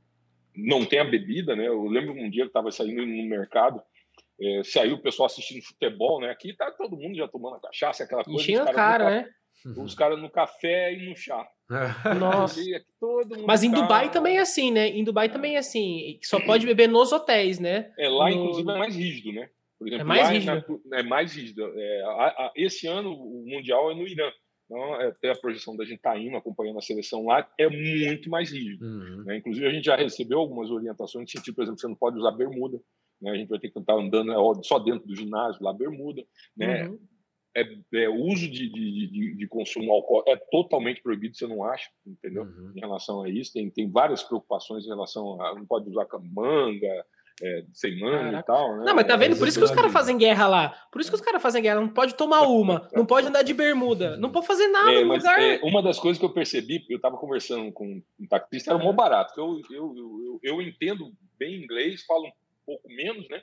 [0.57, 1.69] não tem a bebida, né?
[1.69, 3.81] Eu lembro um dia que estava saindo no mercado,
[4.41, 6.31] é, saiu o pessoal assistindo futebol, né?
[6.31, 8.41] Aqui tá todo mundo já tomando cachaça, aquela coisa.
[8.41, 9.29] Enchendo a cara, né?
[9.77, 11.47] Os caras no café e no chá.
[12.19, 12.61] Nossa.
[13.47, 14.89] Mas em Dubai também é assim, né?
[14.89, 16.19] Em Dubai também é assim.
[16.23, 17.93] Só pode beber nos hotéis, né?
[17.99, 18.37] É, lá, no...
[18.37, 19.49] inclusive, é mais rígido, né?
[19.79, 20.83] Por exemplo, é mais rígido.
[20.87, 21.73] Na, é mais rígido.
[21.77, 24.31] É, a, a, esse ano, o Mundial é no Irã.
[24.65, 27.69] Então, é, até a projeção da gente estar tá indo, acompanhando a seleção lá, é
[27.69, 28.85] muito mais rígido.
[28.85, 29.25] Uhum.
[29.25, 29.39] Né?
[29.39, 32.33] Inclusive, a gente já recebeu algumas orientações, no sentido, por exemplo, você não pode usar
[32.33, 32.81] bermuda,
[33.25, 33.33] né?
[33.33, 36.25] a gente vai ter que estar andando é só dentro do ginásio, lá, bermuda.
[36.57, 36.87] Né?
[36.87, 36.99] Uhum.
[37.57, 37.63] É,
[37.95, 41.89] é, o uso de, de, de, de, consumo alcoólico é totalmente proibido, você não acha,
[42.05, 42.43] entendeu?
[42.43, 42.73] Uhum.
[42.75, 47.05] Em relação a isso, tem, tem várias preocupações em relação a não pode usar manga,
[47.43, 48.77] é, sem manga e tal.
[48.77, 48.85] Né?
[48.87, 49.37] Não, mas tá vendo?
[49.37, 50.77] Por isso que os caras fazem guerra lá.
[50.91, 51.81] Por isso que os caras fazem guerra.
[51.81, 55.15] Não pode tomar uma, não pode andar de bermuda, não pode fazer nada é, no
[55.15, 55.41] lugar.
[55.41, 58.93] É, uma das coisas que eu percebi, eu tava conversando com um taxista, era mó
[58.93, 59.33] barato.
[59.37, 62.33] Eu, eu, eu, eu, entendo bem inglês, falo um
[62.65, 63.43] pouco menos, né?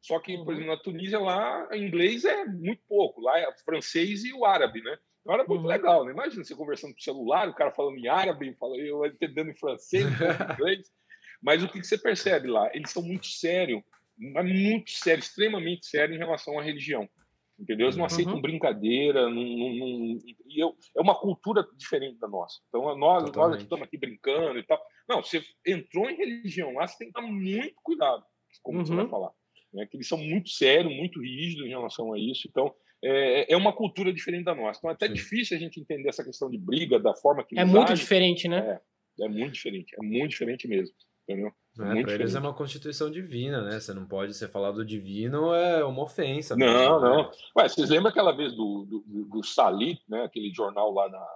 [0.00, 0.52] Só que, por uhum.
[0.52, 3.20] exemplo, na Tunísia, lá, inglês é muito pouco.
[3.20, 4.98] Lá é francês e o árabe, né?
[5.20, 5.68] Então era muito uhum.
[5.68, 6.12] legal, né?
[6.12, 10.08] Imagina você conversando por celular, o cara falando em árabe, eu entendendo em francês, em
[10.54, 10.90] inglês.
[11.40, 12.68] Mas o que você percebe lá?
[12.74, 13.82] Eles são muito sérios,
[14.18, 17.08] muito sérios, extremamente sérios em relação à religião.
[17.58, 17.86] Entendeu?
[17.86, 18.40] Eles não aceitam uhum.
[18.40, 20.18] brincadeira, não, não, não,
[20.56, 22.60] eu, é uma cultura diferente da nossa.
[22.68, 24.82] Então, nós, nós estamos aqui brincando e tal.
[25.08, 28.24] Não, você entrou em religião lá, você tem que tomar muito cuidado,
[28.62, 28.84] como uhum.
[28.84, 29.10] você vai uhum.
[29.10, 29.30] falar.
[29.72, 29.86] Né?
[29.86, 32.46] Que eles são muito sérios, muito rígidos em relação a isso.
[32.48, 32.72] Então,
[33.04, 34.78] é, é uma cultura diferente da nossa.
[34.78, 35.14] Então, é até Sim.
[35.14, 37.96] difícil a gente entender essa questão de briga, da forma que É muito agem.
[37.96, 38.80] diferente, né?
[39.20, 40.94] É, é muito diferente, é muito diferente mesmo
[41.28, 41.52] entendeu?
[41.80, 43.80] É, para eles é uma constituição divina, né?
[43.80, 46.54] Você não pode ser falado divino, é uma ofensa.
[46.54, 47.08] Não, mesmo, né?
[47.08, 47.30] não.
[47.56, 50.24] Ué, vocês lembram aquela vez do, do, do Salit, né?
[50.24, 51.26] Aquele jornal lá na,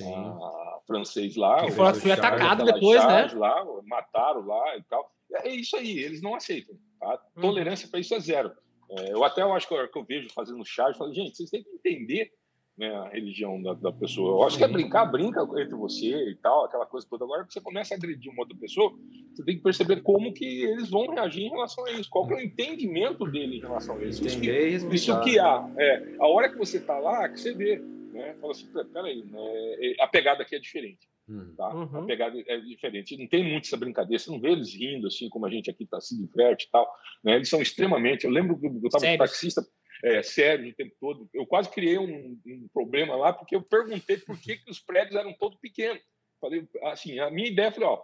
[0.00, 1.64] na francês lá.
[1.64, 3.30] Que foi, foi atacado depois, né?
[3.34, 5.10] Lá, mataram lá e tal.
[5.34, 6.76] É isso aí, eles não aceitam.
[7.02, 7.24] A tá?
[7.36, 7.40] hum.
[7.40, 8.52] tolerância para isso é zero.
[8.90, 11.50] É, eu até eu acho que eu, que eu vejo fazendo charge, falo, gente, vocês
[11.50, 12.30] têm que entender
[12.76, 14.30] né, a religião da, da, pessoa.
[14.30, 17.24] Eu acho que é brincar, brinca entre você e tal, aquela coisa toda.
[17.24, 18.92] Agora que você começa a agredir uma outra pessoa,
[19.32, 22.34] você tem que perceber como que eles vão reagir em relação a isso, qual que
[22.34, 24.24] é o entendimento dele em relação a isso.
[24.26, 25.70] Isso que, isso que há.
[25.78, 27.78] É, a hora que você está lá, que você vê.
[28.12, 28.34] Né?
[28.40, 29.40] Fala assim, peraí, né?
[29.78, 31.08] É, a pegada aqui é diferente.
[31.32, 31.54] Uhum.
[31.56, 31.74] Tá?
[31.74, 32.02] Uhum.
[32.02, 33.16] A pegada é diferente.
[33.16, 34.22] Não tem muito essa brincadeira.
[34.22, 36.90] Você não vê eles rindo assim como a gente aqui tá, se diverte e tal.
[37.24, 37.36] Né?
[37.36, 38.24] Eles são extremamente.
[38.24, 39.66] Eu lembro que eu estava com taxista
[40.04, 41.30] é, sério o tempo todo.
[41.32, 45.16] Eu quase criei um, um, problema lá porque eu perguntei por que, que os prédios
[45.16, 46.02] eram todos pequenos.
[46.40, 48.02] Falei, assim, a minha ideia, falei, ó,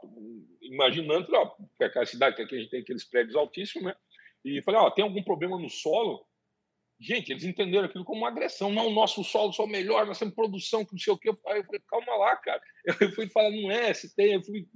[0.63, 3.97] imaginando, falei, ó, que a cidade que aqui a gente tem aqueles prédios altíssimos, né?
[4.45, 6.25] E falei, ó, tem algum problema no solo?
[7.01, 8.73] Gente, eles entenderam aquilo como uma agressão.
[8.73, 11.31] Não, o nosso solo só melhor, nós temos produção, que não sei o quê.
[11.47, 12.61] Aí eu falei, calma lá, cara.
[13.01, 14.67] Eu fui falar, não é, se tem, eu fui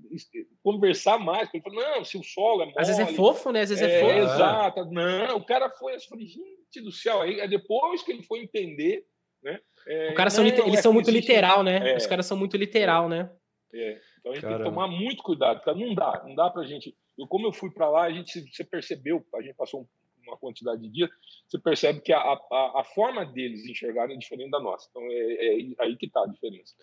[0.62, 1.48] conversar mais.
[1.52, 2.78] Ele falou, não, se o solo é mole...
[2.78, 3.62] Às vezes é fofo, né?
[3.62, 4.18] Às vezes é, é fofo.
[4.18, 4.84] Exato.
[4.92, 7.22] Não, o cara foi, eu falei, gente do céu.
[7.22, 9.04] Aí depois que ele foi entender,
[9.42, 9.58] né?
[9.88, 11.92] É, o cara são, eles é são muito literal, né?
[11.92, 13.30] É, Os caras são muito literal, né?
[13.74, 13.98] É.
[14.20, 14.64] Então a gente Caramba.
[14.64, 16.94] tem que tomar muito cuidado, porque não dá, não dá pra gente.
[17.18, 19.88] Eu, como eu fui para lá, a gente você percebeu, a gente passou
[20.26, 21.10] uma quantidade de dias,
[21.48, 24.88] você percebe que a, a, a forma deles enxergarem é diferente da nossa.
[24.90, 26.74] Então é, é aí que tá a diferença.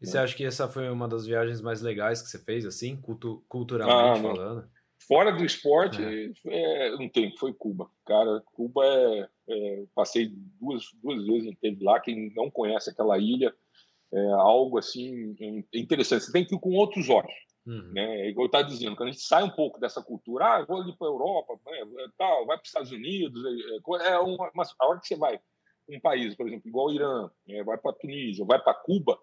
[0.00, 2.96] E você acha que essa foi uma das viagens mais legais que você fez, assim,
[2.96, 4.70] cultu culturalmente ah, falando?
[5.06, 6.30] Fora do esporte, é.
[6.46, 7.90] É, não tem, foi Cuba.
[8.06, 12.00] Cara, Cuba é, é, Passei duas, duas vezes, teve lá.
[12.00, 13.54] Quem não conhece aquela ilha,
[14.12, 15.36] é algo assim
[15.74, 16.24] interessante.
[16.24, 17.32] Você tem que ir com outros olhos.
[17.66, 17.92] Uhum.
[17.92, 18.28] Né?
[18.28, 20.96] Igual eu estava dizendo, quando a gente sai um pouco dessa cultura, ah, vou ali
[20.96, 24.86] para a Europa, né, tal, vai para os Estados Unidos, é, é uma, uma, a
[24.86, 25.40] hora que você vai
[25.88, 29.18] um país, por exemplo, igual o Irã, é, vai para Tunísia, vai para Cuba,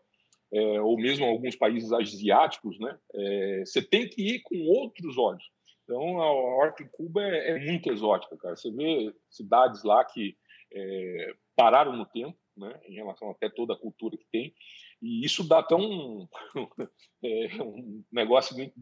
[0.51, 5.43] é, ou mesmo alguns países asiáticos, né, é, você tem que ir com outros olhos.
[5.83, 8.57] Então, a hora que Cuba é, é, muito exótica, cara.
[8.57, 10.35] Você vê cidades lá que
[10.73, 14.53] é, pararam no tempo, né, em relação até toda a cultura que tem,
[15.01, 16.27] e isso dá até um,
[17.23, 18.73] é, um negócio muito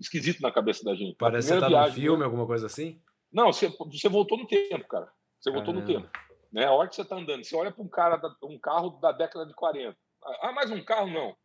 [0.00, 1.16] esquisito na cabeça da gente.
[1.16, 2.24] Parece que você tá viagem, no filme, né?
[2.24, 3.00] alguma coisa assim?
[3.32, 5.10] Não, você, você voltou no tempo, cara.
[5.40, 6.08] Você voltou no tempo.
[6.52, 6.64] Né?
[6.64, 9.44] A hora que você está andando, você olha para um cara, um carro da década
[9.44, 9.96] de 40.
[10.40, 11.10] Ah, mais um carro?
[11.10, 11.36] Não.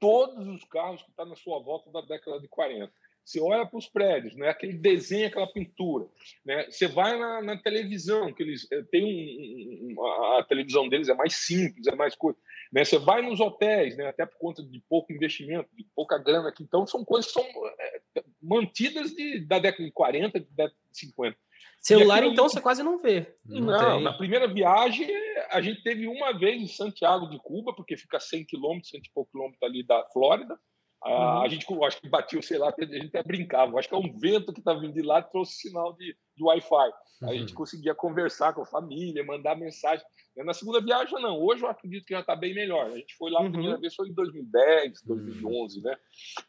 [0.00, 2.92] Todos os carros que estão tá na sua volta da década de 40.
[3.26, 4.48] Você olha para os prédios, né?
[4.48, 6.06] aquele desenho, aquela pintura.
[6.44, 6.70] Né?
[6.70, 10.06] Você vai na, na televisão, que eles eh, têm um, um,
[10.38, 12.38] a televisão deles é mais simples, é mais coisa.
[12.72, 12.84] Né?
[12.84, 14.06] Você vai nos hotéis, né?
[14.06, 16.62] até por conta de pouco investimento, de pouca grana aqui.
[16.62, 17.44] Então, são coisas que são
[17.80, 21.36] é, mantidas de, da década de 40, da década de 50.
[21.80, 23.34] Celular, então, você quase não vê.
[23.44, 25.08] Não, não na primeira viagem,
[25.50, 29.10] a gente teve uma vez em Santiago de Cuba, porque fica 100 quilômetros, 100 e
[29.12, 30.56] pouco quilômetros ali da Flórida.
[31.04, 31.42] Uhum.
[31.42, 33.78] A gente acho que batiu, sei lá, a gente até brincava.
[33.78, 36.90] Acho que é um vento que está vindo de lá trouxe sinal de, de Wi-Fi.
[37.22, 37.30] Uhum.
[37.30, 37.56] A gente uhum.
[37.56, 40.04] conseguia conversar com a família, mandar mensagem.
[40.36, 41.40] Na segunda viagem, não.
[41.40, 42.86] Hoje eu acredito que já está bem melhor.
[42.86, 43.80] A gente foi lá a primeira uhum.
[43.80, 45.84] vez foi em 2010, 2011, uhum.
[45.84, 45.96] né?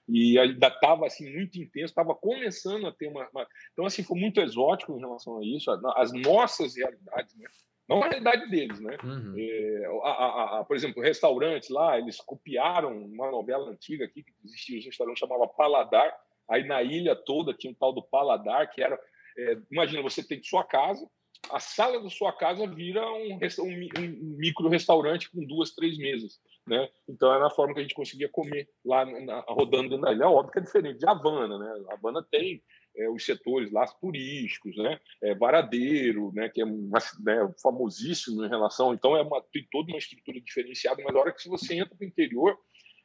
[0.10, 4.20] E ainda estava assim muito intenso, estava começando a ter uma, uma, Então assim foi
[4.20, 7.48] muito exótico em relação a isso, as nossas realidades, né?
[7.88, 8.98] Não a realidade deles, né?
[9.04, 9.36] Uhum.
[9.38, 14.34] É, a, a, a, por exemplo, restaurantes lá, eles copiaram uma novela antiga aqui que
[14.44, 16.14] existia um restaurante chamava Paladar.
[16.50, 19.00] Aí na ilha toda tinha um tal do Paladar que era,
[19.38, 21.10] é, imagina, você tem sua casa,
[21.52, 26.40] a sala da sua casa vira um, um, um micro restaurante com duas, três mesas,
[26.66, 26.90] né?
[27.08, 30.24] Então era a forma que a gente conseguia comer lá na, rodando dentro da ilha.
[30.24, 31.86] É óbvio que é diferente de Havana, né?
[31.92, 32.62] Havana tem
[32.98, 35.00] é, os setores lá turísticos, né?
[35.22, 36.50] É, Varadeiro, né?
[36.50, 38.94] Que é uma, né, famosíssimo em relação.
[38.94, 42.06] Então é uma, tem toda uma estrutura diferenciada, mas a hora que você entra para
[42.06, 42.58] o interior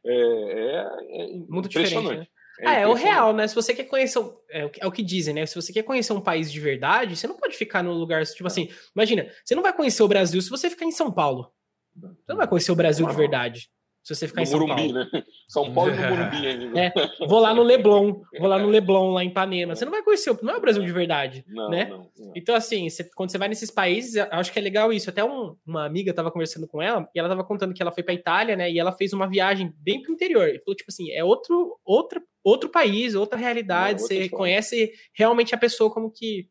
[0.05, 2.19] é, é, é muito impressionante.
[2.21, 2.27] Né?
[2.61, 3.47] É, ah, é o real, né?
[3.47, 4.21] Se você quer conhecer.
[4.51, 5.47] É, é, o que dizem, né?
[5.47, 8.25] Se você quer conhecer um país de verdade, você não pode ficar no lugar.
[8.27, 11.51] Tipo assim, imagina, você não vai conhecer o Brasil se você ficar em São Paulo.
[11.95, 13.71] Você não vai conhecer o Brasil de verdade.
[14.03, 15.11] Se você ficar no em São Morumbi, Paulo.
[15.13, 15.25] Né?
[15.53, 16.81] São Paulo e no Morumbi ainda.
[16.81, 16.93] É,
[17.29, 19.77] vou lá no Leblon, vou lá no Leblon, lá em Ipanema.
[19.77, 21.85] Você não vai conhecer, não é o Brasil de verdade, não, né?
[21.91, 22.33] Não, não.
[22.35, 25.11] Então, assim, você, quando você vai nesses países, acho que é legal isso.
[25.11, 28.03] Até um, uma amiga estava conversando com ela, e ela estava contando que ela foi
[28.03, 28.71] para Itália, né?
[28.73, 30.49] E ela fez uma viagem bem pro interior.
[30.49, 34.01] E falou, tipo assim, é outro, outro, outro país, outra realidade.
[34.01, 36.49] Não, você conhece realmente a pessoa como que...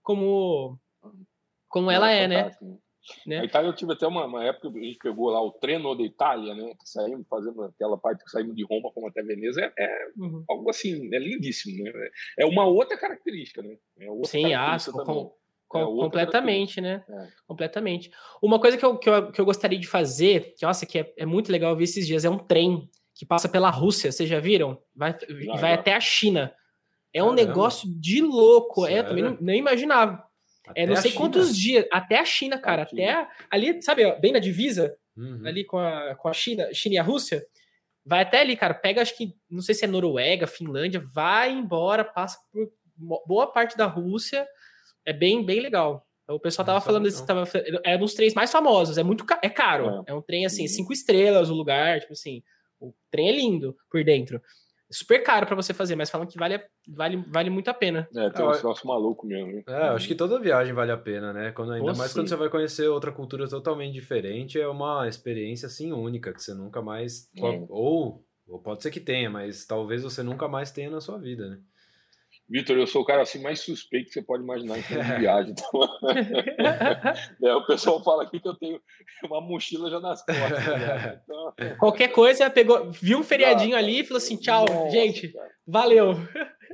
[0.00, 0.78] Como,
[1.68, 2.52] como ela é, né?
[3.26, 3.40] Né?
[3.40, 6.02] A Itália eu tive até uma, uma, época, a gente pegou lá o Treno da
[6.02, 6.74] Itália, né?
[6.74, 10.44] Que saímos fazendo aquela parte que saímos de Roma, fomos até Veneza, é, é uhum.
[10.48, 11.92] algo assim, é lindíssimo, né?
[12.38, 13.76] É uma outra característica, né?
[13.98, 15.32] É Sim, aço, com,
[15.68, 17.04] com, é completamente, né?
[17.08, 17.28] É.
[17.46, 18.10] Completamente.
[18.42, 21.14] Uma coisa que eu, que, eu, que eu gostaria de fazer, que, nossa, que é,
[21.18, 24.40] é muito legal ver esses dias, é um trem que passa pela Rússia, vocês já
[24.40, 24.78] viram?
[24.94, 25.74] Vai, já, vai já.
[25.74, 26.52] até a China.
[27.12, 28.82] É um negócio de louco.
[28.82, 28.98] Sério?
[28.98, 30.24] É, também não, não imaginava.
[30.66, 33.02] Até é não sei quantos dias, até a China, cara, a China.
[33.02, 35.42] até ali, sabe, ó, bem na divisa, uhum.
[35.46, 37.46] ali com a, com a China, China e a Rússia,
[38.04, 42.04] vai até ali, cara, pega, acho que, não sei se é Noruega, Finlândia, vai embora,
[42.04, 42.70] passa por
[43.26, 44.46] boa parte da Rússia,
[45.04, 46.06] é bem, bem legal.
[46.26, 47.44] O pessoal tava falando desse, tava,
[47.84, 50.62] é um dos trens mais famosos, é muito, é caro, é, é um trem, assim,
[50.62, 50.68] uhum.
[50.68, 52.42] cinco estrelas o lugar, tipo assim,
[52.80, 54.40] o trem é lindo por dentro
[54.90, 58.08] super caro para você fazer, mas falam que vale, vale, vale muito a pena.
[58.14, 59.62] É, tem um negócio maluco mesmo.
[59.66, 61.52] É, acho que toda viagem vale a pena, né?
[61.52, 62.18] Quando, ainda Pô, mais sim.
[62.18, 66.54] quando você vai conhecer outra cultura totalmente diferente, é uma experiência assim única, que você
[66.54, 67.28] nunca mais.
[67.36, 67.66] É.
[67.68, 71.48] Ou, ou pode ser que tenha, mas talvez você nunca mais tenha na sua vida,
[71.48, 71.58] né?
[72.48, 75.16] Vitor, eu sou o cara assim mais suspeito que você pode imaginar em termos de
[75.18, 75.52] viagem.
[75.52, 75.80] Então...
[77.42, 78.80] é, o pessoal fala aqui que eu tenho
[79.24, 80.50] uma mochila já nas costas.
[80.50, 81.20] Né?
[81.24, 81.76] Então...
[81.78, 85.50] Qualquer coisa, pegou, viu um feriadinho ah, ali e falou assim: tchau, nossa, gente, cara.
[85.66, 86.14] valeu.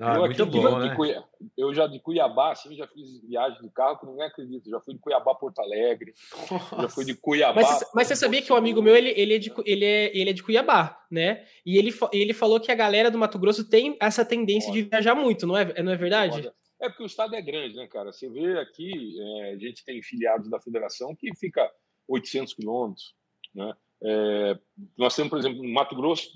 [0.01, 0.95] Ah, eu, muito bom, né?
[0.95, 1.29] Cuiabá,
[1.59, 4.71] eu já de Cuiabá, assim, já fiz viagem de carro que ninguém acredita.
[4.71, 6.15] Já fui de Cuiabá Porto Alegre,
[6.51, 6.83] Nossa.
[6.83, 7.61] já fui de Cuiabá.
[7.61, 10.17] Mas, mas você sabia que o um amigo meu, ele, ele, é de, ele, é,
[10.17, 11.45] ele é de Cuiabá, né?
[11.67, 15.15] E ele, ele falou que a galera do Mato Grosso tem essa tendência de viajar
[15.15, 16.51] muito, não é, não é verdade?
[16.81, 18.11] É porque o estado é grande, né, cara?
[18.11, 21.71] Você vê aqui, é, a gente tem filiados da federação que fica
[22.09, 23.15] 800 quilômetros,
[23.55, 23.75] né?
[24.03, 24.59] É,
[24.97, 26.33] nós temos, por exemplo, no Mato Grosso,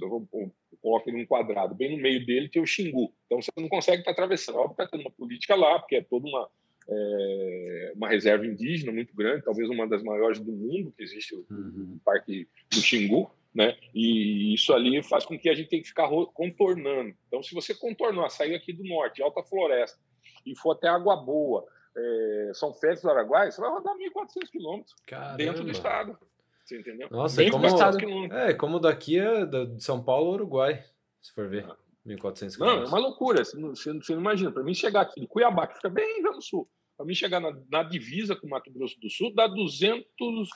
[0.85, 3.11] coloca ele num quadrado, bem no meio dele tem o Xingu.
[3.24, 4.57] Então você não consegue estar atravessando.
[4.57, 6.47] Óbvio que está tendo uma política lá, porque é toda uma,
[6.87, 11.47] é, uma reserva indígena muito grande, talvez uma das maiores do mundo que existe, o,
[11.51, 11.99] uhum.
[12.05, 13.30] Parque do Xingu.
[13.55, 13.76] Né?
[13.95, 17.14] E isso ali faz com que a gente tenha que ficar contornando.
[17.28, 19.99] Então, se você contornar, sair aqui do norte, alta floresta,
[20.45, 21.64] e for até Água Boa,
[21.97, 24.95] é, São Félix do Araguaia, você vai rodar 1.400 quilômetros
[25.37, 26.18] dentro do estado.
[26.64, 27.08] Você entendeu?
[27.10, 30.82] Nossa, é como, é como daqui é de São Paulo ao Uruguai,
[31.20, 31.66] se for ver.
[31.68, 31.76] Ah.
[32.06, 33.44] 1.400 Não, é uma loucura.
[33.44, 34.52] Você não, você não imagina.
[34.52, 37.40] Para mim chegar aqui de Cuiabá, que fica bem já no sul, para mim chegar
[37.40, 40.06] na, na, divisa com o Mato Grosso do Sul, dá 200,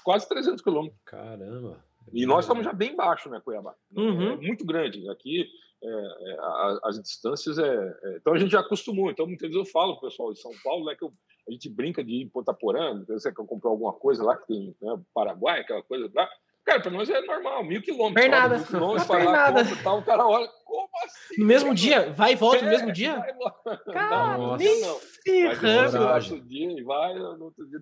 [0.04, 1.00] quase 300 quilômetros.
[1.04, 1.82] Caramba.
[2.12, 3.74] E nós estamos já bem baixo, né, Cuiabá?
[3.94, 4.32] Uhum.
[4.32, 5.09] É muito grande.
[5.11, 5.46] Aqui
[5.82, 6.36] é, é,
[6.84, 9.11] as distâncias é, é, Então a gente já acostumou.
[9.11, 11.12] Então muitas vezes eu falo pro pessoal de São Paulo, né, que eu,
[11.49, 14.46] a gente brinca de ir em Ponta Porã, você quer comprar alguma coisa lá que
[14.46, 16.28] tem né, Paraguai, aquela coisa lá.
[16.64, 18.26] Cara, para nós é normal, mil quilômetros.
[18.26, 18.62] Não nada.
[18.62, 19.64] Quilômetros, não nada.
[19.82, 21.40] tal, o cara olha, como assim?
[21.40, 22.12] No mesmo dia?
[22.12, 23.14] Vai e volta é, no mesmo dia?
[23.90, 24.94] Cara, não, nem não.
[24.94, 27.14] Vai dia e vai.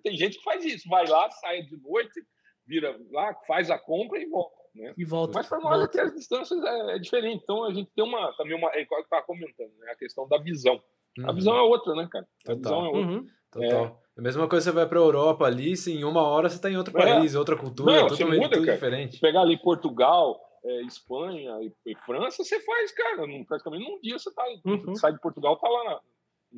[0.05, 2.25] Tem gente que faz isso, vai lá, sai de noite,
[2.65, 4.55] vira lá, faz a compra e volta.
[4.73, 4.95] Né?
[4.97, 5.39] E volta.
[5.39, 7.41] Mas para nós aqui as distâncias é, é, diferente.
[7.43, 9.91] Então a gente tem uma também uma, é igual que estava comentando, né?
[9.91, 10.81] A questão da visão.
[11.19, 11.31] Uhum.
[11.31, 12.27] A visão é outra, né, cara?
[12.45, 12.57] A Total.
[12.57, 13.01] visão é outra.
[13.01, 13.27] Uhum.
[13.51, 13.85] Total.
[14.03, 14.07] É.
[14.19, 16.71] A mesma coisa você vai para a Europa ali, se em uma hora você está
[16.71, 17.03] em outro é.
[17.03, 19.21] país, outra cultura, Não, totalmente muda, tudo diferente.
[19.21, 24.19] Pegar ali Portugal, é, Espanha e, e, França, você faz, cara, num, praticamente num dia
[24.19, 24.95] você tá, uhum.
[24.95, 26.01] sai de Portugal, tá lá na,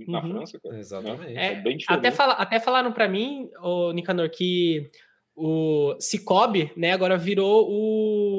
[0.06, 0.30] na uhum.
[0.30, 0.78] França, cara.
[0.78, 1.36] Exatamente.
[1.36, 2.06] É, é bem diferente.
[2.06, 4.86] Até, fala, até falaram para mim, o Nicanor, que
[5.34, 8.38] o Cicobi, né, agora virou o,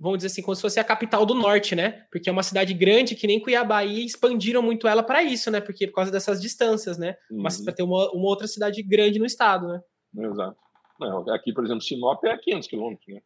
[0.00, 2.06] vamos dizer assim, como se fosse a capital do norte, né?
[2.10, 5.60] Porque é uma cidade grande que nem Cuiabá e expandiram muito ela para isso, né?
[5.60, 7.16] Porque por causa dessas distâncias, né?
[7.30, 7.42] Uhum.
[7.42, 9.80] Mas para ter uma, uma, outra cidade grande no estado, né?
[10.18, 10.56] Exato.
[10.98, 13.20] Não, aqui, por exemplo, Sinop é a 500 quilômetros, né?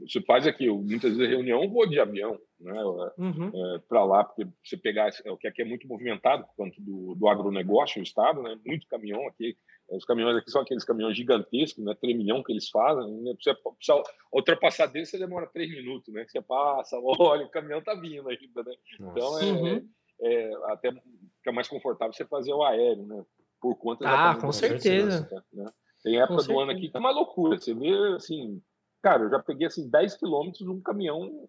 [0.00, 2.72] Você faz aqui, muitas vezes reunião, vou de avião, né?
[3.18, 3.50] Uhum.
[3.54, 7.28] É, para lá, porque você pegar o que aqui é muito movimentado conta do, do
[7.28, 8.58] agronegócio, o estado, né?
[8.64, 9.56] Muito caminhão aqui.
[9.90, 11.94] Os caminhões aqui são aqueles caminhões gigantescos, né?
[11.94, 13.10] Tremilhão que eles fazem.
[13.22, 13.34] Né?
[13.40, 16.26] Você precisa ultrapassar dele, você demora três minutos, né?
[16.28, 18.74] Você passa, olha, o caminhão tá vindo ainda, né?
[19.00, 19.88] Então é, uhum.
[20.20, 23.24] é, até fica mais confortável você fazer o aéreo, né?
[23.60, 25.28] Por conta ah, com certeza.
[25.52, 25.64] Né?
[26.02, 27.58] Tem época do ano aqui que é uma loucura.
[27.58, 28.62] Você vê assim,
[29.02, 31.48] Cara, eu já peguei assim 10 quilômetros de um caminhão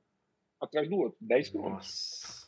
[0.61, 1.17] atrás do outro.
[1.21, 2.38] 10 quilômetros.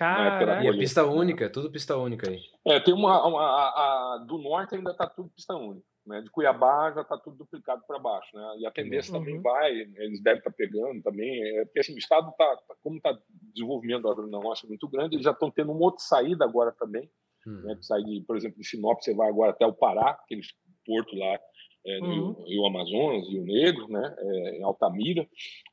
[0.00, 2.40] Cara, e a pista única, é tudo pista única aí.
[2.66, 3.68] É, tem uma, uma a,
[4.14, 5.86] a, do norte ainda tá tudo pista única.
[6.06, 6.22] Né?
[6.22, 8.56] De Cuiabá já tá tudo duplicado para baixo, né?
[8.60, 9.20] E a tendência uhum.
[9.20, 12.74] também vai, eles devem estar tá pegando também, é, porque assim, o estado tá, tá
[12.82, 13.14] como tá
[13.52, 17.06] desenvolvimento do agronegócio muito grande, eles já estão tendo uma outra saída agora também,
[17.46, 17.60] uhum.
[17.60, 17.76] né?
[17.82, 20.40] Sai de, por exemplo, de Sinop, você vai agora até o Pará, aquele
[20.86, 21.38] porto lá
[21.86, 22.16] é, uhum.
[22.16, 25.26] no, Rio Amazonas, Rio Negro, né, é, em Altamira.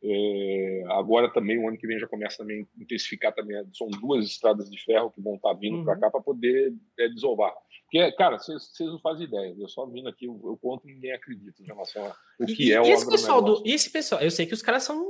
[0.04, 4.26] É, agora também, o ano que vem já começa também a intensificar também, são duas
[4.26, 5.84] estradas de ferro que vão estar tá vindo uhum.
[5.84, 7.54] para cá para poder é, desovar.
[7.84, 11.14] Porque, cara, vocês não fazem ideia, eu só vindo aqui, eu, eu conto e ninguém
[11.14, 14.22] acredita em relação ao que e, é e o esse pessoal do E esse pessoal,
[14.22, 15.04] eu sei que os caras são,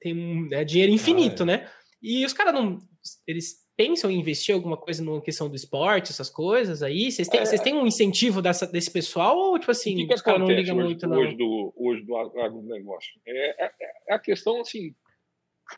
[0.00, 1.46] tem né, dinheiro infinito, ah, é.
[1.46, 1.70] né?
[2.02, 2.78] E os caras não,
[3.26, 7.10] eles pensam em investir alguma coisa numa questão do esporte, essess coisas aí?
[7.10, 10.14] Vocês têm, é, vocês têm um incentivo dessa, desse pessoal ou, tipo assim, que que
[10.14, 11.18] os caras não ligam muito, não?
[11.18, 13.20] Hoje do, hoje do agronegócio.
[13.26, 13.72] É, é,
[14.08, 14.94] é, a questão, assim,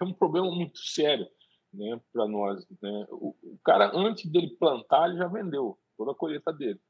[0.01, 1.27] é um problema muito sério
[1.73, 2.67] né, para nós.
[2.83, 3.07] Né?
[3.11, 6.81] O, o, cara, antes dele plantar, ele já vendeu toda a colheita dele.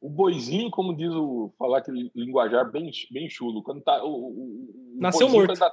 [0.00, 4.02] O boizinho, como diz o falar aquele linguajar bem, bem chulo, quando tá.
[4.02, 5.56] O, o, Nasceu morto.
[5.56, 5.72] Tá,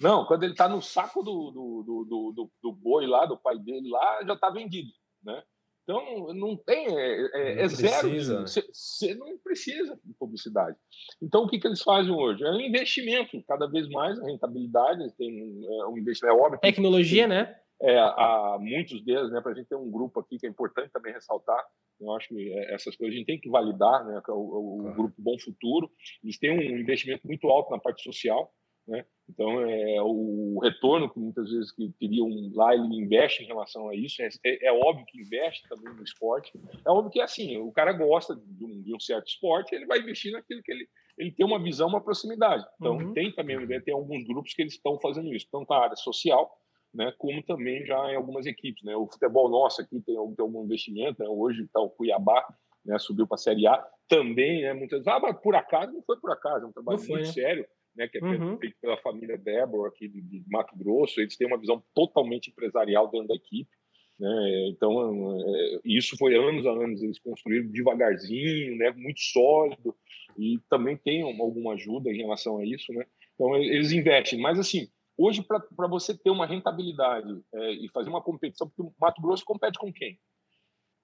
[0.00, 3.58] não, quando ele está no saco do, do, do, do, do boi lá, do pai
[3.58, 4.90] dele lá, já está vendido,
[5.22, 5.42] né?
[5.88, 8.10] Então, não tem, é, é, é zero.
[8.46, 10.76] Você não precisa de publicidade.
[11.22, 12.44] Então, o que, que eles fazem hoje?
[12.44, 16.60] É um investimento, cada vez mais, a rentabilidade, tem é, um investimento, é óbvio.
[16.60, 17.56] Tecnologia, né?
[17.80, 19.40] É, há muitos deles, né?
[19.40, 21.64] Para a gente ter um grupo aqui que é importante também ressaltar,
[21.98, 24.20] eu acho que é, essas coisas a gente tem que validar, né?
[24.28, 24.96] É o, o claro.
[24.96, 25.90] grupo Bom Futuro.
[26.22, 28.52] Eles têm um investimento muito alto na parte social,
[28.88, 29.04] né?
[29.28, 33.94] Então, é, o retorno que muitas vezes que queriam lá, ele investe em relação a
[33.94, 34.22] isso.
[34.22, 36.50] É, é, óbvio que investe também no esporte.
[36.84, 39.98] É óbvio que, assim, o cara gosta de um, de um certo esporte, ele vai
[39.98, 42.64] investir naquilo que ele, ele tem uma visão, uma proximidade.
[42.80, 43.12] Então, uhum.
[43.12, 46.50] tem também, tem alguns grupos que eles estão fazendo isso, tanto na área social,
[46.94, 48.82] né, como também já em algumas equipes.
[48.82, 48.96] Né?
[48.96, 51.28] O futebol nosso aqui tem, tem algum investimento, né?
[51.28, 52.46] hoje está o Cuiabá,
[52.82, 56.02] né, subiu para a Série A, também, né, muitas vezes, ah, mas por acaso, não
[56.02, 57.32] foi por acaso, é um trabalho foi, muito né?
[57.32, 57.66] sério,
[57.98, 58.56] né, que é uhum.
[58.58, 63.10] feito pela família Débora aqui de, de, Mato Grosso, eles têm uma visão totalmente empresarial
[63.10, 63.70] dentro da equipe,
[64.18, 69.94] né, então é, isso foi anos a anos eles construíram devagarzinho, né, muito sólido,
[70.38, 74.60] e também tem uma, alguma ajuda em relação a isso, né, então eles investem, mas
[74.60, 79.20] assim, hoje para você ter uma rentabilidade é, e fazer uma competição, porque o Mato
[79.20, 80.20] Grosso compete com quem?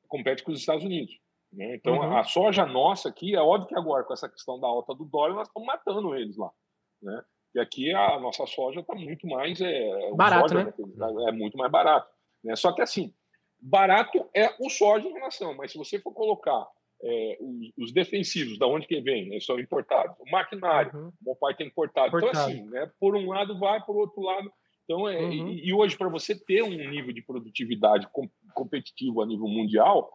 [0.07, 1.19] Compete com os Estados Unidos.
[1.53, 1.77] Né?
[1.77, 2.17] Então, uhum.
[2.17, 5.35] a soja nossa aqui, é óbvio que agora, com essa questão da alta do dólar,
[5.35, 6.51] nós estamos matando eles lá.
[7.05, 7.23] Né?
[7.55, 9.61] E aqui a nossa soja está muito mais.
[9.61, 10.73] É, barato, soja, né?
[10.77, 11.29] né?
[11.29, 12.11] É muito mais barato.
[12.43, 12.57] Né?
[12.57, 13.15] Só que assim,
[13.61, 16.67] barato é o soja em relação, mas se você for colocar
[17.03, 20.17] é, os, os, defensivos, da onde que vem, né, são importados.
[20.19, 21.13] O maquinário, uhum.
[21.27, 22.09] uma parte é importado.
[22.09, 22.31] importado.
[22.31, 24.51] Então, assim, né, por um lado vai, por outro lado.
[24.85, 25.49] Então, é, uhum.
[25.51, 30.11] e, e, hoje, para você ter um nível de produtividade com, competitivo a nível mundial,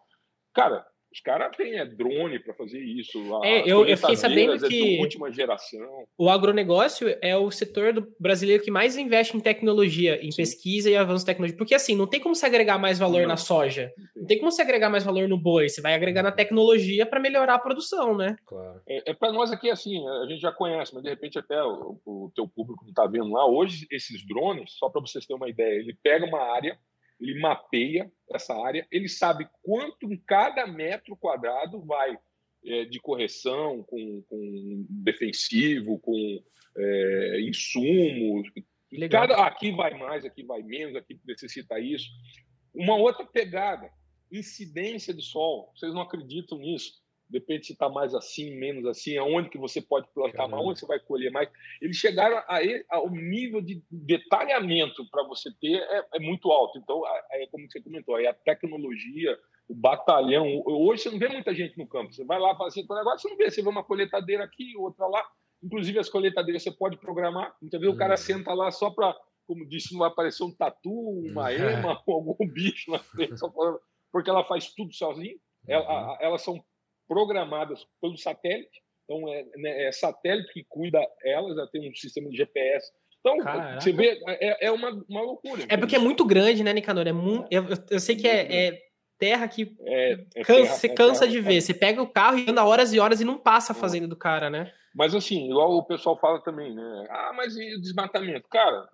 [0.52, 3.18] cara, os caras têm é, drone para fazer isso.
[3.42, 6.06] É, eu, eu fiquei sabendo é que última geração.
[6.16, 10.36] o agronegócio é o setor do brasileiro que mais investe em tecnologia, em Sim.
[10.36, 11.58] pesquisa e avanço tecnológico.
[11.58, 13.92] Porque assim, não tem como se agregar mais valor não, na soja.
[13.96, 14.22] Não tem.
[14.22, 14.38] não tem.
[14.38, 15.68] como se agregar mais valor no boi.
[15.68, 18.36] Você vai agregar na tecnologia para melhorar a produção, né?
[18.46, 18.80] Claro.
[18.88, 21.98] É, é para nós aqui assim, a gente já conhece, mas de repente até o,
[22.06, 23.44] o teu público não está vendo lá.
[23.46, 26.78] Hoje, esses drones, só para vocês terem uma ideia, ele pega uma área
[27.20, 32.18] ele mapeia essa área, ele sabe quanto em cada metro quadrado vai
[32.64, 36.42] é, de correção, com, com defensivo, com
[36.76, 38.48] é, insumos.
[39.10, 42.08] Cada, aqui vai mais, aqui vai menos, aqui necessita isso.
[42.74, 43.90] Uma outra pegada,
[44.30, 45.72] incidência de sol.
[45.74, 46.99] Vocês não acreditam nisso?
[47.30, 50.86] Depende se está mais assim, menos assim, aonde que você pode plantar mais, onde você
[50.86, 51.48] vai colher mais.
[51.80, 52.58] Eles chegaram a,
[52.90, 56.78] ao nível de detalhamento para você ter é, é, muito alto.
[56.78, 60.62] Então, é como você comentou, a tecnologia, o batalhão.
[60.66, 62.12] Hoje você não vê muita gente no campo.
[62.12, 65.06] Você vai lá fazer assim, negócio, você não vê, você vê uma coletadeira aqui, outra
[65.06, 65.24] lá.
[65.62, 67.54] Inclusive as coletadeiras você pode programar.
[67.62, 68.18] Então, o cara uhum.
[68.18, 69.16] senta lá só para,
[69.46, 70.92] como disse, não vai aparecer um tatu,
[71.30, 73.34] uma ema ou algum bicho na frente,
[74.10, 75.36] porque ela faz tudo sozinha.
[75.68, 76.58] Ela, elas são
[77.10, 78.80] programadas pelo satélite.
[79.04, 82.86] Então, é, né, é satélite que cuida elas, ela tem um sistema de GPS.
[83.18, 83.80] Então, Caraca.
[83.80, 85.64] você vê, é, é uma, uma loucura.
[85.68, 87.08] É porque é muito grande, né, Nicanor?
[87.08, 88.82] É muito, eu, eu sei que é, é
[89.18, 91.60] terra que é, é cansa, terra, você é cansa terra, de ver.
[91.60, 94.16] Você pega o carro e anda horas e horas e não passa a fazenda do
[94.16, 94.72] cara, né?
[94.94, 97.06] Mas assim, igual o pessoal fala também, né?
[97.10, 98.48] Ah, mas e o desmatamento?
[98.48, 98.88] Cara,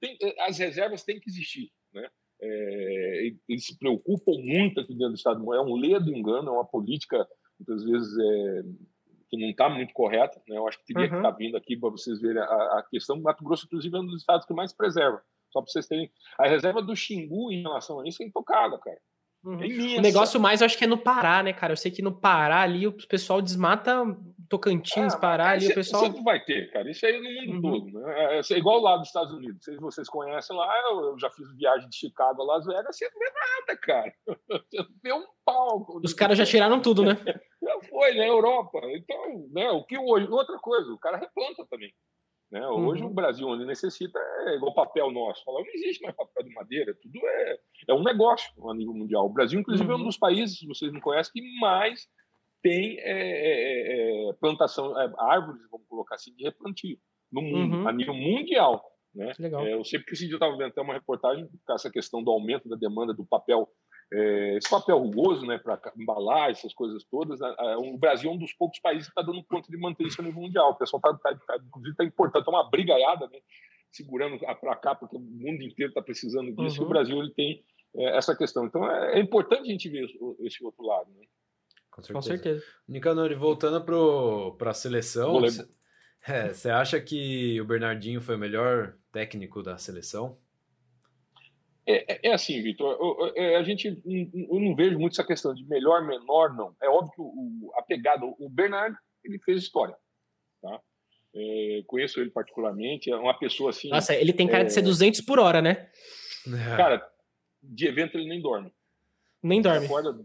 [0.00, 2.08] tem, as reservas têm que existir, né?
[2.42, 5.54] É, eles se preocupam muito aqui dentro do Estado.
[5.54, 7.26] É um ledo engano, é uma política
[7.60, 8.62] muitas vezes é,
[9.28, 10.42] que não está muito correta.
[10.48, 10.56] Né?
[10.56, 11.10] Eu acho que teria uhum.
[11.10, 13.20] que estar tá vindo aqui para vocês verem a, a questão.
[13.20, 15.22] Mato Grosso, inclusive, é um dos estados que mais preserva.
[15.52, 16.10] Só para vocês terem.
[16.38, 18.98] A reserva do Xingu em relação a isso é intocada, cara.
[19.42, 19.62] Uhum.
[19.62, 21.72] É o negócio mais, eu acho que é no Pará, né, cara?
[21.72, 24.04] Eu sei que no Pará ali o pessoal desmata
[24.50, 26.04] Tocantins, ah, Pará ali, o pessoal.
[26.04, 26.90] Sempre vai ter, cara.
[26.90, 27.72] Isso aí no mundo uhum.
[27.72, 28.36] todo, né?
[28.36, 29.54] É, é igual lá dos Estados Unidos.
[29.54, 32.94] Não sei se vocês conhecem lá, eu já fiz viagem de Chicago a Las Vegas,
[32.94, 34.12] você não vê nada, cara.
[34.70, 35.86] Você não vê um pau.
[36.04, 37.16] Os caras já tiraram tudo, né?
[38.00, 38.28] foi, né?
[38.28, 38.80] Europa.
[38.94, 39.70] Então, né?
[39.70, 40.26] O que hoje.
[40.28, 41.92] Outra coisa, o cara replanta também.
[42.50, 42.66] Né?
[42.66, 43.10] Hoje uhum.
[43.10, 45.44] o Brasil, onde necessita, é igual papel nosso.
[45.44, 49.26] Fala, não existe mais papel de madeira, tudo é, é um negócio a nível mundial.
[49.26, 49.92] O Brasil, inclusive, uhum.
[49.92, 50.06] é um uhum.
[50.06, 52.08] dos países, se vocês não conhecem, que mais
[52.60, 56.98] tem é, é, é plantação, é, árvores, vamos colocar assim, de replantio
[57.30, 57.88] no mundo, uhum.
[57.88, 58.84] a nível mundial.
[59.14, 59.32] Né?
[59.38, 59.64] Legal.
[59.64, 62.68] É, eu sempre que eu estava vendo até uma reportagem com essa questão do aumento
[62.68, 63.68] da demanda do papel
[64.12, 68.38] é, esse papel rugoso, né, para embalar essas coisas todas, né, o Brasil é um
[68.38, 70.70] dos poucos países que está dando conta de manter isso a nível mundial.
[70.70, 73.38] O pessoal está, tá, tá, inclusive, está importando, está uma brigaiada, né,
[73.90, 76.78] segurando para cá, porque o mundo inteiro está precisando disso.
[76.78, 76.84] Uhum.
[76.84, 77.64] E o Brasil ele tem
[77.96, 78.66] é, essa questão.
[78.66, 80.08] Então é, é, importante a gente ver
[80.40, 81.10] esse outro lado.
[81.10, 81.26] Né?
[81.90, 82.14] Com certeza.
[82.14, 82.64] Com certeza.
[82.88, 83.84] Nicanor, voltando
[84.56, 90.38] para a seleção, você é, acha que o Bernardinho foi o melhor técnico da seleção?
[91.90, 95.64] É, é, é assim, Vitor, é, a gente eu não vejo muito essa questão de
[95.66, 96.74] melhor, menor, não.
[96.80, 99.96] É óbvio que o, a pegada, o Bernardo, ele fez história,
[100.62, 100.80] tá?
[101.34, 103.88] É, conheço ele particularmente, é uma pessoa assim.
[103.88, 104.66] Nossa, ele tem cara é...
[104.66, 105.90] de ser 200 por hora, né?
[106.76, 107.06] Cara,
[107.62, 108.72] de evento ele nem dorme.
[109.42, 109.78] Nem dorme.
[109.78, 110.16] Ele acorda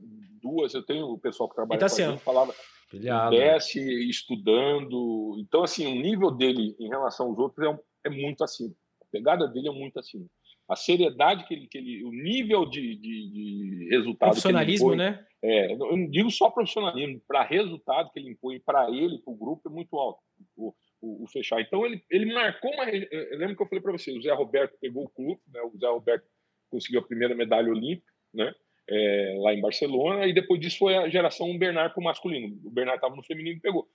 [0.41, 2.53] duas, eu tenho o pessoal que trabalha então, assim, falava,
[2.89, 3.35] Pilhado.
[3.35, 5.35] desce estudando.
[5.39, 8.73] Então, assim, o nível dele em relação aos outros é, é muito acima.
[9.01, 10.25] A pegada dele é muito acima.
[10.67, 14.29] A seriedade que ele, que ele o nível de, de, de resultado.
[14.29, 15.25] Profissionalismo, impõe, né?
[15.43, 19.37] É, eu não digo só profissionalismo, para resultado que ele impõe para ele, para o
[19.37, 20.19] grupo, é muito alto.
[20.57, 21.61] O, o, o, fechar.
[21.61, 22.89] Então, ele, ele marcou uma.
[22.89, 25.61] Eu lembro que eu falei para você: o Zé Roberto pegou o clube, né?
[25.61, 26.25] o Zé Roberto
[26.69, 28.51] conseguiu a primeira medalha olímpica, né?
[28.87, 32.55] É, lá em Barcelona, e depois disso foi a geração Bernard para o masculino.
[32.63, 33.87] O Bernard estava no feminino e pegou.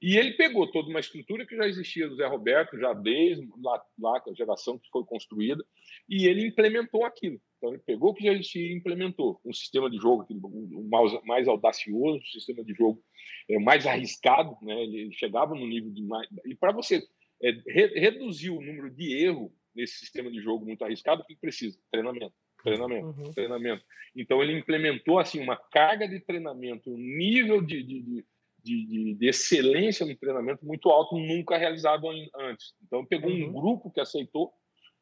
[0.00, 3.82] E ele pegou toda uma estrutura que já existia do Zé Roberto, já desde lá,
[3.98, 5.64] lá a geração que foi construída,
[6.08, 7.40] e ele implementou aquilo.
[7.56, 11.24] Então, ele pegou o que já existia e implementou um sistema de jogo um mais,
[11.24, 13.02] mais audacioso, um sistema de jogo
[13.48, 14.56] é, mais arriscado.
[14.62, 14.80] Né?
[14.80, 16.28] Ele chegava no nível de mais.
[16.46, 17.02] E para você
[17.42, 21.34] é, re, reduzir o número de erro nesse sistema de jogo muito arriscado, o que
[21.34, 21.76] precisa?
[21.90, 22.34] Treinamento.
[22.62, 23.32] Treinamento, uhum.
[23.32, 23.84] treinamento.
[24.16, 28.26] Então ele implementou assim uma carga de treinamento, um nível de, de, de
[28.62, 32.74] de, de, de, excelência no treinamento muito alto, nunca realizado antes.
[32.84, 33.48] Então, pegou uhum.
[33.48, 34.52] um grupo que aceitou,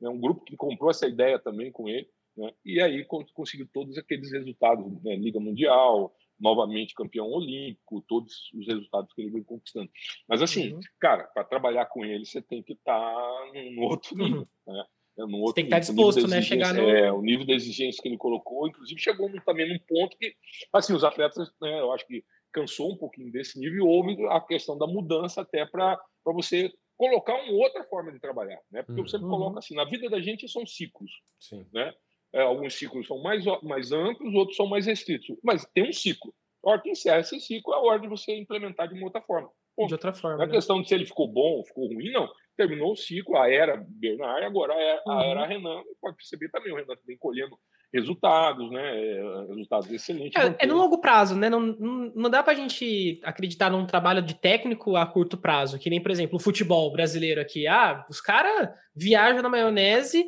[0.00, 3.04] né, um grupo que comprou essa ideia também com ele, né, e aí
[3.34, 9.30] conseguiu todos aqueles resultados, né, Liga Mundial, novamente campeão olímpico, todos os resultados que ele
[9.30, 9.90] veio conquistando.
[10.28, 10.80] Mas, assim, uhum.
[11.00, 14.24] cara, para trabalhar com ele, você tem que estar tá no outro uhum.
[14.24, 14.74] nível, uhum.
[14.74, 14.84] né?
[15.18, 16.42] É, no outro, tem que estar tá disposto, né?
[16.42, 16.82] Chegar no.
[16.82, 20.34] É, o nível de exigência que ele colocou, inclusive chegou também num ponto que,
[20.72, 22.22] assim, os atletas, né, eu acho que
[22.57, 27.34] cansou um pouquinho desse nível e houve a questão da mudança até para você colocar
[27.34, 28.82] uma outra forma de trabalhar, né?
[28.82, 29.07] Porque uhum.
[29.07, 31.66] você coloca assim, na vida da gente são ciclos, Sim.
[31.70, 31.92] né?
[32.32, 36.34] É, alguns ciclos são mais, mais amplos, outros são mais restritos, mas tem um ciclo.
[36.64, 39.20] A hora que encerra esse ciclo é a hora de você implementar de uma outra
[39.20, 39.50] forma.
[39.76, 40.38] Bom, de outra forma.
[40.38, 40.52] Não é né?
[40.54, 42.26] questão de se ele ficou bom ou ficou ruim, não.
[42.57, 45.12] Terminou o ciclo, a era Bernard, agora a era, uhum.
[45.12, 45.82] a era Renan.
[46.00, 47.59] Pode perceber também, o Renan também colhendo
[47.93, 49.01] resultados, né?
[49.01, 50.41] É, resultados excelentes.
[50.41, 51.49] É, é no longo prazo, né?
[51.49, 55.91] Não, não, dá para a gente acreditar num trabalho de técnico a curto prazo, que
[55.91, 57.66] nem, por exemplo, o futebol brasileiro aqui.
[57.66, 60.26] Ah, os caras viajam na maionese,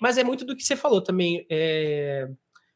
[0.00, 1.46] mas é muito do que você falou também.
[1.50, 2.28] É...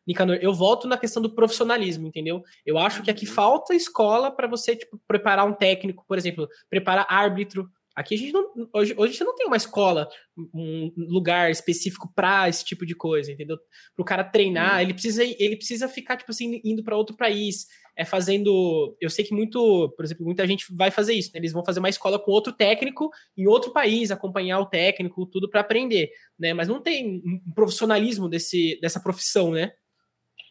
[0.07, 2.43] Nicanor, eu volto na questão do profissionalismo, entendeu?
[2.67, 3.33] Eu acho que aqui uhum.
[3.33, 8.33] falta escola para você tipo, preparar um técnico, por exemplo, preparar árbitro, Aqui a gente
[8.33, 8.45] não.
[8.73, 10.09] Hoje, hoje gente não tem uma escola,
[10.55, 13.59] um lugar específico para esse tipo de coisa, entendeu?
[13.97, 14.81] Para o cara treinar, hum.
[14.81, 17.67] ele precisa ele precisa ficar, tipo assim, indo para outro país.
[17.97, 18.97] É fazendo.
[19.01, 21.41] Eu sei que muito, por exemplo, muita gente vai fazer isso, né?
[21.41, 25.51] Eles vão fazer uma escola com outro técnico em outro país, acompanhar o técnico, tudo
[25.51, 26.55] para aprender, né?
[26.55, 29.73] Mas não tem um profissionalismo desse, dessa profissão, né?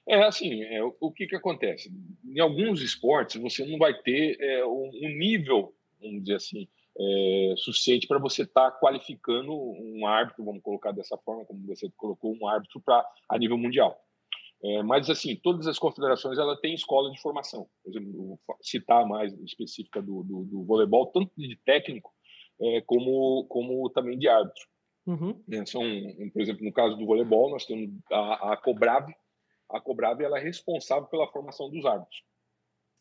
[0.07, 1.91] É assim, é, o que, que acontece?
[2.25, 6.67] Em alguns esportes você não vai ter é, um, um nível, vamos dizer assim,
[6.99, 11.89] é, suficiente para você estar tá qualificando um árbitro, vamos colocar dessa forma, como você
[11.95, 13.97] colocou, um árbitro para a nível mundial.
[14.61, 17.67] É, mas, assim, todas as confederações ela tem escola de formação.
[17.81, 22.11] Por exemplo, citar mais específica do, do, do voleibol, tanto de técnico
[22.61, 24.67] é, como, como também de árbitro.
[25.07, 25.41] Uhum.
[25.51, 25.81] É, são,
[26.33, 29.15] por exemplo, no caso do voleibol, nós temos a, a Cobrave.
[29.69, 32.21] A Cobrave ela é responsável pela formação dos árbitros.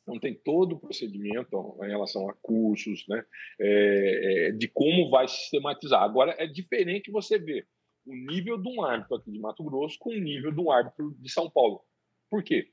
[0.08, 3.22] Então, tem todo o procedimento em relação a cursos, né,
[3.60, 6.02] é, é, de como vai sistematizar.
[6.02, 7.68] Agora, é diferente você ver
[8.06, 11.14] o nível de um árbitro aqui de Mato Grosso com o nível de um árbitro
[11.18, 11.84] de São Paulo.
[12.30, 12.72] Por quê?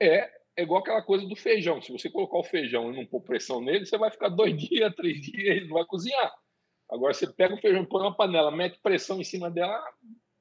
[0.00, 1.82] É, é igual aquela coisa do feijão.
[1.82, 4.94] Se você colocar o feijão e não pôr pressão nele, você vai ficar dois dias,
[4.94, 6.32] três dias, ele não vai cozinhar.
[6.90, 9.82] Agora, você pega o feijão, põe uma panela, mete pressão em cima dela,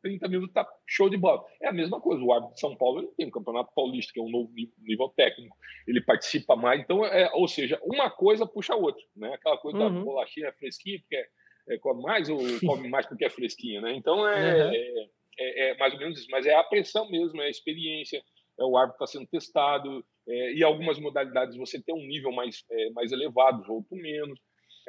[0.04, 1.44] 30 minutos tá show de bola.
[1.62, 4.20] É a mesma coisa, o árbitro de São Paulo ele tem o Campeonato Paulista, que
[4.20, 5.56] é um novo nível, nível técnico,
[5.88, 9.34] ele participa mais, então, é, ou seja, uma coisa puxa a outra, né?
[9.34, 9.96] Aquela coisa uhum.
[9.96, 11.26] da bolachinha fresquinha, porque é,
[11.70, 13.96] é, come mais ou come mais porque é fresquinha, né?
[13.96, 14.74] Então é, uhum.
[14.74, 15.08] é,
[15.40, 18.22] é, é, mais ou menos isso, mas é a pressão mesmo, é a experiência,
[18.60, 22.64] é o árbitro está sendo testado, é, e algumas modalidades você tem um nível mais,
[22.70, 24.40] é, mais elevado, outro menos.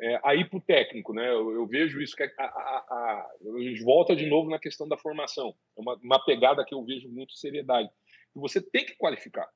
[0.01, 1.29] É, aí para o técnico, né?
[1.29, 3.27] Eu, eu, vejo isso que a, a, a,
[3.57, 5.55] a, gente volta de novo na questão da formação.
[5.77, 7.89] É uma, uma pegada que eu vejo muito seriedade.
[8.33, 9.49] Que você tem que qualificar.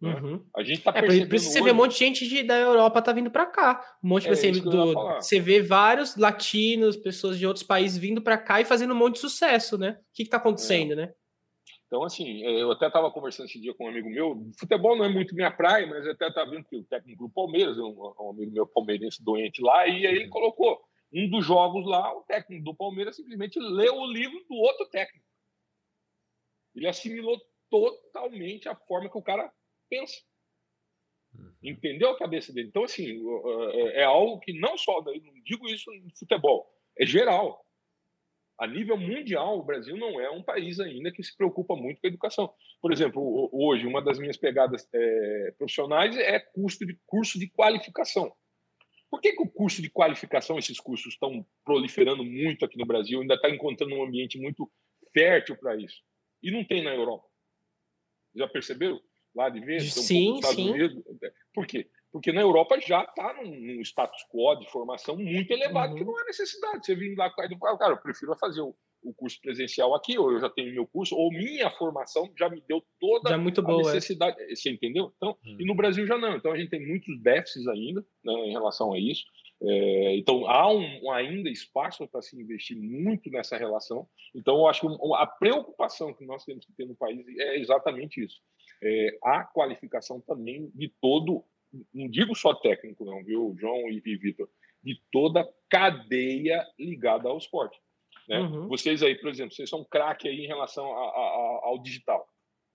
[0.00, 0.14] Né?
[0.14, 0.44] Uhum.
[0.56, 1.64] A gente tá é, por isso você hoje...
[1.64, 3.84] vê um monte de gente de, da Europa tá vindo para cá.
[4.02, 8.38] Um monte, é, assim, do, você vê vários latinos, pessoas de outros países vindo para
[8.38, 9.98] cá e fazendo um monte de sucesso, né?
[10.00, 10.96] O que, está acontecendo, é.
[10.96, 11.14] né?
[11.94, 14.50] Então, assim, é, eu até estava conversando esse dia com um amigo meu.
[14.58, 17.78] Futebol não é muito minha praia, mas até estava vendo que o técnico do Palmeiras,
[17.78, 20.82] um, um amigo meu palmeirense doente lá, e aí ele colocou
[21.12, 25.24] um dos jogos lá, o técnico do Palmeiras simplesmente leu o livro do outro técnico.
[26.74, 27.40] Ele assimilou
[27.70, 29.48] totalmente a forma que o cara
[29.88, 30.20] pensa.
[31.32, 31.54] Uhum.
[31.62, 32.70] Entendeu a cabeça dele?
[32.70, 33.22] Então, assim,
[33.72, 35.12] é, é algo que não só, não
[35.44, 36.68] digo isso no futebol,
[36.98, 37.63] é geral.
[38.58, 42.06] A nível mundial, o Brasil não é um país ainda que se preocupa muito com
[42.06, 42.52] a educação.
[42.80, 48.32] Por exemplo, hoje, uma das minhas pegadas é, profissionais é custo de, curso de qualificação.
[49.10, 53.20] Por que, que o curso de qualificação, esses cursos estão proliferando muito aqui no Brasil,
[53.20, 54.70] ainda está encontrando um ambiente muito
[55.12, 56.02] fértil para isso?
[56.42, 57.26] E não tem na Europa.
[58.36, 59.00] Já perceberam?
[59.34, 59.80] Lá de ver?
[59.80, 60.70] Sim, um sim.
[60.70, 61.02] Unidos.
[61.52, 61.88] Por quê?
[62.14, 65.98] Porque na Europa já está num, num, status quo de formação muito elevado, uhum.
[65.98, 66.86] que não é necessidade.
[66.86, 70.48] Você vir lá, cara, eu prefiro fazer o, o curso presencial aqui, ou eu já
[70.48, 73.90] tenho meu curso, ou minha formação já me deu toda já é muito boa, a
[73.90, 73.94] é.
[73.94, 74.40] necessidade.
[74.40, 74.54] É.
[74.54, 75.12] Você entendeu?
[75.16, 75.56] Então, hum.
[75.58, 76.36] E no Brasil já não.
[76.36, 79.24] Então a gente tem muitos déficits ainda né, em relação a isso.
[79.60, 84.06] É, então há um, ainda espaço para se investir muito nessa relação.
[84.32, 84.86] Então eu acho que
[85.16, 88.40] a preocupação que nós temos que ter no país é exatamente isso.
[88.80, 91.44] É, a qualificação também de todo,
[91.92, 94.48] não digo só técnico, não, viu, João e, e Vitor,
[94.82, 97.78] de toda cadeia ligada ao esporte.
[98.28, 98.40] Né?
[98.40, 98.68] Uhum.
[98.68, 102.26] Vocês aí, por exemplo, vocês são craque aí em relação a, a, ao digital.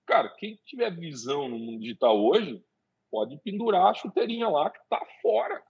[0.06, 2.62] Cara, quem tiver visão no mundo digital hoje,
[3.10, 5.62] pode pendurar a chuteirinha lá que tá fora.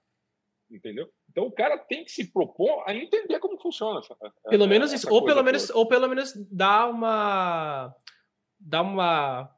[0.71, 1.11] Entendeu?
[1.29, 4.17] Então o cara tem que se propor a entender como funciona essa,
[4.49, 7.95] Pelo menos isso, ou pelo menos, ou pelo menos dar uma
[8.59, 9.51] dar uma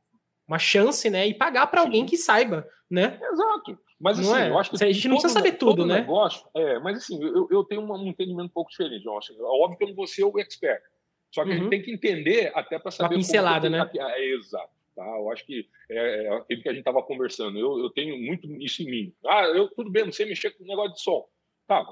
[0.46, 3.18] uma chance, né, e pagar para alguém que saiba, né?
[3.32, 3.78] Exato.
[3.98, 4.50] Mas assim, é?
[4.50, 4.84] eu acho que.
[4.84, 6.00] A gente não precisa saber tudo, né?
[6.00, 9.32] Negócio, é, mas assim, eu, eu tenho um entendimento um pouco diferente, eu acho.
[9.32, 10.82] É óbvio que eu não vou ser o expert.
[11.34, 11.52] Só que uhum.
[11.52, 11.70] a gente uhum.
[11.70, 13.14] tem que entender até para saber.
[13.14, 13.90] Uma pincelada, né?
[13.94, 14.70] É, exato.
[14.94, 15.06] Tá?
[15.06, 17.58] Eu acho que é, é aquilo que a gente estava conversando.
[17.58, 19.14] Eu, eu tenho muito isso em mim.
[19.26, 21.26] Ah, eu tudo bem, não sei mexer com o negócio de som.
[21.66, 21.82] Tá,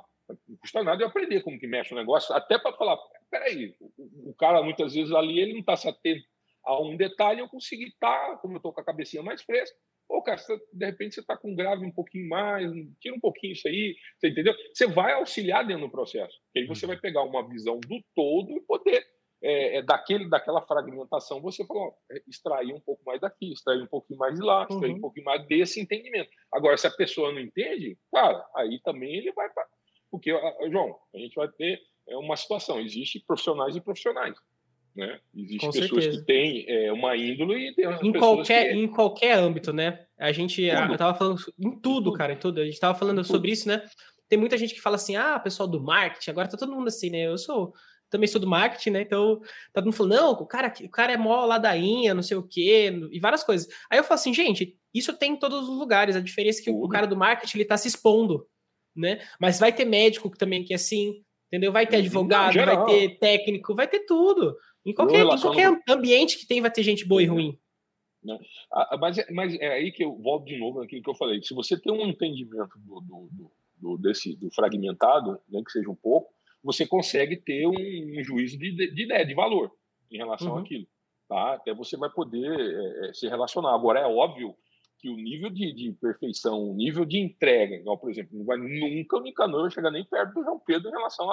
[0.46, 2.98] não custa nada eu aprender como que mexe o negócio, até para falar,
[3.30, 6.24] peraí, o, o cara muitas vezes ali ele não está se atento
[6.64, 9.76] a um detalhe, eu consegui estar, tá, como eu estou com a cabecinha mais fresca,
[10.11, 12.68] Pô, cara, você, de repente você está com grave um pouquinho mais,
[13.00, 14.52] tira um pouquinho isso aí, você entendeu?
[14.74, 16.36] Você vai auxiliar dentro do processo.
[16.52, 16.88] E aí você uhum.
[16.88, 19.06] vai pegar uma visão do todo e poder,
[19.40, 23.86] é, é, daquele, daquela fragmentação, você falar, é, extrair um pouco mais daqui, extrair um
[23.86, 24.96] pouquinho mais de lá, extrair uhum.
[24.96, 26.28] um pouquinho mais desse entendimento.
[26.52, 29.48] Agora, se a pessoa não entende, cara, aí também ele vai.
[29.48, 29.64] Pra...
[30.11, 30.32] Porque,
[30.72, 34.36] João, a gente vai ter é, uma situação: existe profissionais e profissionais.
[34.95, 35.18] Né?
[35.34, 36.18] Existem pessoas certeza.
[36.18, 38.78] que têm é, uma índole e tem em qualquer, que...
[38.78, 40.05] em qualquer âmbito, né?
[40.18, 42.61] A gente eu tava falando em tudo, cara, em tudo.
[42.61, 43.82] A gente tava falando sobre isso, né?
[44.28, 47.11] Tem muita gente que fala assim: ah, pessoal do marketing, agora tá todo mundo assim,
[47.11, 47.26] né?
[47.26, 47.72] Eu sou
[48.11, 49.03] também sou do marketing, né?
[49.03, 52.36] Então, tá todo mundo falando, não, o cara, o cara é mó ladainha, não sei
[52.36, 53.68] o quê, e várias coisas.
[53.88, 56.16] Aí eu falo assim, gente, isso tem em todos os lugares.
[56.16, 58.47] A diferença é que o cara do marketing ele tá se expondo,
[58.95, 59.20] né?
[59.41, 61.72] Mas vai ter médico também que é assim, entendeu?
[61.72, 64.57] Vai ter advogado, vai ter técnico, vai ter tudo.
[64.84, 67.58] Em qualquer, em qualquer ambiente que tem, vai ter gente boa e ruim.
[68.22, 68.38] Né?
[68.98, 71.42] Mas, é, mas é aí que eu volto de novo naquilo que eu falei.
[71.42, 75.90] Se você tem um entendimento do, do, do, desse, do fragmentado, nem né, que seja
[75.90, 79.72] um pouco, você consegue ter um, um juízo de, de, ideia, de valor
[80.10, 80.58] em relação uhum.
[80.58, 80.86] àquilo.
[81.28, 81.54] Tá?
[81.54, 83.74] Até você vai poder é, é, se relacionar.
[83.74, 84.54] Agora, é óbvio
[85.01, 88.59] que o nível de, de, perfeição, o nível de entrega, igual, por exemplo, não vai
[88.59, 91.28] nunca o Nicanor vai chegar nem perto do João Pedro em relação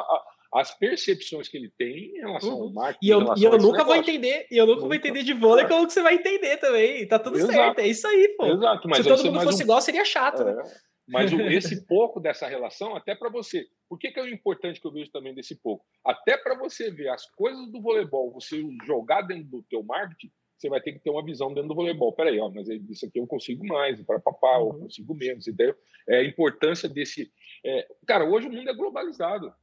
[0.54, 2.64] às percepções que ele tem em relação uhum.
[2.64, 3.06] ao marketing.
[3.06, 5.68] E eu, e eu nunca vou entender, e eu nunca, nunca, vou entender de vôlei
[5.68, 7.08] como que você vai entender também.
[7.08, 7.54] Tá tudo Exato.
[7.54, 8.46] certo, é isso aí, pô.
[8.46, 9.66] Exato, mas Se todo mundo fosse um...
[9.66, 10.52] igual, seria chato, né?
[10.52, 10.56] é.
[10.56, 10.64] né?
[11.08, 13.66] Mas esse pouco dessa relação, até para você.
[13.90, 15.86] Por que, que é o importante que eu vejo também desse pouco?
[16.06, 20.70] Até para você ver as coisas do voleibol, você jogar dentro do teu marketing, você
[20.70, 22.12] vai ter que ter uma visão dentro do voleibol.
[22.14, 24.68] Peraí, ó, mas isso aqui eu consigo mais, para papá, uhum.
[24.68, 25.76] eu consigo menos, entendeu?
[26.08, 27.32] É a importância desse.
[27.64, 27.88] É...
[28.06, 29.54] Cara, hoje o mundo é globalizado.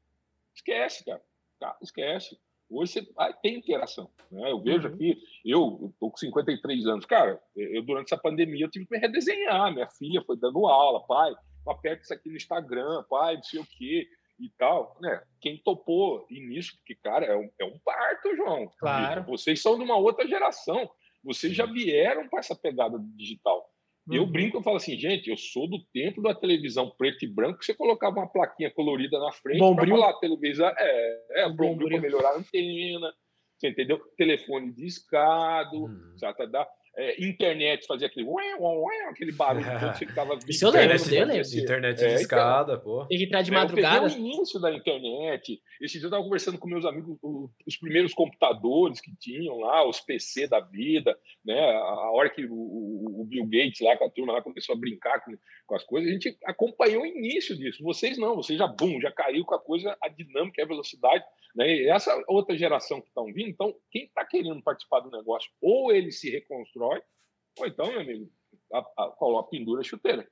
[0.55, 1.23] Esquece, cara.
[1.59, 2.39] Tá, esquece.
[2.71, 3.07] Hoje você
[3.43, 4.11] tem interação.
[4.31, 4.51] Né?
[4.51, 4.95] Eu vejo uhum.
[4.95, 7.07] aqui, eu estou com 53 anos.
[7.07, 9.73] Cara, eu durante essa pandemia eu tive que me redesenhar.
[9.73, 11.35] Minha filha foi dando aula, pai,
[11.67, 15.23] aperta isso aqui no Instagram, pai, não sei o quê e tal, né?
[15.41, 18.69] Quem topou início, porque, cara, é um, é um parto, João.
[18.79, 19.25] Claro.
[19.25, 20.91] Vocês são de uma outra geração.
[21.23, 23.69] Vocês já vieram para essa pegada digital.
[24.07, 24.17] Uhum.
[24.17, 27.59] Eu brinco, eu falo assim, gente, eu sou do tempo da televisão preto e branco,
[27.59, 32.01] que você colocava uma plaquinha colorida na frente para falar televisão, é, é bombril para
[32.01, 33.15] melhorar a antena,
[33.57, 33.99] você entendeu?
[34.17, 36.19] Telefone discado, uhum.
[36.19, 40.71] sabe, tá, tá é, internet fazia aquele, ué, ué, aquele barulho você ficava Isso eu
[40.71, 41.59] lembro, eu lembro.
[41.59, 43.05] Internet é, discada, pô.
[43.07, 44.07] Tem que entrar de madrugada.
[44.07, 45.61] É, eu o início da internet.
[45.81, 47.19] Esse dia eu estava conversando com meus amigos,
[47.67, 51.59] os primeiros computadores que tinham lá, os PC da vida, né?
[51.59, 54.79] A hora que o, o, o Bill Gates lá com a turma lá começou a
[54.79, 57.83] brincar com, com, as coisas, a gente acompanhou o início disso.
[57.83, 61.25] Vocês não, vocês já, bum, já caiu com a coisa, a dinâmica e a velocidade.
[61.55, 61.69] Né?
[61.69, 65.93] E essa outra geração que estão vindo, então, quem está querendo participar do negócio, ou
[65.93, 68.31] ele se reconstrói, ou então, meu amigo,
[68.73, 70.27] a, a, coloca pendura chuteira.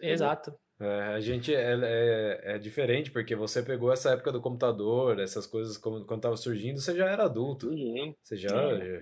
[0.00, 0.52] Exato.
[0.78, 5.46] É, a gente é, é, é, diferente, porque você pegou essa época do computador, essas
[5.46, 7.68] coisas quando, quando tava surgindo, você já era adulto.
[7.68, 8.14] Uhum.
[8.22, 8.50] Você já,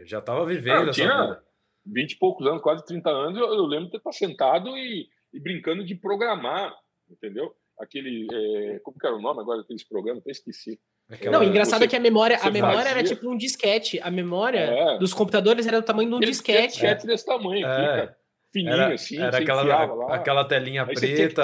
[0.05, 1.45] já tava vivendo essa vida.
[1.87, 5.41] 20 e poucos anos, quase 30 anos, eu, eu lembro de estar sentado e, e,
[5.41, 6.75] brincando de programar,
[7.11, 7.55] entendeu?
[7.79, 8.27] Aquele.
[8.33, 10.21] É, como que era o nome agora desse programa?
[10.21, 10.81] Até esqueci.
[11.11, 11.39] Aquela...
[11.39, 14.01] Não, engraçado você, é que a memória, a memória era tipo um disquete.
[14.01, 14.99] A memória é.
[14.99, 16.73] dos computadores era do tamanho de um disquete.
[16.73, 17.87] Disquete desse tamanho aqui, é.
[17.87, 18.17] cara
[18.55, 19.21] fininho era, assim.
[19.21, 21.43] Era aquela, aquela telinha Aí preta,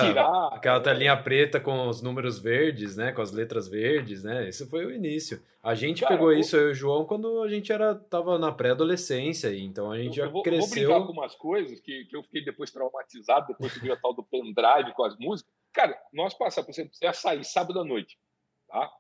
[0.53, 0.81] aquela é.
[0.81, 3.11] telinha preta com os números verdes, né?
[3.11, 4.49] Com as letras verdes, né?
[4.49, 5.43] Esse foi o início.
[5.61, 6.39] A gente Cara, pegou eu...
[6.39, 10.19] isso, eu e o João, quando a gente era, tava na pré-adolescência, então a gente
[10.19, 10.89] eu, já vou, cresceu.
[10.89, 13.97] Vou brincar com umas coisas que, que eu fiquei depois traumatizado, depois que vi a
[13.97, 15.53] tal do pendrive com as músicas.
[15.73, 18.17] Cara, nós passamos, por exemplo, ia sair sábado à noite,
[18.69, 18.91] tá?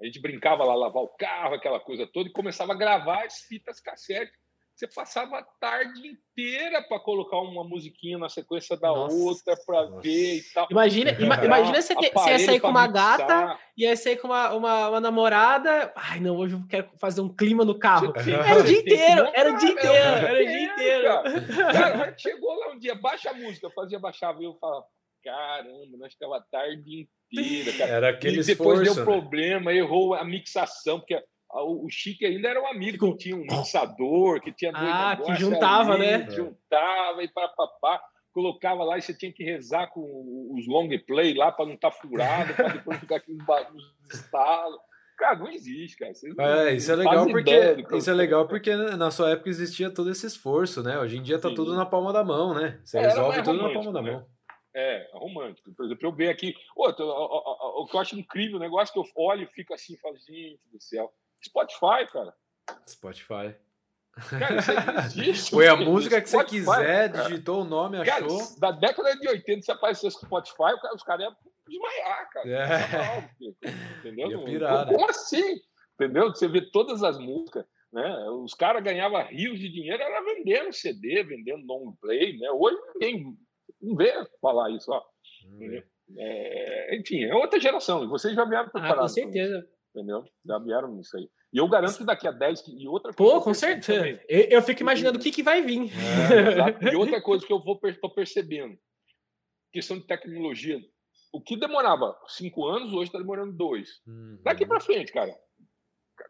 [0.00, 3.40] A gente brincava lá, lavar o carro, aquela coisa toda, e começava a gravar as
[3.40, 4.32] fitas cassete
[4.76, 9.86] você passava a tarde inteira para colocar uma musiquinha na sequência da nossa, outra para
[10.02, 10.68] ver e tal.
[10.70, 13.18] Imagina, ima, imagina você, ter, você ia sair com uma mixar.
[13.18, 15.90] gata, ia sair com uma, uma, uma, namorada.
[15.96, 18.12] Ai, não, hoje eu quero fazer um clima no carro.
[18.46, 21.08] Era o dia inteiro, era o dia inteiro, era o dia inteiro.
[21.72, 24.84] Cara, chegou lá um dia, baixa a música, fazia baixar, eu falava,
[25.26, 27.90] caramba, nós ficava a tarde inteira, cara.
[27.90, 29.20] Era aquele e depois esforço, deu né?
[29.20, 31.20] problema, errou a mixação, porque
[31.50, 35.94] o Chique ainda era um amigo que tinha um mixador, que tinha ah, que juntava,
[35.94, 36.30] ali, né?
[36.30, 38.00] Juntava e papapá,
[38.32, 40.02] colocava lá e você tinha que rezar com
[40.52, 44.78] os long play lá para não estar tá furado, para depois ficar aqui nos estalos.
[45.16, 46.12] Cara, não existe, cara.
[46.12, 50.10] Você é, isso é legal porque isso é legal porque na sua época existia todo
[50.10, 50.98] esse esforço, né?
[50.98, 51.54] Hoje em dia tá Sim.
[51.54, 52.78] tudo na palma da mão, né?
[52.84, 54.24] Você é, resolve tudo na palma da né?
[54.76, 54.82] Mão.
[54.82, 55.72] É, romântico.
[55.74, 56.54] Por exemplo, eu ver aqui.
[56.76, 60.16] Outro, o, que eu acho incrível, o negócio que eu olho e fico assim falo,
[60.18, 61.12] gente do céu.
[61.44, 62.34] Spotify, cara.
[62.88, 63.56] Spotify.
[64.30, 64.72] Cara, isso
[65.20, 65.50] existe.
[65.50, 67.28] Foi a música que Spotify, você quiser, cara.
[67.28, 68.58] digitou o nome, cara, achou.
[68.58, 71.36] Da década de 80, se aparecesse Spotify, os caras iam
[71.68, 72.48] desmaiar, cara.
[72.48, 73.30] É.
[73.98, 74.30] Entendeu?
[74.30, 75.06] Ia pirar, como, né?
[75.08, 75.60] assim?
[75.94, 76.28] Entendeu?
[76.28, 77.64] Você vê todas as músicas.
[77.92, 78.28] Né?
[78.30, 82.36] Os caras ganhavam rios de dinheiro, era vendendo CD, vendendo long play.
[82.38, 82.50] Né?
[82.50, 83.36] Hoje ninguém
[83.80, 84.90] não vê falar isso.
[84.90, 85.02] Ó.
[86.18, 88.08] É, enfim, é outra geração.
[88.08, 89.16] Vocês já vieram preparados.
[89.16, 90.24] Ah, com certeza entendeu?
[90.44, 91.28] Já vieram nisso aí.
[91.52, 93.32] E eu garanto que daqui a 10 e outra coisa.
[93.34, 94.20] Pô, com certeza.
[94.28, 95.90] Eu, eu, fico imaginando o que, que vai vir.
[95.90, 98.76] É, e outra coisa que eu vou tô percebendo:
[99.72, 100.78] questão de tecnologia.
[101.32, 104.00] O que demorava cinco anos, hoje está demorando dois.
[104.06, 104.38] Uhum.
[104.42, 105.34] Daqui para frente, cara.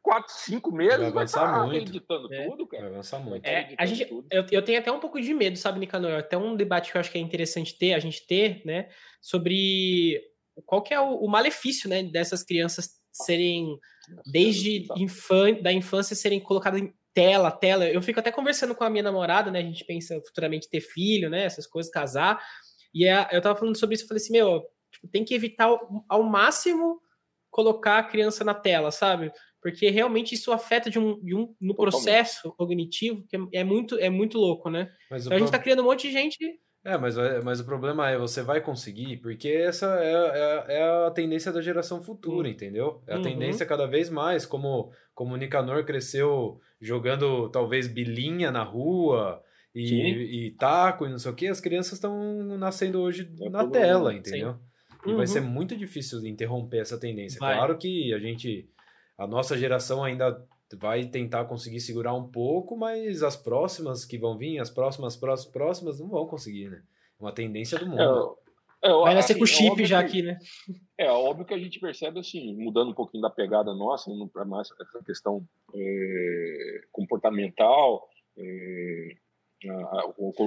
[0.02, 1.90] Quatro, cinco meses vai avançar vai muito.
[1.90, 2.48] editando é.
[2.48, 2.84] tudo, cara.
[2.84, 3.46] Vai avançar muito.
[3.46, 6.18] É, a gente, eu, eu tenho até um pouco de medo, sabe, Nicanor?
[6.18, 8.88] Até um debate que eu acho que é interessante ter, a gente ter, né?
[9.20, 10.20] Sobre
[10.64, 13.78] qual que é o, o malefício, né, dessas crianças serem
[14.24, 17.88] desde infan da infância serem colocadas em tela, tela.
[17.88, 19.60] Eu fico até conversando com a minha namorada, né?
[19.60, 21.44] A gente pensa futuramente ter filho, né?
[21.44, 22.42] Essas coisas, casar.
[22.92, 25.64] E a, eu tava falando sobre isso, eu falei assim, meu, tipo, tem que evitar
[25.64, 27.00] ao, ao, máximo
[27.50, 29.32] colocar a criança na tela, sabe?
[29.66, 33.98] Porque realmente isso afeta de um, de um no processo cognitivo, que é, é, muito
[33.98, 34.88] é muito louco, né?
[35.10, 36.38] Mas então a gente tá criando um monte de gente
[36.84, 41.10] é, mas, mas o problema é, você vai conseguir, porque essa é, é, é a
[41.10, 42.54] tendência da geração futura, uhum.
[42.54, 43.02] entendeu?
[43.08, 43.22] É a uhum.
[43.22, 49.42] tendência cada vez mais, como, como o Nicanor cresceu jogando talvez bilinha na rua
[49.74, 53.66] e, e taco e não sei o que, as crianças estão nascendo hoje é na
[53.66, 54.52] tela, entendeu?
[54.52, 54.60] Sim.
[55.06, 55.16] E uhum.
[55.16, 57.40] vai ser muito difícil interromper essa tendência.
[57.40, 57.56] Vai.
[57.56, 58.70] Claro que a gente,
[59.16, 60.44] a nossa geração ainda
[60.74, 65.52] vai tentar conseguir segurar um pouco, mas as próximas que vão vir, as próximas, próximas,
[65.52, 66.82] próximas, não vão conseguir, né?
[67.18, 68.36] É uma tendência do mundo.
[68.82, 70.38] É, é, vai nascer assim, com chip já que, aqui, né?
[70.98, 74.68] É óbvio que a gente percebe assim, mudando um pouquinho da pegada nossa, para mais
[74.80, 79.16] essa questão é, comportamental, é,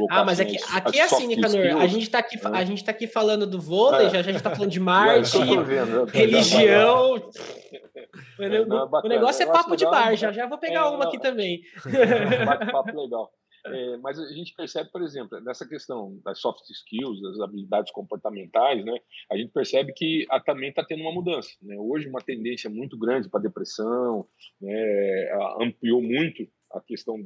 [0.09, 1.81] ah, mas aqui, as, aqui é assim, Nicanor.
[1.81, 4.09] A gente está aqui, a gente tá aqui falando do vôlei, é.
[4.09, 5.37] já a gente está falando de Marte,
[6.13, 7.15] religião.
[8.39, 11.61] o, negócio é papo de bar, já, já vou pegar é, uma aqui também.
[12.45, 13.31] Bate-papo legal.
[13.65, 18.83] É, mas a gente percebe, por exemplo, nessa questão das soft skills, das habilidades comportamentais,
[18.85, 18.97] né,
[19.29, 21.49] a gente percebe que a, também está tendo uma mudança.
[21.61, 21.75] Né?
[21.77, 24.25] Hoje, uma tendência muito grande para depressão,
[24.61, 25.29] né,
[25.59, 27.17] ampliou muito a questão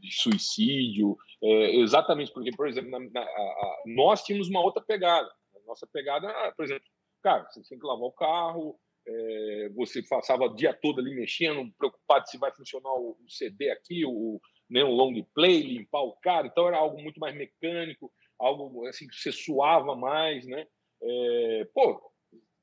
[0.00, 5.28] de suicídio, é, exatamente porque, por exemplo, na, na, a, nós tínhamos uma outra pegada.
[5.54, 6.84] A nossa pegada, por exemplo,
[7.22, 11.72] cara, você tem que lavar o carro, é, você passava o dia todo ali mexendo,
[11.78, 16.46] preocupado se vai funcionar o, CD aqui, o, né, o long play, limpar o carro,
[16.46, 20.66] então era algo muito mais mecânico, algo assim que você suava mais, né?
[21.02, 22.11] É, pô,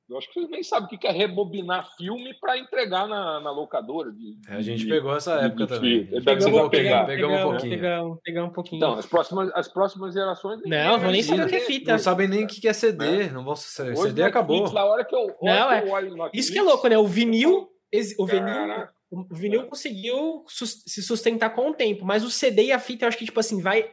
[0.10, 3.52] Eu acho que vocês nem sabem o que é rebobinar filme para entregar na, na
[3.52, 4.11] locadora.
[4.11, 6.03] De, É, a gente de- pegou essa de- época de- também.
[6.06, 7.06] de- um pra pegar.
[7.06, 7.69] pegamos um pouquinho.
[7.76, 8.77] Pegamos, pegamos um pouquinho.
[8.77, 10.61] Então, as próximas, as próximas gerações.
[10.65, 11.91] Não, vou nem saber o que é fita.
[11.91, 13.30] Não sabem nem o que é CD.
[13.30, 14.56] Não vão CD Hoje, CD acabou.
[14.57, 16.64] Netflix, Na hora que eu, hora Não, que eu olho no Netflix, Isso que é
[16.64, 16.98] louco, né?
[16.98, 17.69] O vinil,
[18.18, 22.72] o vinil, o vinil conseguiu sus- se sustentar com o tempo, mas o CD e
[22.72, 23.88] a fita, eu acho que, tipo assim, vai.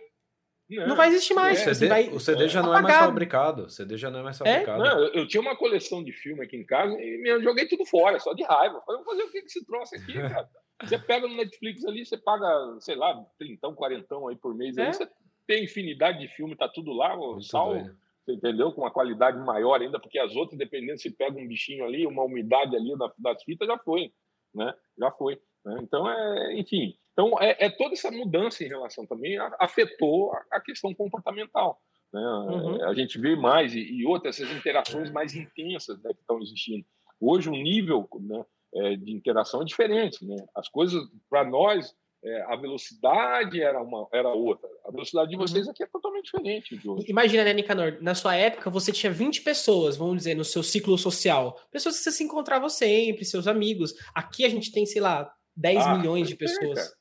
[0.69, 1.61] Não vai existir O mais.
[1.67, 3.07] É, CD, vai o CD já não é mais apagado.
[3.07, 3.63] fabricado.
[3.67, 4.45] O CD já não é mais É?
[4.45, 4.83] fabricado.
[4.83, 7.85] Não, eu, eu tinha uma coleção de filme aqui em casa e eu joguei tudo
[7.87, 8.83] fora, só de raiva.
[8.85, 10.13] Falei, vou fazer o que que esse troço aqui,
[10.43, 10.49] cara?
[10.83, 12.49] Você pega no Netflix ali, você paga,
[12.81, 14.77] sei lá, 30, 40 aí por mês.
[14.77, 14.87] É?
[14.89, 15.09] Aí você
[15.47, 17.97] tem infinidade de filme, tá tudo lá, o Muito sal, doido.
[18.25, 18.73] você entendeu?
[18.73, 22.25] Com uma qualidade maior ainda, porque as outras, dependendo se pega um bichinho ali, uma
[22.25, 24.13] umidade ali da- das fitas, já foi,
[24.53, 24.75] né?
[24.99, 25.41] Já foi.
[25.65, 25.79] né?
[25.81, 26.93] Então, é, enfim.
[27.17, 31.81] Então, é, é toda essa mudança em relação também afetou a, a questão comportamental.
[32.13, 32.21] Né?
[32.21, 32.85] Uhum.
[32.85, 36.85] A gente vê mais, e, e outras, essas interações mais intensas né, que estão existindo.
[37.19, 38.45] Hoje, o nível né,
[38.75, 40.27] é, de interação é diferente.
[40.27, 40.37] Né?
[40.55, 44.69] As coisas, para nós, é, a velocidade era, uma, era outra.
[44.85, 47.07] A velocidade de vocês aqui é totalmente diferente de hoje.
[47.09, 47.97] Imagina, né, Nicanor?
[48.03, 51.59] Na sua época, você tinha 20 pessoas, vamos dizer, no seu ciclo social.
[51.71, 53.95] Pessoas que você se encontrava sempre, seus amigos.
[54.15, 56.96] Aqui a gente tem, sei lá, 10 Ah, milhões de pessoas.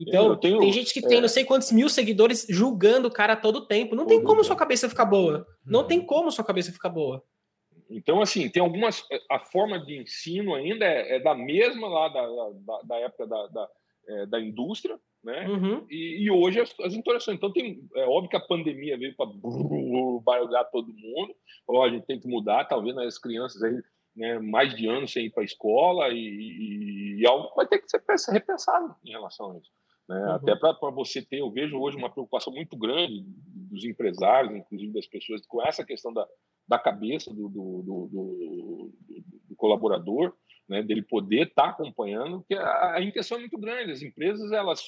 [0.00, 1.20] Então, Eu tenho- tem gente que tem é.
[1.20, 3.94] não sei quantos mil seguidores julgando o cara todo o tempo.
[3.94, 5.46] Não tem como sua cabeça ficar boa.
[5.64, 5.86] Não Uhum.
[5.86, 7.22] tem como sua cabeça ficar boa.
[7.90, 9.04] Então, assim, tem algumas.
[9.30, 13.46] A forma de ensino ainda é, é da mesma lá da, da, da época da,
[13.48, 13.68] da,
[14.08, 15.46] é, da indústria, né?
[15.48, 15.86] Uhum.
[15.90, 17.36] E, e hoje as, as interações.
[17.36, 19.26] Então, tem, é óbvio que a pandemia veio para
[20.24, 21.34] barulhar todo mundo.
[21.68, 23.80] Ó, a gente tem que mudar, talvez né, as crianças aí,
[24.16, 27.78] né, mais de anos sem ir para a escola e, e, e algo vai ter
[27.80, 29.70] que ser pensa- repensado em relação a isso.
[30.08, 30.16] Né?
[30.18, 30.30] Uhum.
[30.32, 35.06] Até para você ter, eu vejo hoje uma preocupação muito grande dos empresários, inclusive das
[35.06, 36.26] pessoas, com essa questão da,
[36.68, 38.92] da cabeça do, do, do, do-
[39.48, 40.34] do colaborador,
[40.68, 43.92] né, dele poder estar acompanhando, porque a, a intenção é muito grande.
[43.92, 44.82] As empresas elas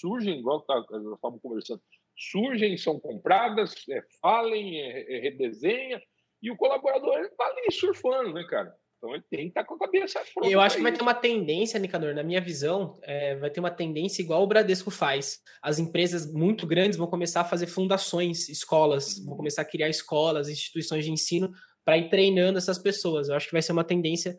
[0.00, 1.80] surgem, igual tá, nós estávamos conversando,
[2.16, 6.00] surgem, são compradas, é, falem, é, é, redesenha,
[6.42, 8.74] e o colaborador está ali surfando, né, cara?
[9.00, 10.50] Então ele tem que estar com a cabeça pronta.
[10.50, 13.70] Eu acho que vai ter uma tendência, Nicanor, na minha visão, é, vai ter uma
[13.70, 15.38] tendência igual o Bradesco faz.
[15.62, 20.50] As empresas muito grandes vão começar a fazer fundações, escolas, vão começar a criar escolas,
[20.50, 21.50] instituições de ensino
[21.82, 23.30] para ir treinando essas pessoas.
[23.30, 24.36] Eu acho que vai ser uma tendência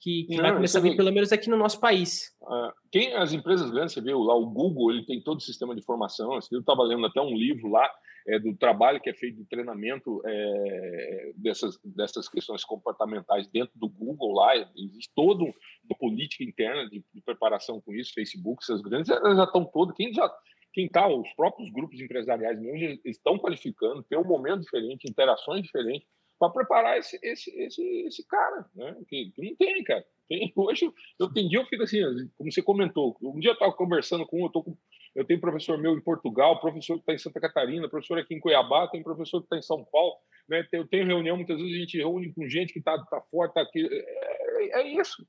[0.00, 2.30] que, que vai Não, começar a vir, pelo menos aqui no nosso país.
[2.46, 5.74] Ah, Quem as empresas grandes, você viu lá, o Google, ele tem todo o sistema
[5.74, 6.38] de formação.
[6.52, 7.90] Eu estava lendo até um livro lá
[8.26, 13.88] é, do trabalho que é feito de treinamento é, dessas, dessas questões comportamentais dentro do
[13.88, 14.54] Google lá.
[14.76, 18.14] Existe toda uma política interna de, de preparação com isso.
[18.14, 19.94] Facebook, essas grandes, elas já estão todas.
[19.94, 20.32] Quem já
[20.72, 26.08] quem está, os próprios grupos empresariais mesmo, estão qualificando, tem um momento diferente, interações diferentes,
[26.36, 28.96] para preparar esse, esse, esse, esse cara, né?
[29.08, 30.04] Que, que não tem, cara.
[30.28, 32.00] Tem, hoje, eu tem dia eu fico assim,
[32.36, 34.76] como você comentou, um dia eu estava conversando com um, eu, tô com,
[35.14, 38.40] eu tenho professor meu em Portugal, professor que está em Santa Catarina, professor aqui em
[38.40, 40.16] Cuiabá, tem professor que está em São Paulo,
[40.48, 40.66] né?
[40.72, 43.62] Eu tenho reunião, muitas vezes a gente reúne com gente que está tá fora, está
[43.62, 43.86] aqui.
[43.90, 45.26] É, é isso,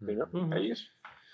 [0.00, 0.26] entendeu?
[0.32, 0.52] Uhum.
[0.52, 0.84] É isso.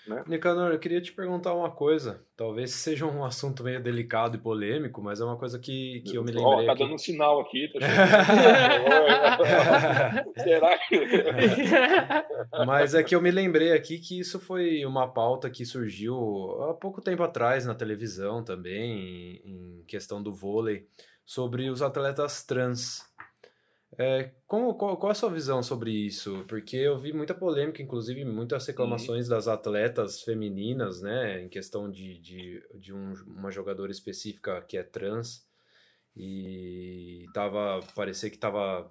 [0.07, 0.23] Né?
[0.27, 2.23] Nicanor, eu queria te perguntar uma coisa.
[2.37, 6.23] Talvez seja um assunto meio delicado e polêmico, mas é uma coisa que, que eu
[6.23, 6.65] me lembrei.
[6.65, 6.83] tá aqui.
[6.83, 7.69] dando um sinal aqui.
[7.73, 7.79] Tá.
[10.43, 10.99] Será que.
[12.65, 16.15] Mas é que eu me lembrei aqui que isso foi uma pauta que surgiu
[16.63, 20.87] há pouco tempo atrás na televisão também, em questão do vôlei,
[21.25, 23.03] sobre os atletas trans.
[23.97, 26.43] É, como, qual, qual é a sua visão sobre isso?
[26.47, 32.19] Porque eu vi muita polêmica, inclusive muitas reclamações das atletas femininas, né, em questão de,
[32.19, 35.47] de, de um- uma jogadora específica que é trans,
[36.15, 38.89] e tava, parecia que tava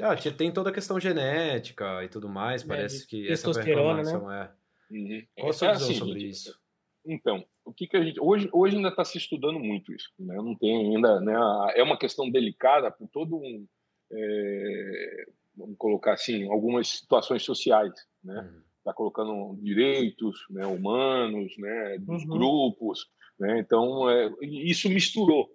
[0.00, 3.62] ah, tinha- tem toda a questão genética e tudo mais, É, parece que essa né?
[3.62, 4.52] reclamação, é.
[4.90, 5.26] Uhum.
[5.38, 6.58] Qual a sua É visão assim, sobre gente, isso?
[7.04, 8.20] Então, o que, que a gente.
[8.20, 10.10] Hoje, hoje ainda está se estudando muito isso.
[10.18, 10.34] Né?
[10.36, 11.20] Não tem ainda.
[11.20, 11.32] Né?
[11.76, 13.66] É uma questão delicada por todo um.
[14.12, 15.26] É,
[15.56, 17.92] vamos colocar assim, algumas situações sociais.
[18.22, 18.40] Né?
[18.40, 18.62] Uhum.
[18.78, 22.28] Está colocando direitos né, humanos, né, dos Uhum.
[22.28, 23.06] grupos.
[23.38, 23.58] Né?
[23.60, 25.50] Então, é, isso misturou.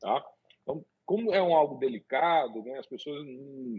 [0.00, 0.24] Tá?
[0.62, 3.26] Então, como é um algo delicado, né, as pessoas,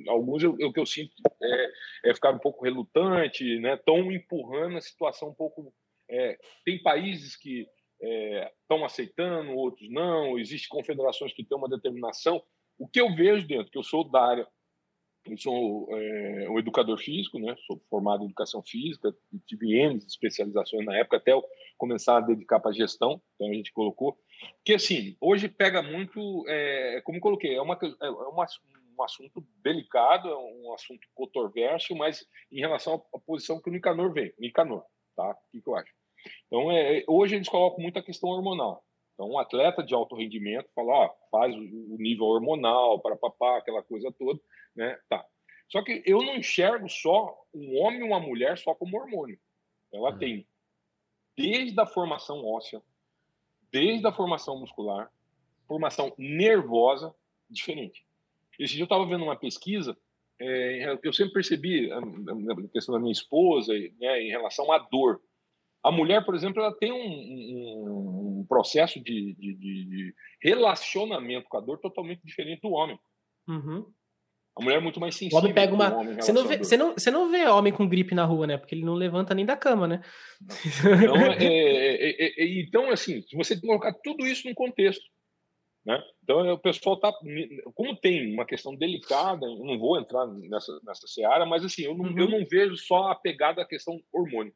[0.07, 1.11] alguns, eu- que eu sinto
[1.41, 1.71] é,
[2.05, 5.73] é ficar um pouco relutante, né, estão empurrando a situação um pouco.
[6.09, 7.65] é, tem países que
[8.61, 12.43] estão aceitando, outros não, existem confederações que têm uma determinação.
[12.83, 14.45] O que eu vejo dentro, que eu sou da área,
[15.25, 19.15] eu sou é, um educador físico, né, sou formado em educação física,
[19.47, 21.41] tive N especializações na época, até eu
[21.77, 24.19] começar a dedicar para gestão, então a gente colocou.
[24.65, 28.45] Que assim, hoje pega muito, é, como coloquei, é uma, é uma,
[28.99, 34.11] um assunto delicado, é um assunto controverso, mas em relação à posição que o Nicanor
[34.11, 34.83] vem, Nicanor,
[35.15, 35.31] tá?
[35.31, 35.93] O que, que eu acho?
[36.47, 38.83] Então, é, hoje eles colocam muito a questão hormonal.
[39.23, 43.81] Então, um atleta de alto rendimento fala, ó, faz o nível hormonal, para papá, aquela
[43.81, 44.39] coisa toda,
[44.75, 44.99] né?
[45.07, 45.25] Tá.
[45.69, 49.39] Só que eu não enxergo só um homem e uma mulher só como hormônio.
[49.93, 50.17] Ela uhum.
[50.17, 50.47] tem
[51.37, 52.81] desde a formação óssea,
[53.71, 55.09] desde a formação muscular,
[55.67, 57.15] formação nervosa
[57.49, 58.05] diferente.
[58.59, 59.97] Esse dia eu estava vendo uma pesquisa,
[60.37, 65.21] é, eu sempre percebi a, a questão da minha esposa né, em relação à dor.
[65.83, 71.57] A mulher, por exemplo, ela tem um, um, um processo de, de, de, relacionamento com
[71.57, 72.97] a dor totalmente diferente do homem.
[73.47, 73.85] Uhum.
[74.55, 75.37] A mulher é muito mais sensível.
[75.37, 75.93] O homem pega uma.
[75.93, 78.57] Homem você, não vê, você, não, você não vê homem com gripe na rua, né?
[78.57, 80.01] Porque ele não levanta nem da cama, né?
[80.41, 85.03] Então, é, é, é, é, então assim, se você colocar tudo isso num contexto,
[85.85, 86.01] né?
[86.23, 87.11] Então, o pessoal tá.
[87.73, 91.95] Como tem uma questão delicada, eu não vou entrar nessa, nessa seara, mas assim, eu
[91.95, 92.19] não, uhum.
[92.19, 94.53] eu não vejo só a pegada da questão hormônio.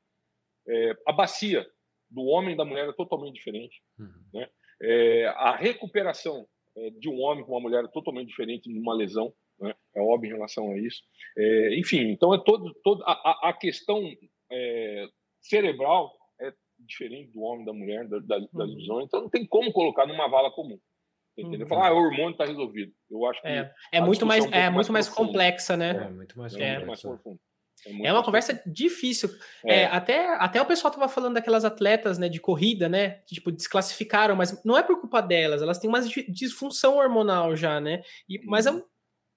[0.67, 1.65] É, a bacia
[2.09, 3.81] do homem e da mulher é totalmente diferente.
[3.99, 4.23] Uhum.
[4.33, 4.49] Né?
[4.81, 9.33] É, a recuperação é, de um homem com uma mulher é totalmente diferente numa lesão.
[9.59, 9.73] Né?
[9.95, 11.01] É óbvio em relação a isso.
[11.37, 14.01] É, enfim, então é todo, todo a, a questão
[14.51, 15.07] é,
[15.41, 18.75] cerebral é diferente do homem da mulher, da, da, das uhum.
[18.75, 19.05] visões.
[19.05, 20.79] Então não tem como colocar numa vala comum.
[21.37, 21.61] Entendeu?
[21.61, 21.67] Uhum.
[21.67, 22.91] Falar, ah, o hormônio está resolvido.
[23.11, 23.47] Eu acho que.
[23.47, 26.07] É, é muito mais, é, é muito mais, mais complexa, né?
[26.07, 26.83] É muito mais, é.
[27.87, 29.29] É, é uma conversa difícil.
[29.63, 29.81] É.
[29.81, 29.85] é.
[29.85, 33.19] até, até o pessoal tava falando daquelas atletas né, de corrida, né?
[33.25, 37.79] Que, tipo, desclassificaram, mas não é por culpa delas, elas têm uma disfunção hormonal já,
[37.79, 38.01] né?
[38.29, 38.71] E, mas é,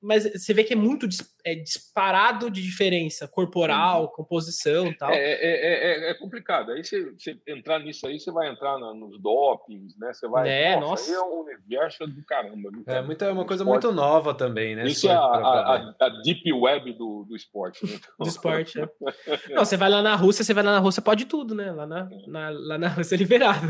[0.02, 1.06] mas você vê que é muito
[1.44, 5.10] é, disparado de diferença corporal, composição e tal.
[5.10, 6.72] É, é, é, é, complicado.
[6.72, 10.12] Aí você, você, entrar nisso aí, você vai entrar na, nos dopings, né?
[10.12, 10.48] Você vai.
[10.48, 11.12] É, nossa, nossa.
[11.12, 12.70] é um universo do caramba.
[12.70, 14.86] Do é muita, uma coisa muito nova também, né?
[14.86, 17.84] Isso é a, a, a, deep web do, do esporte.
[17.86, 18.00] Né?
[18.18, 18.88] do esporte, é.
[19.54, 21.70] Não, você vai lá na Rússia, você vai lá na Rússia, pode tudo, né?
[21.72, 23.66] Lá na, na lá na Rússia é liberado.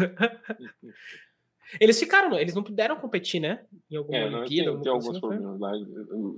[1.79, 3.65] Eles ficaram, eles não puderam competir, né?
[3.91, 4.73] Em alguma é, Olimpíada.
[4.73, 5.73] Tem, tem alguns assim, problemas lá.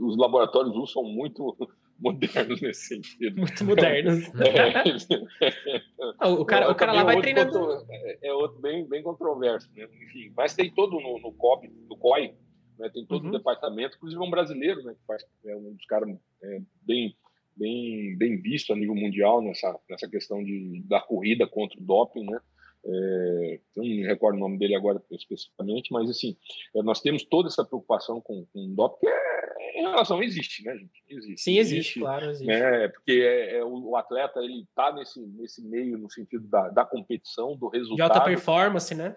[0.00, 1.56] Os laboratórios russos são muito
[1.98, 3.38] modernos nesse sentido.
[3.38, 4.24] Muito modernos.
[6.20, 7.52] é, o cara, o cara lá vai treinando.
[7.52, 9.88] Contro, é, é outro bem, bem controverso, né?
[10.02, 12.34] Enfim, mas tem todo no, no COP, no COI,
[12.78, 12.90] né?
[12.92, 13.30] tem todo uhum.
[13.30, 14.94] o departamento, inclusive um brasileiro, né?
[14.94, 16.08] Que faz, é um dos caras
[16.42, 17.16] é, bem,
[17.56, 22.24] bem, bem visto a nível mundial nessa, nessa questão de, da corrida contra o doping,
[22.24, 22.38] né?
[22.84, 26.36] É, eu não me recordo o nome dele agora especificamente, mas assim,
[26.74, 30.64] é, nós temos toda essa preocupação com, com o DOP, que é, em relação, existe,
[30.64, 31.02] né, gente?
[31.08, 31.40] Existe.
[31.42, 32.46] Sim, existe, existe claro, existe.
[32.46, 36.68] Né, porque é, é o, o, atleta, ele está nesse, nesse meio, no sentido da,
[36.70, 37.96] da competição, do resultado.
[37.96, 39.16] De alta performance, né?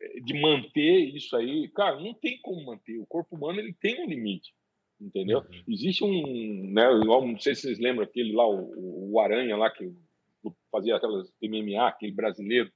[0.00, 1.68] É, de manter isso aí.
[1.68, 2.98] Cara, não tem como manter.
[2.98, 4.52] O corpo humano, ele tem um limite
[5.00, 5.38] entendeu?
[5.38, 5.62] Uhum.
[5.66, 9.90] Existe um, né, não sei se vocês lembram aquele lá, o, o Aranha lá que
[10.70, 12.70] fazia aquelas MMA, aquele brasileiro,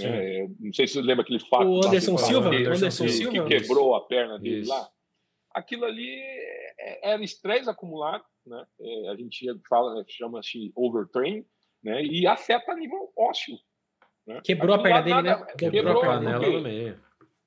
[0.00, 1.66] é, não sei se você lembra aquele fato.
[1.66, 4.70] O Anderson Silva, que, Anderson que, Silva, que quebrou a perna dele Isso.
[4.70, 4.88] lá.
[5.54, 6.10] Aquilo ali
[6.78, 8.66] é, era estresse acumulado, né?
[8.80, 11.44] É, a gente fala, chama-se overtrain,
[11.82, 12.02] né?
[12.02, 13.56] E afeta a nível ósseo.
[14.26, 14.40] Né?
[14.42, 15.52] Quebrou aquilo a perna dele, nada, né?
[15.56, 17.00] Quebrou, quebrou a canela no meio.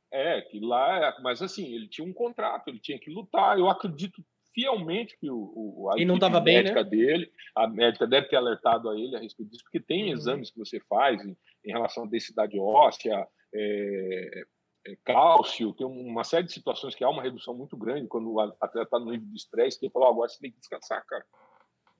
[0.10, 3.60] É, que lá, mas assim, ele tinha um contrato, ele tinha que lutar.
[3.60, 4.24] Eu acredito
[4.57, 7.05] fielmente que o, o a e não tava médica bem, né?
[7.05, 10.13] dele, a médica deve ter alertado a ele a respeito disso, porque tem uhum.
[10.13, 14.43] exames que você faz em, em relação à densidade óssea, é,
[14.88, 18.39] é, cálcio, tem uma série de situações que há uma redução muito grande quando o
[18.39, 21.23] atleta está no nível de estresse, que ele falou, agora você tem que descansar, cara.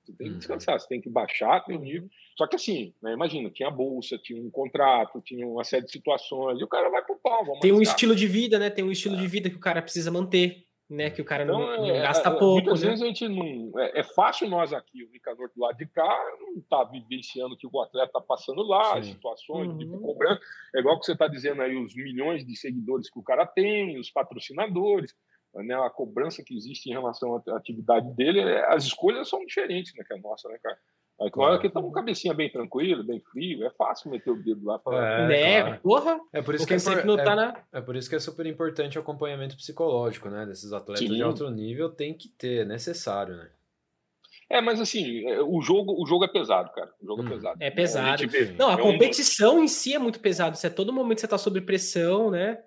[0.02, 0.38] Você tem que uhum.
[0.38, 2.08] descansar, você tem que baixar teu nível.
[2.36, 6.58] Só que assim, né, imagina, tinha bolsa, tinha um contrato, tinha uma série de situações,
[6.60, 7.60] e o cara vai pro pau.
[7.60, 8.68] Tem um estilo de vida, né?
[8.68, 9.18] Tem um estilo é.
[9.18, 11.10] de vida que o cara precisa manter né?
[11.10, 12.54] Que o cara então, não, não é, gasta é, pouco.
[12.54, 12.88] Muitas né?
[12.88, 13.78] vezes a gente não.
[13.80, 17.58] É, é, fácil nós aqui, o Nicanor do lado de cá, não tá vivenciando o
[17.58, 18.98] que o atleta está passando lá, Sim.
[18.98, 19.78] as situações, uhum.
[19.78, 20.40] tipo, cobrando.
[20.74, 23.98] É igual que você está dizendo aí, os milhões de seguidores que o cara tem,
[23.98, 25.14] os patrocinadores,
[25.54, 29.92] né, a cobrança que existe em relação à atividade dele, é, as escolhas são diferentes,
[29.94, 30.78] né, que a nossa, né, cara?
[31.20, 34.64] Aí, claro que tá com cabecinha bem tranquila, bem frio, é fácil meter o dedo
[34.64, 35.32] lá para.
[35.32, 35.80] É, é claro.
[35.80, 36.20] porra!
[36.32, 37.60] É por, isso que é, por, é, na...
[37.72, 40.46] é por isso que é super importante o acompanhamento psicológico, né?
[40.46, 41.14] Desses atletas Sim.
[41.14, 43.48] de alto nível tem que ter, é necessário, né?
[44.48, 46.90] É, mas assim, é, o jogo, o jogo é pesado, cara.
[47.02, 47.26] O jogo hum.
[47.26, 47.56] é pesado.
[47.60, 48.22] É pesado.
[48.24, 49.64] A Não, a é competição um...
[49.64, 50.56] em si é muito pesado.
[50.56, 52.62] Você, a todo momento você tá sob pressão, né?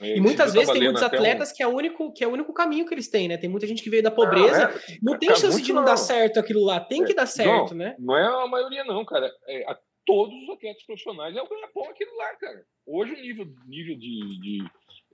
[0.00, 1.54] É, e muitas vezes tem muitos atletas um...
[1.54, 3.36] que é, o único, que é o único caminho que eles têm, né?
[3.36, 4.68] Tem muita gente que veio da pobreza.
[4.68, 6.80] Não, é, não tem chance de não, não dar certo aquilo lá.
[6.80, 7.96] Tem que dar certo, não, né?
[7.98, 9.30] Não é a maioria, não, cara.
[9.46, 12.64] É, a, todos os atletas profissionais é o ganha-pão aquilo lá, cara.
[12.86, 14.64] Hoje o nível, nível de, de,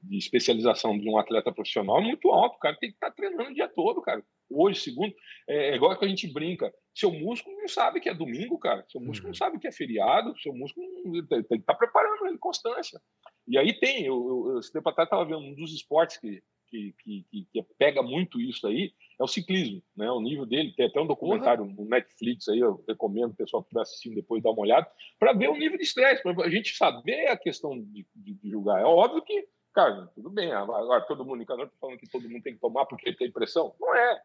[0.08, 2.58] de especialização de um atleta profissional é muito alto.
[2.58, 4.22] Cara tem que estar tá treinando o dia todo, cara.
[4.48, 5.12] Hoje, segundo,
[5.48, 6.72] é, é igual que a gente brinca.
[6.94, 8.84] Seu músculo não sabe que é domingo, cara.
[8.88, 9.30] Seu músculo uhum.
[9.30, 10.38] não sabe que é feriado.
[10.38, 10.86] Seu músculo
[11.28, 13.00] tem que estar tá preparando ele constância.
[13.48, 16.94] E aí tem, eu, eu, esse tempo atrás estava vendo um dos esportes que, que,
[17.30, 20.10] que, que, pega muito isso aí, é o ciclismo, né?
[20.10, 21.72] O nível dele, tem até um documentário uhum.
[21.72, 25.32] no Netflix aí, eu recomendo o pessoal que estiver assistindo depois dar uma olhada, para
[25.32, 28.80] ver o nível de estresse, para a gente saber a questão de, de, de, julgar.
[28.80, 29.46] É óbvio que,
[29.76, 32.86] cara, tudo bem, agora todo mundo, um tá falando que todo mundo tem que tomar
[32.86, 33.74] porque tem pressão.
[33.78, 34.22] Não é.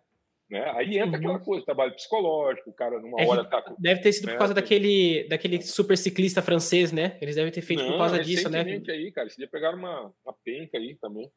[0.49, 0.71] Né?
[0.75, 1.15] Aí entra uhum.
[1.15, 3.61] aquela coisa, trabalho psicológico, o cara numa é hora tá.
[3.77, 4.33] Deve ter sido né?
[4.33, 7.17] por causa daquele, daquele super ciclista francês, né?
[7.21, 8.61] Eles devem ter feito Não, por causa disso, né?
[8.61, 11.29] aí, cara, esse dia pegaram uma, uma penca aí também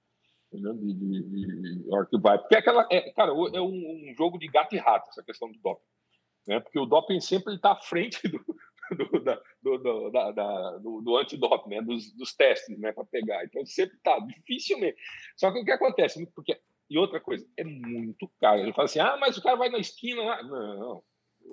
[0.53, 0.75] entendeu?
[0.75, 2.39] De, de, de, de vai.
[2.39, 5.51] Porque é aquela, é, cara, é um, um, jogo de gato e rato essa questão
[5.51, 5.83] do doping,
[6.47, 6.61] né?
[6.61, 8.39] Porque o doping sempre está à frente do,
[8.91, 11.83] do, da, do, do, da, da, do, do antidoping, né?
[11.83, 12.93] Dos, dos testes, né?
[12.93, 13.45] Para pegar.
[13.45, 14.97] Então sempre está dificilmente.
[15.37, 16.25] Só que o que acontece?
[16.35, 16.59] Porque
[16.89, 18.61] e outra coisa, é muito caro.
[18.61, 20.43] Ele fala assim, ah, mas o cara vai na esquina lá.
[20.43, 21.03] Não,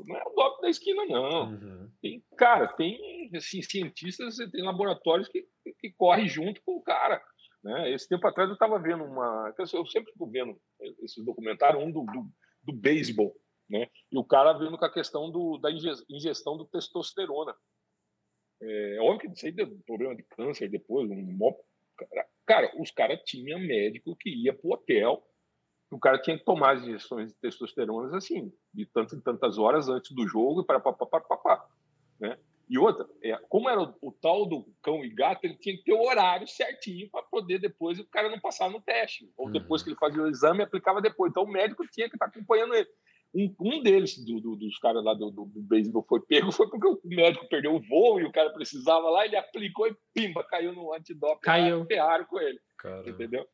[0.05, 1.51] não é o doping da esquina, não.
[1.51, 1.91] Uhum.
[2.01, 5.47] Tem, cara, tem assim, cientistas, tem laboratórios que,
[5.79, 7.21] que correm junto com o cara.
[7.63, 7.93] Né?
[7.93, 9.53] Esse tempo atrás eu estava vendo uma.
[9.57, 10.59] Eu sempre fico vendo
[11.03, 12.27] esse documentário, um do, do,
[12.63, 13.35] do beisebol,
[13.71, 13.87] né?
[14.11, 15.69] E o cara vendo com a questão do, da
[16.09, 17.55] ingestão do testosterona.
[18.61, 21.37] É, é óbvio que isso aí deu problema de câncer depois, um
[22.45, 25.23] Cara, os caras tinham médico que ia pro hotel,
[25.91, 29.87] o cara tinha que tomar as injeções de testosterona assim, de tantas e tantas horas
[29.87, 31.65] antes do jogo, para papapá,
[32.19, 32.37] né?
[32.67, 35.83] E outra, é, como era o, o, tal do cão e gato, ele tinha que
[35.83, 39.29] ter o horário certinho para poder depois o cara não passar no teste.
[39.35, 39.51] Ou uhum.
[39.51, 41.29] depois que ele fazia o exame, aplicava depois.
[41.29, 42.87] Então o médico tinha que estar tá acompanhando ele.
[43.33, 46.69] Um, um deles, do, do, dos caras lá do, do, do beisebol, foi pego, foi
[46.69, 50.43] porque o médico perdeu o voo e o cara precisava lá, ele aplicou e pimba,
[50.43, 51.41] caiu no antidoping.
[51.41, 51.85] Caiu.
[51.85, 52.59] Ferraram com ele.
[52.77, 53.09] Caramba.
[53.09, 53.45] Entendeu?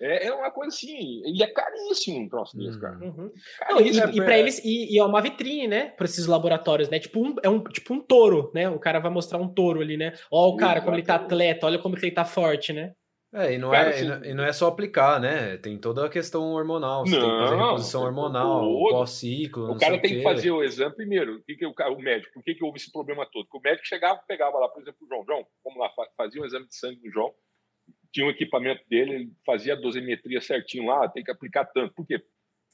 [0.00, 2.80] É, é uma coisa assim, e é caríssimo um troço desse, uhum.
[2.80, 2.98] cara.
[3.04, 3.30] Uhum.
[3.68, 6.98] Não, e, e para eles, e, e, é uma vitrine, né, para esses laboratórios, né?
[6.98, 8.68] Tipo um, é um, tipo um touro, né?
[8.70, 10.14] O cara vai mostrar um touro ali, né?
[10.30, 12.94] Ó, o cara, como ele tá atleta, olha como ele tá forte, né?
[13.32, 15.56] É, e não, cara, é, assim, e não é só aplicar, né?
[15.58, 17.06] Tem toda a questão hormonal.
[17.06, 19.70] Você não, tem que fazer reposição hormonal, pós-ciclo.
[19.70, 21.36] O cara tem que fazer o exame primeiro.
[21.36, 23.44] O, que que o, o médico, por que, que houve esse problema todo?
[23.46, 25.24] Porque o médico chegava, pegava lá, por exemplo, o João.
[25.24, 27.32] João, vamos lá, fazia um exame de sangue do João
[28.12, 31.94] tinha um equipamento dele, ele fazia a dosimetria certinho lá, tem que aplicar tanto.
[31.94, 32.22] Por quê?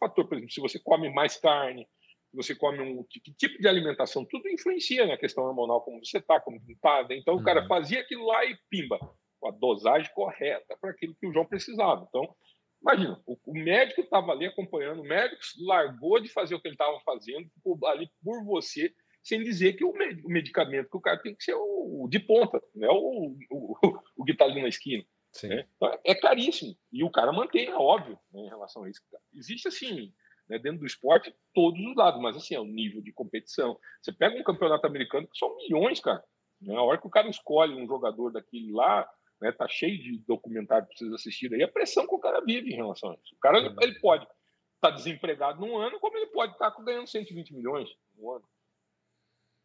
[0.01, 1.87] Fator, por exemplo, se você come mais carne,
[2.31, 6.19] se você come um que tipo de alimentação, tudo influencia na questão hormonal, como você
[6.19, 7.07] está, como não está.
[7.09, 7.17] Né?
[7.17, 7.41] Então uhum.
[7.41, 7.69] o cara uhum.
[7.69, 8.99] fazia aquilo lá e pimba,
[9.39, 12.07] com a dosagem correta para aquilo que o João precisava.
[12.09, 12.35] Então,
[12.81, 16.75] imagina, o, o médico estava ali acompanhando, o médico largou de fazer o que ele
[16.75, 18.93] estava fazendo, ficou ali por você,
[19.23, 19.93] sem dizer que o,
[20.27, 23.77] medicamento que o cara tem que ser o, o de ponta, não é o, o,
[24.17, 25.05] o que está ali na esquina.
[25.45, 25.67] Né?
[25.77, 26.75] Então, é caríssimo.
[26.93, 29.01] E o cara mantém, é óbvio, né, em relação a isso.
[29.35, 30.13] Existe, assim,
[30.49, 33.79] né, dentro do esporte, todos os lados, mas, assim, é o nível de competição.
[34.01, 36.23] Você pega um campeonato americano que são milhões, cara.
[36.61, 36.75] Né?
[36.75, 39.09] A hora que o cara escolhe um jogador daquele lá,
[39.41, 42.73] né, tá cheio de documentário para vocês assistirem aí, a pressão que o cara vive
[42.73, 43.35] em relação a isso.
[43.35, 44.37] O cara, ele pode estar
[44.81, 48.45] tá desempregado num ano, como ele pode estar tá ganhando 120 milhões no ano.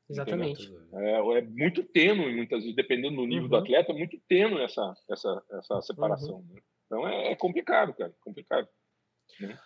[0.09, 0.69] Exatamente.
[0.93, 3.49] É, é, muito tênue, muitas vezes, dependendo do nível uhum.
[3.49, 6.37] do atleta, é muito tênue essa, essa, essa separação.
[6.37, 6.53] Uhum.
[6.53, 6.61] Né?
[6.85, 8.67] Então é, é, complicado, cara, complicado.
[9.39, 9.57] Né?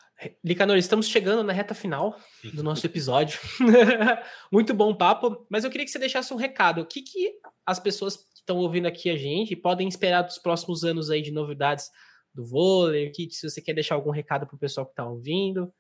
[0.44, 2.18] Licanor, estamos chegando na reta final
[2.54, 3.40] do nosso episódio.
[4.52, 6.82] muito bom papo, mas eu queria que você deixasse um recado.
[6.82, 7.34] O que, que
[7.66, 11.32] as pessoas que estão ouvindo aqui a gente podem esperar dos próximos anos aí de
[11.32, 11.92] novidades
[12.34, 13.10] do vôlei?
[13.10, 15.74] Que, se você quer deixar algum recado para o pessoal que está ouvindo.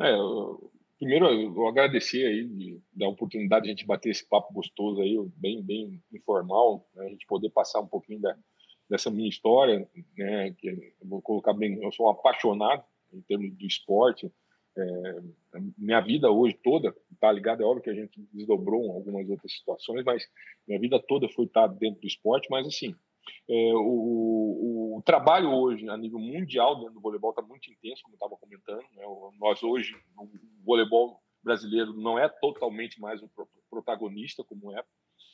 [0.00, 4.52] É, eu primeiro eu agradecer aí de, da oportunidade de a gente bater esse papo
[4.52, 7.06] gostoso aí, bem bem informal, né?
[7.06, 8.36] a gente poder passar um pouquinho da,
[8.88, 10.52] dessa minha história, né?
[10.52, 14.30] Que eu vou colocar bem, eu sou um apaixonado em termos do esporte.
[14.76, 19.52] É, minha vida hoje toda está ligada, é óbvio que a gente desdobrou algumas outras
[19.52, 20.24] situações, mas
[20.66, 22.94] minha vida toda foi estar dentro do esporte, mas assim,
[23.48, 28.14] é, o, o, trabalho hoje a nível mundial dentro do voleibol está muito intenso, como
[28.14, 28.82] estava comentando.
[28.94, 29.02] Né?
[29.38, 30.28] Nós hoje, o
[30.64, 33.30] voleibol brasileiro não é totalmente mais o
[33.70, 34.82] protagonista como é.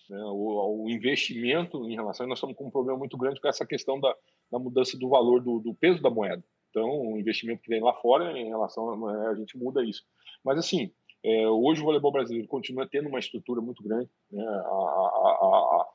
[0.08, 0.22] Né?
[0.24, 3.98] O, o, investimento em relação, nós estamos com um problema muito grande com essa questão
[3.98, 4.14] da,
[4.50, 6.42] da mudança do valor do, do, peso da moeda.
[6.74, 10.02] Então, o investimento que vem lá fora, em relação a, a gente muda isso.
[10.44, 10.90] Mas assim,
[11.22, 14.10] é, hoje o voleibol brasileiro continua tendo uma estrutura muito grande.
[14.28, 14.44] Né?
[14.44, 15.86] A, a,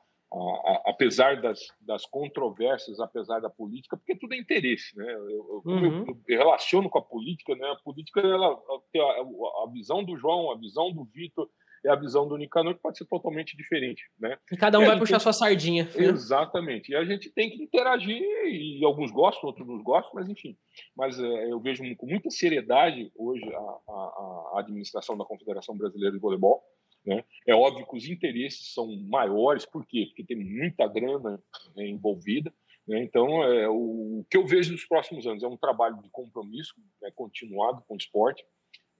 [0.86, 5.12] apesar das, das controvérsias, apesar da política, porque tudo é interesse, né?
[5.12, 6.04] Eu, uhum.
[6.06, 7.66] eu, eu relaciono com a política, né?
[7.68, 11.48] A política ela a, a, visão do João, a visão do Vitor,
[11.84, 14.02] é a visão do Nicanor, que pode ser totalmente diferente.
[14.18, 14.36] Né?
[14.52, 15.20] E cada um e vai puxar tem...
[15.20, 15.88] sua sardinha.
[15.94, 16.92] Exatamente.
[16.92, 20.56] E a gente tem que interagir, e alguns gostam, outros não gostam, mas enfim.
[20.96, 26.14] Mas é, eu vejo com muita seriedade hoje a, a, a administração da Confederação Brasileira
[26.14, 26.62] de Voleibol.
[27.04, 27.24] Né?
[27.46, 30.06] É óbvio que os interesses são maiores, por quê?
[30.08, 31.42] Porque tem muita grana
[31.74, 32.52] né, envolvida.
[32.86, 33.02] Né?
[33.02, 36.74] Então, é, o, o, que eu vejo nos próximos anos é um trabalho de compromisso
[37.00, 38.44] né, continuado com o esporte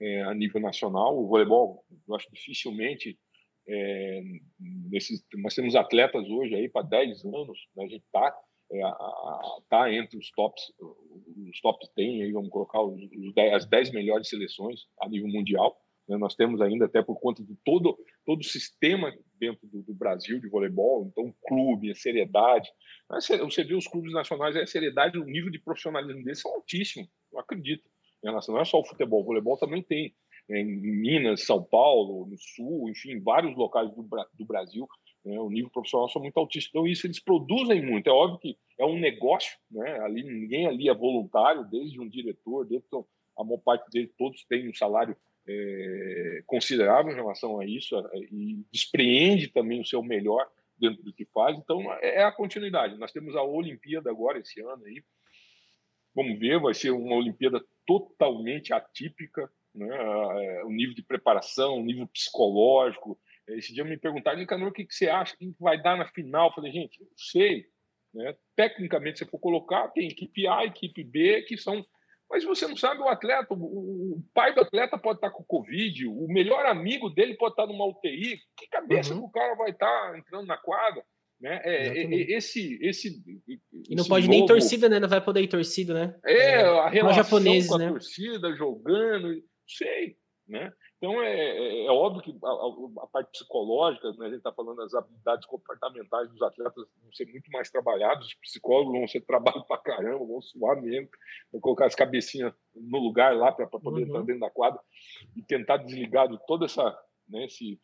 [0.01, 1.17] é, a nível nacional.
[1.17, 3.17] O voleibol, eu acho dificilmente.
[3.67, 4.21] É,
[4.89, 7.85] nesses, nós temos atletas hoje aí para 10 anos, né?
[7.85, 8.35] a gente está
[8.71, 8.81] é,
[9.69, 13.91] tá entre os tops, os tops tem aí, vamos colocar os, os 10, as 10
[13.91, 15.79] melhores seleções a nível mundial.
[16.09, 16.17] Né?
[16.17, 17.95] Nós temos ainda, até por conta de todo,
[18.25, 22.67] todo o sistema dentro do, do Brasil de voleibol, então clube, a seriedade.
[23.09, 27.39] Você vê os clubes nacionais, a seriedade, o nível de profissionalismo deles são altíssimos, eu
[27.39, 27.90] acredito
[28.23, 30.13] não é só o futebol, o voleibol também tem.
[30.49, 34.87] Né, em Minas, São Paulo, no Sul, enfim, vários locais do, do Brasil,
[35.23, 36.71] né, o nível profissional são muito altíssimo.
[36.71, 38.07] Então, isso eles produzem muito.
[38.07, 39.99] É óbvio que é um negócio, né?
[39.99, 42.87] Ali, ninguém ali é voluntário, desde um diretor, desde
[43.37, 45.15] a maior parte deles, todos têm um salário
[45.47, 51.13] é, considerável em relação a isso é, e despreende também o seu melhor dentro do
[51.13, 51.57] que faz.
[51.57, 52.97] Então, é, é a continuidade.
[52.97, 55.03] Nós temos a Olimpíada agora, esse ano aí,
[56.15, 59.87] Vamos ver, vai ser uma Olimpíada totalmente atípica, né?
[59.89, 63.19] É, o nível de preparação, o nível psicológico.
[63.47, 65.35] Esse dia me perguntaram, Nicanor, o que, que você acha?
[65.37, 66.49] Quem vai dar na final?
[66.49, 67.65] Eu falei, gente, não sei.
[68.13, 68.35] Né?
[68.55, 71.85] Tecnicamente, se for colocar, tem equipe A, equipe B, que são.
[72.29, 76.27] Mas você não sabe o atleta, o pai do atleta pode estar com Covid, o
[76.29, 78.39] melhor amigo dele pode estar numa UTI.
[78.55, 79.19] Que cabeça uhum.
[79.19, 81.03] que o cara vai estar entrando na quadra?
[81.41, 81.59] Né?
[81.63, 83.19] É, é, é esse, esse,
[83.89, 84.37] e não pode novo...
[84.37, 84.99] nem torcida, né?
[84.99, 86.19] Não vai poder ir torcida, né?
[86.23, 87.89] É, a relação japoneses, com a né?
[87.89, 90.15] torcida, jogando, sei,
[90.47, 90.71] né?
[90.97, 94.77] Então, é, é, é óbvio que a, a, parte psicológica, né, a gente está falando
[94.77, 99.65] das habilidades comportamentais dos atletas vão ser muito mais trabalhados, os psicólogos vão ser trabalho
[99.65, 101.09] para caramba, vão suar mesmo,
[101.51, 104.09] vão colocar as cabecinhas no lugar lá para poder uhum.
[104.09, 104.79] entrar dentro da quadra
[105.35, 106.95] e tentar desligar de toda essa,
[107.27, 107.81] né, esse,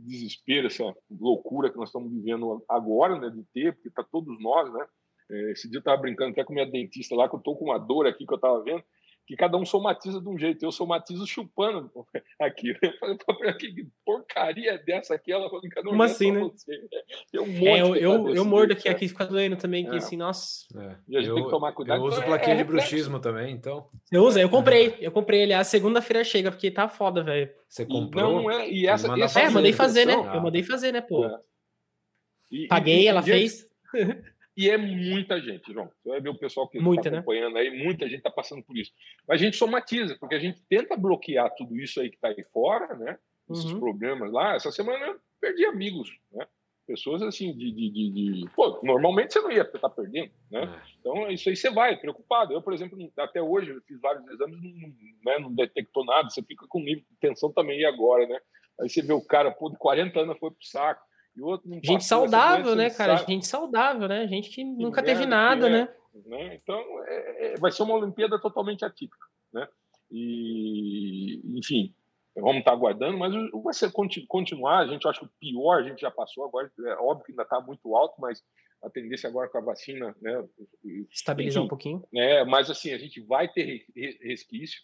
[0.00, 4.72] desespero, essa loucura que nós estamos vivendo agora, né, de ter, porque está todos nós,
[4.72, 4.86] né?
[5.30, 7.66] É, esse dia eu estava brincando até com minha dentista lá, que eu estou com
[7.66, 8.82] uma dor aqui que eu estava vendo,
[9.30, 10.64] que cada um somatiza de um jeito.
[10.64, 11.88] Eu somatizo chupando
[12.40, 12.74] aqui.
[12.82, 15.30] Eu falei, que porcaria é dessa aqui?
[15.30, 16.50] Ela falou, não Como assim, né?
[17.30, 19.98] Tem um é, eu, eu, eu mordo aqui, aqui fica doendo também, que é.
[19.98, 20.66] assim, nossa.
[20.76, 20.96] É.
[21.08, 22.00] E a gente eu, tem que tomar cuidado.
[22.00, 23.88] Eu uso plaquinha de é bruxismo também, então.
[24.04, 24.40] Você usa?
[24.40, 24.96] Eu comprei.
[25.00, 27.48] Eu comprei, aliás, segunda-feira chega, porque tá foda, velho.
[27.68, 28.42] Você comprou?
[28.42, 30.14] Não, é, e essa, essa é, mandei fazer, né?
[30.26, 30.34] Ah.
[30.34, 31.24] Eu mandei fazer, né, pô.
[32.50, 33.64] E, Paguei, e, ela fez.
[34.56, 35.90] E é muita gente, João.
[36.02, 37.18] Você vai ver o pessoal que está né?
[37.18, 37.60] acompanhando né?
[37.60, 38.92] aí, muita gente está passando por isso.
[39.26, 42.42] Mas a gente somatiza, porque a gente tenta bloquear tudo isso aí que está aí
[42.52, 43.18] fora, né?
[43.50, 43.80] Esses uhum.
[43.80, 44.54] problemas lá.
[44.54, 46.46] Essa semana eu perdi amigos, né?
[46.86, 48.50] Pessoas assim, de, de, de, de...
[48.50, 50.62] Pô, normalmente você não ia estar tá perdendo, né?
[50.62, 50.90] É.
[50.98, 52.52] Então, isso aí você vai preocupado.
[52.52, 54.88] Eu, por exemplo, até hoje, eu fiz vários exames, não,
[55.24, 56.28] né, não detectou nada.
[56.28, 58.38] Você fica com nível de tensão também, e agora, né?
[58.80, 61.68] Aí você vê o cara, pô, de 40 anos foi pro saco e o outro
[61.68, 63.18] não Gente saudável, né, cara?
[63.18, 63.32] Sabe.
[63.32, 64.26] Gente saudável, né?
[64.26, 65.88] Gente que, que nunca teve nada, é, né?
[66.26, 66.54] né?
[66.54, 69.66] Então, é, é, vai ser uma Olimpíada totalmente atípica, né?
[70.10, 71.94] E, enfim,
[72.34, 73.32] vamos estar aguardando, mas
[73.62, 73.92] vai ser
[74.26, 74.80] continuar.
[74.80, 76.70] A gente acha que o pior a gente já passou agora.
[76.86, 78.42] É óbvio que ainda está muito alto, mas
[78.82, 80.44] a tendência agora com a vacina, né?
[81.10, 82.04] Estabilizar enfim, um pouquinho.
[82.14, 83.86] É, mas assim, a gente vai ter
[84.22, 84.80] resquício.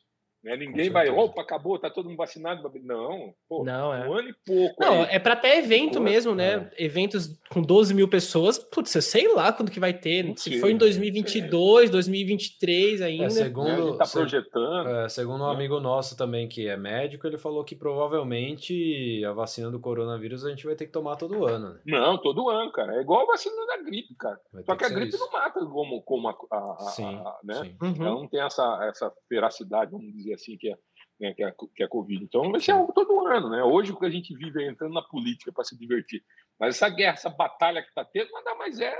[0.46, 0.56] Né?
[0.56, 2.70] Ninguém vai, opa, acabou, tá todo mundo vacinado.
[2.84, 4.08] Não, pô, não, é.
[4.08, 4.76] um ano e pouco.
[4.78, 5.08] Não, aí.
[5.10, 6.70] é para até evento mesmo, né?
[6.78, 6.84] É.
[6.84, 10.22] Eventos com 12 mil pessoas, putz, eu sei lá quando que vai ter.
[10.22, 13.24] Não Se sei, for em 2022, 2023 ainda.
[13.24, 13.98] É, segundo, né?
[13.98, 14.88] tá projetando.
[14.88, 15.52] É, segundo um né?
[15.52, 20.50] amigo nosso também que é médico, ele falou que provavelmente a vacina do coronavírus a
[20.50, 21.70] gente vai ter que tomar todo ano.
[21.70, 21.80] Né?
[21.86, 22.94] Não, todo ano, cara.
[22.94, 24.40] É igual a vacina da gripe, cara.
[24.52, 25.18] Vai Só que, que a gripe isso.
[25.18, 27.64] não mata como, como a, a, a, sim, a né?
[27.64, 27.76] Sim.
[27.82, 28.06] Uhum.
[28.06, 30.78] Ela não tem essa, essa feracidade, vamos dizer assim, que é,
[31.20, 32.22] né, que é, que é a Covid.
[32.22, 33.62] Então vai ser algo todo ano, né?
[33.62, 36.22] Hoje o que a gente vive é entrando na política para se divertir.
[36.58, 38.94] Mas essa guerra, essa batalha que está tendo, nada mais é,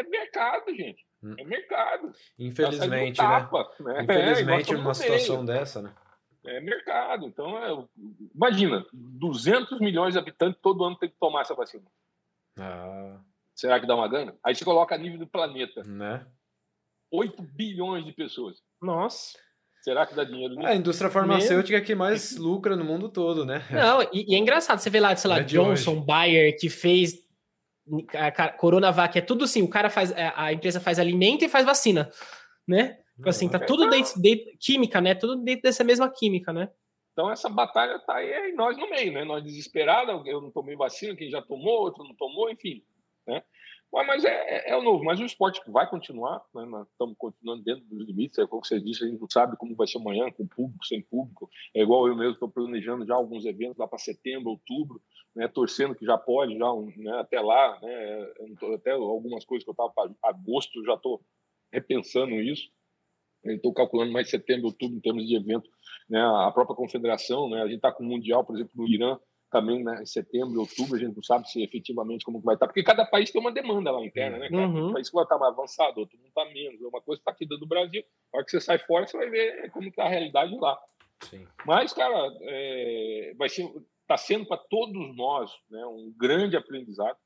[0.00, 1.06] é mercado, gente.
[1.22, 1.34] Hum.
[1.38, 2.12] É mercado.
[2.38, 3.94] Infelizmente, tá tapa, né?
[3.94, 4.02] né?
[4.04, 5.94] Infelizmente, é, uma situação dessa, né?
[6.46, 7.26] É mercado.
[7.26, 7.86] Então, é,
[8.34, 11.84] imagina, 200 milhões de habitantes todo ano tem que tomar essa vacina.
[12.58, 13.20] Ah.
[13.54, 14.36] Será que dá uma gana?
[14.44, 15.82] Aí você coloca a nível do planeta.
[15.82, 16.24] Né?
[17.10, 18.62] 8 bilhões de pessoas.
[18.80, 19.38] Nossa.
[19.82, 20.66] Será que dá dinheiro nisso?
[20.66, 21.86] É a indústria farmacêutica Mesmo?
[21.86, 23.62] que mais lucra no mundo todo, né?
[23.70, 26.04] Não, e, e é engraçado, você vê lá, sei lá, é Johnson, hoje.
[26.04, 27.26] Bayer, que fez
[28.14, 31.64] a Coronavac, é tudo assim, o cara faz, é, a empresa faz alimento e faz
[31.64, 32.10] vacina,
[32.66, 32.98] né?
[33.16, 35.14] Tipo assim, tá tudo dentro, de química, né?
[35.14, 36.70] Tudo dentro dessa mesma química, né?
[37.12, 39.24] Então essa batalha está aí, é nós no meio, né?
[39.24, 42.82] Nós desesperados, eu não tomei vacina, quem já tomou, outro não tomou, enfim,
[43.26, 43.42] né?
[43.92, 46.64] Mas é, é, é, o novo, mas o esporte vai continuar, né?
[46.66, 49.74] nós estamos continuando dentro dos limites, é como você disse, a gente não sabe como
[49.74, 53.46] vai ser amanhã, com público, sem público, é igual eu mesmo estou planejando já alguns
[53.46, 55.00] eventos lá para setembro, outubro,
[55.34, 55.48] né?
[55.48, 56.66] torcendo que já pode, já
[56.96, 57.18] né?
[57.18, 58.32] até lá, né?
[58.74, 61.24] até algumas coisas que eu estava para agosto, já estou
[61.72, 62.70] repensando isso,
[63.44, 65.68] estou calculando mais setembro, outubro em termos de evento,
[66.10, 66.20] né?
[66.20, 67.62] a própria confederação, né?
[67.62, 69.18] a gente está com o Mundial, por exemplo, no Irã,
[69.50, 72.82] também né, em setembro, outubro, a gente não sabe se efetivamente como vai estar, porque
[72.82, 74.48] cada país tem uma demanda lá interna, né?
[74.48, 74.68] Cara?
[74.68, 74.88] Uhum.
[74.88, 76.80] Um país que vai estar mais avançado, outro não está menos.
[76.80, 78.02] Uma coisa está aqui dentro do Brasil,
[78.32, 80.78] a hora que você sai fora, você vai ver como está a realidade lá.
[81.22, 81.46] Sim.
[81.66, 83.70] Mas, cara, é, vai ser,
[84.02, 87.18] está sendo para todos nós né, um grande aprendizado,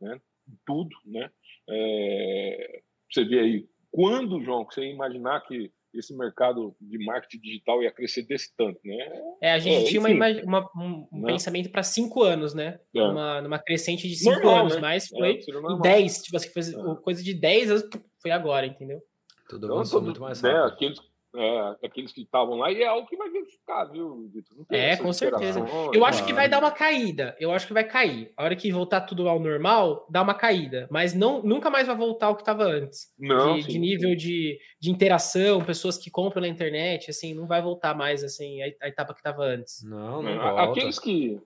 [0.00, 0.20] né?
[0.66, 1.30] Tudo, né?
[1.68, 7.90] É, você vê aí, quando, João, você imaginar que esse mercado de marketing digital ia
[7.90, 8.96] crescer desse tanto, né?
[9.40, 10.08] É, a gente é, tinha uma,
[10.42, 12.80] uma, um, um pensamento para cinco anos, né?
[12.94, 13.02] É.
[13.02, 14.80] Uma, numa crescente de cinco normal, anos, né?
[14.80, 16.96] mas é, foi é, dez, tipo assim, foi é.
[17.02, 17.84] coisa de dez anos,
[18.20, 19.02] foi agora, entendeu?
[19.48, 20.68] Tudo então, avançou muito mais né, rápido.
[20.68, 21.00] Né, aqueles,
[21.34, 24.64] é, aqueles que estavam lá, e é algo que vai verificar, viu, Vitor?
[24.70, 25.60] É, com certeza.
[25.92, 27.36] Eu acho que vai dar uma caída.
[27.40, 28.32] Eu acho que vai cair.
[28.36, 30.86] A hora que voltar tudo ao normal, dá uma caída.
[30.90, 33.12] Mas não, nunca mais vai voltar ao que estava antes.
[33.18, 37.60] Não, de, de nível de, de interação, pessoas que compram na internet, assim, não vai
[37.60, 39.82] voltar mais assim a, a etapa que estava antes.
[39.82, 40.62] Não, não volta.
[40.62, 41.40] Aqueles que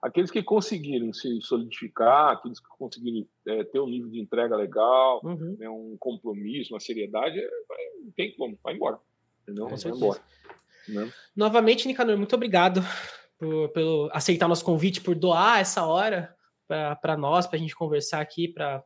[0.00, 5.20] aqueles que conseguirem se solidificar, aqueles que conseguirem é, ter um nível de entrega legal,
[5.24, 5.56] uhum.
[5.58, 7.40] né, um compromisso, uma seriedade,
[8.02, 8.98] não tem como, vai embora.
[9.42, 9.68] Entendeu?
[9.68, 10.20] Com certeza.
[10.88, 11.12] Né?
[11.34, 12.84] Novamente, Nicanor, muito obrigado
[13.38, 16.34] por, pelo aceitar nosso convite, por doar essa hora
[16.66, 18.82] para nós, para a gente conversar aqui, para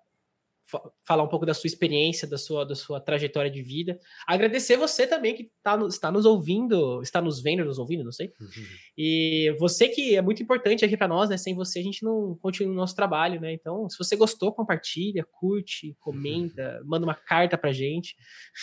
[1.04, 3.98] falar um pouco da sua experiência, da sua, da sua trajetória de vida.
[4.26, 8.32] Agradecer você também que tá está nos ouvindo, está nos vendo, nos ouvindo, não sei.
[8.40, 8.64] Uhum.
[8.96, 11.36] E você que é muito importante aqui para nós, né?
[11.36, 13.52] Sem você a gente não continua o nosso trabalho, né?
[13.52, 18.16] Então, se você gostou, compartilha, curte, comenta, manda uma carta pra gente.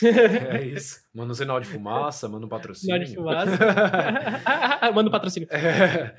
[0.04, 1.02] É isso.
[1.14, 3.06] Manda um sinal de fumaça, manda um patrocínio.
[3.06, 3.52] Sinal de fumaça.
[4.94, 5.48] manda um patrocínio.
[5.52, 6.16] É.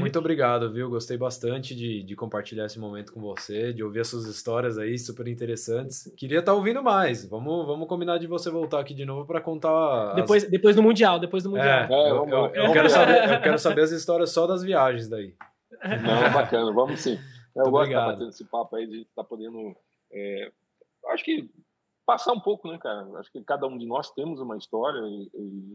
[0.00, 0.88] muito obrigado, viu?
[0.88, 4.87] Gostei bastante de, de compartilhar esse momento com você, de ouvir as suas histórias aí,
[4.96, 6.10] super interessantes.
[6.16, 7.28] Queria estar tá ouvindo mais.
[7.28, 10.10] Vamos, vamos combinar de você voltar aqui de novo para contar.
[10.10, 10.14] As...
[10.16, 11.66] Depois, depois do Mundial, depois do Mundial.
[11.66, 15.08] É, é, eu, eu, eu, quero saber, eu quero saber as histórias só das viagens
[15.08, 15.34] daí.
[15.82, 17.18] Não, bacana, vamos sim.
[17.54, 17.90] Eu muito gosto obrigado.
[17.90, 19.76] de estar batendo esse papo aí, de estar tá podendo.
[20.12, 20.52] É,
[21.08, 21.50] acho que
[22.06, 23.06] passar um pouco, né, cara?
[23.18, 25.30] Acho que cada um de nós temos uma história e,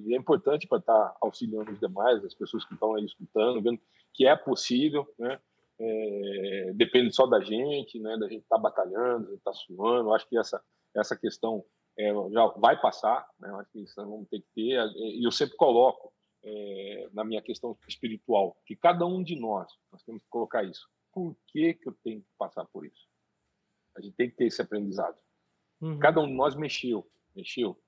[0.07, 3.61] e é importante para estar tá auxiliando os demais, as pessoas que estão aí escutando,
[3.61, 3.79] vendo
[4.13, 5.39] que é possível, né?
[5.79, 8.17] É, depende só da gente, né?
[8.17, 10.13] Da gente estar tá batalhando, da gente estar tá suando.
[10.13, 10.61] Acho que essa
[10.95, 11.63] essa questão
[11.97, 13.49] é, já vai passar, né?
[13.59, 14.77] Acho que isso vamos ter que ter.
[14.95, 16.13] E eu sempre coloco
[16.43, 20.87] é, na minha questão espiritual que cada um de nós nós temos que colocar isso.
[21.11, 23.07] Por que que eu tenho que passar por isso?
[23.95, 25.17] A gente tem que ter esse aprendizado.
[25.81, 25.99] Uhum.
[25.99, 27.79] Cada um de nós mexeu, mexeu.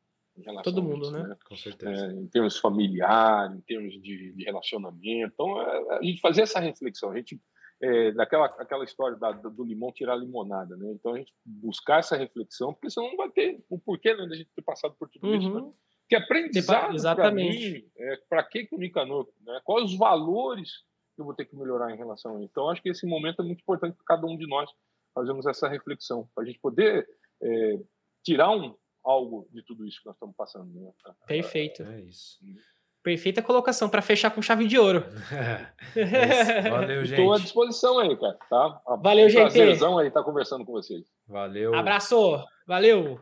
[0.64, 1.24] Todo mundo, né?
[1.24, 1.38] né?
[1.46, 2.08] Com certeza.
[2.08, 5.34] É, em termos familiares, em termos de, de relacionamento.
[5.34, 7.42] Então, é, a gente fazer essa reflexão, a gente
[7.86, 10.92] é, daquela aquela história da, do limão tirar limonada, né?
[10.94, 14.36] Então a gente buscar essa reflexão, porque senão não vai ter o porquê né, da
[14.36, 15.38] gente ter passado por tudo uhum.
[15.38, 15.54] isso.
[15.54, 15.62] Né?
[15.62, 15.74] Uhum.
[16.10, 19.62] Que aprendizado para mim, é, para que que o Nicanor, né?
[19.64, 20.84] Quais os valores
[21.16, 22.50] que eu vou ter que melhorar em relação a isso?
[22.52, 24.70] Então acho que esse momento é muito importante para cada um de nós
[25.14, 27.08] fazermos essa reflexão, para a gente poder
[27.42, 27.80] é,
[28.24, 30.74] tirar um, algo de tudo isso que nós estamos passando.
[30.74, 30.92] Né?
[31.28, 31.84] Perfeito.
[31.84, 32.40] É isso.
[33.06, 35.06] Perfeita colocação para fechar com chave de ouro.
[35.96, 37.20] É Valeu, gente.
[37.20, 38.38] Estou à disposição aí, cara.
[38.50, 38.82] Tá?
[39.00, 39.42] Valeu, gente.
[39.42, 41.06] Prazerzão aí estar tá conversando com vocês.
[41.28, 41.76] Valeu.
[41.76, 42.44] Abraço.
[42.68, 43.20] Valeu.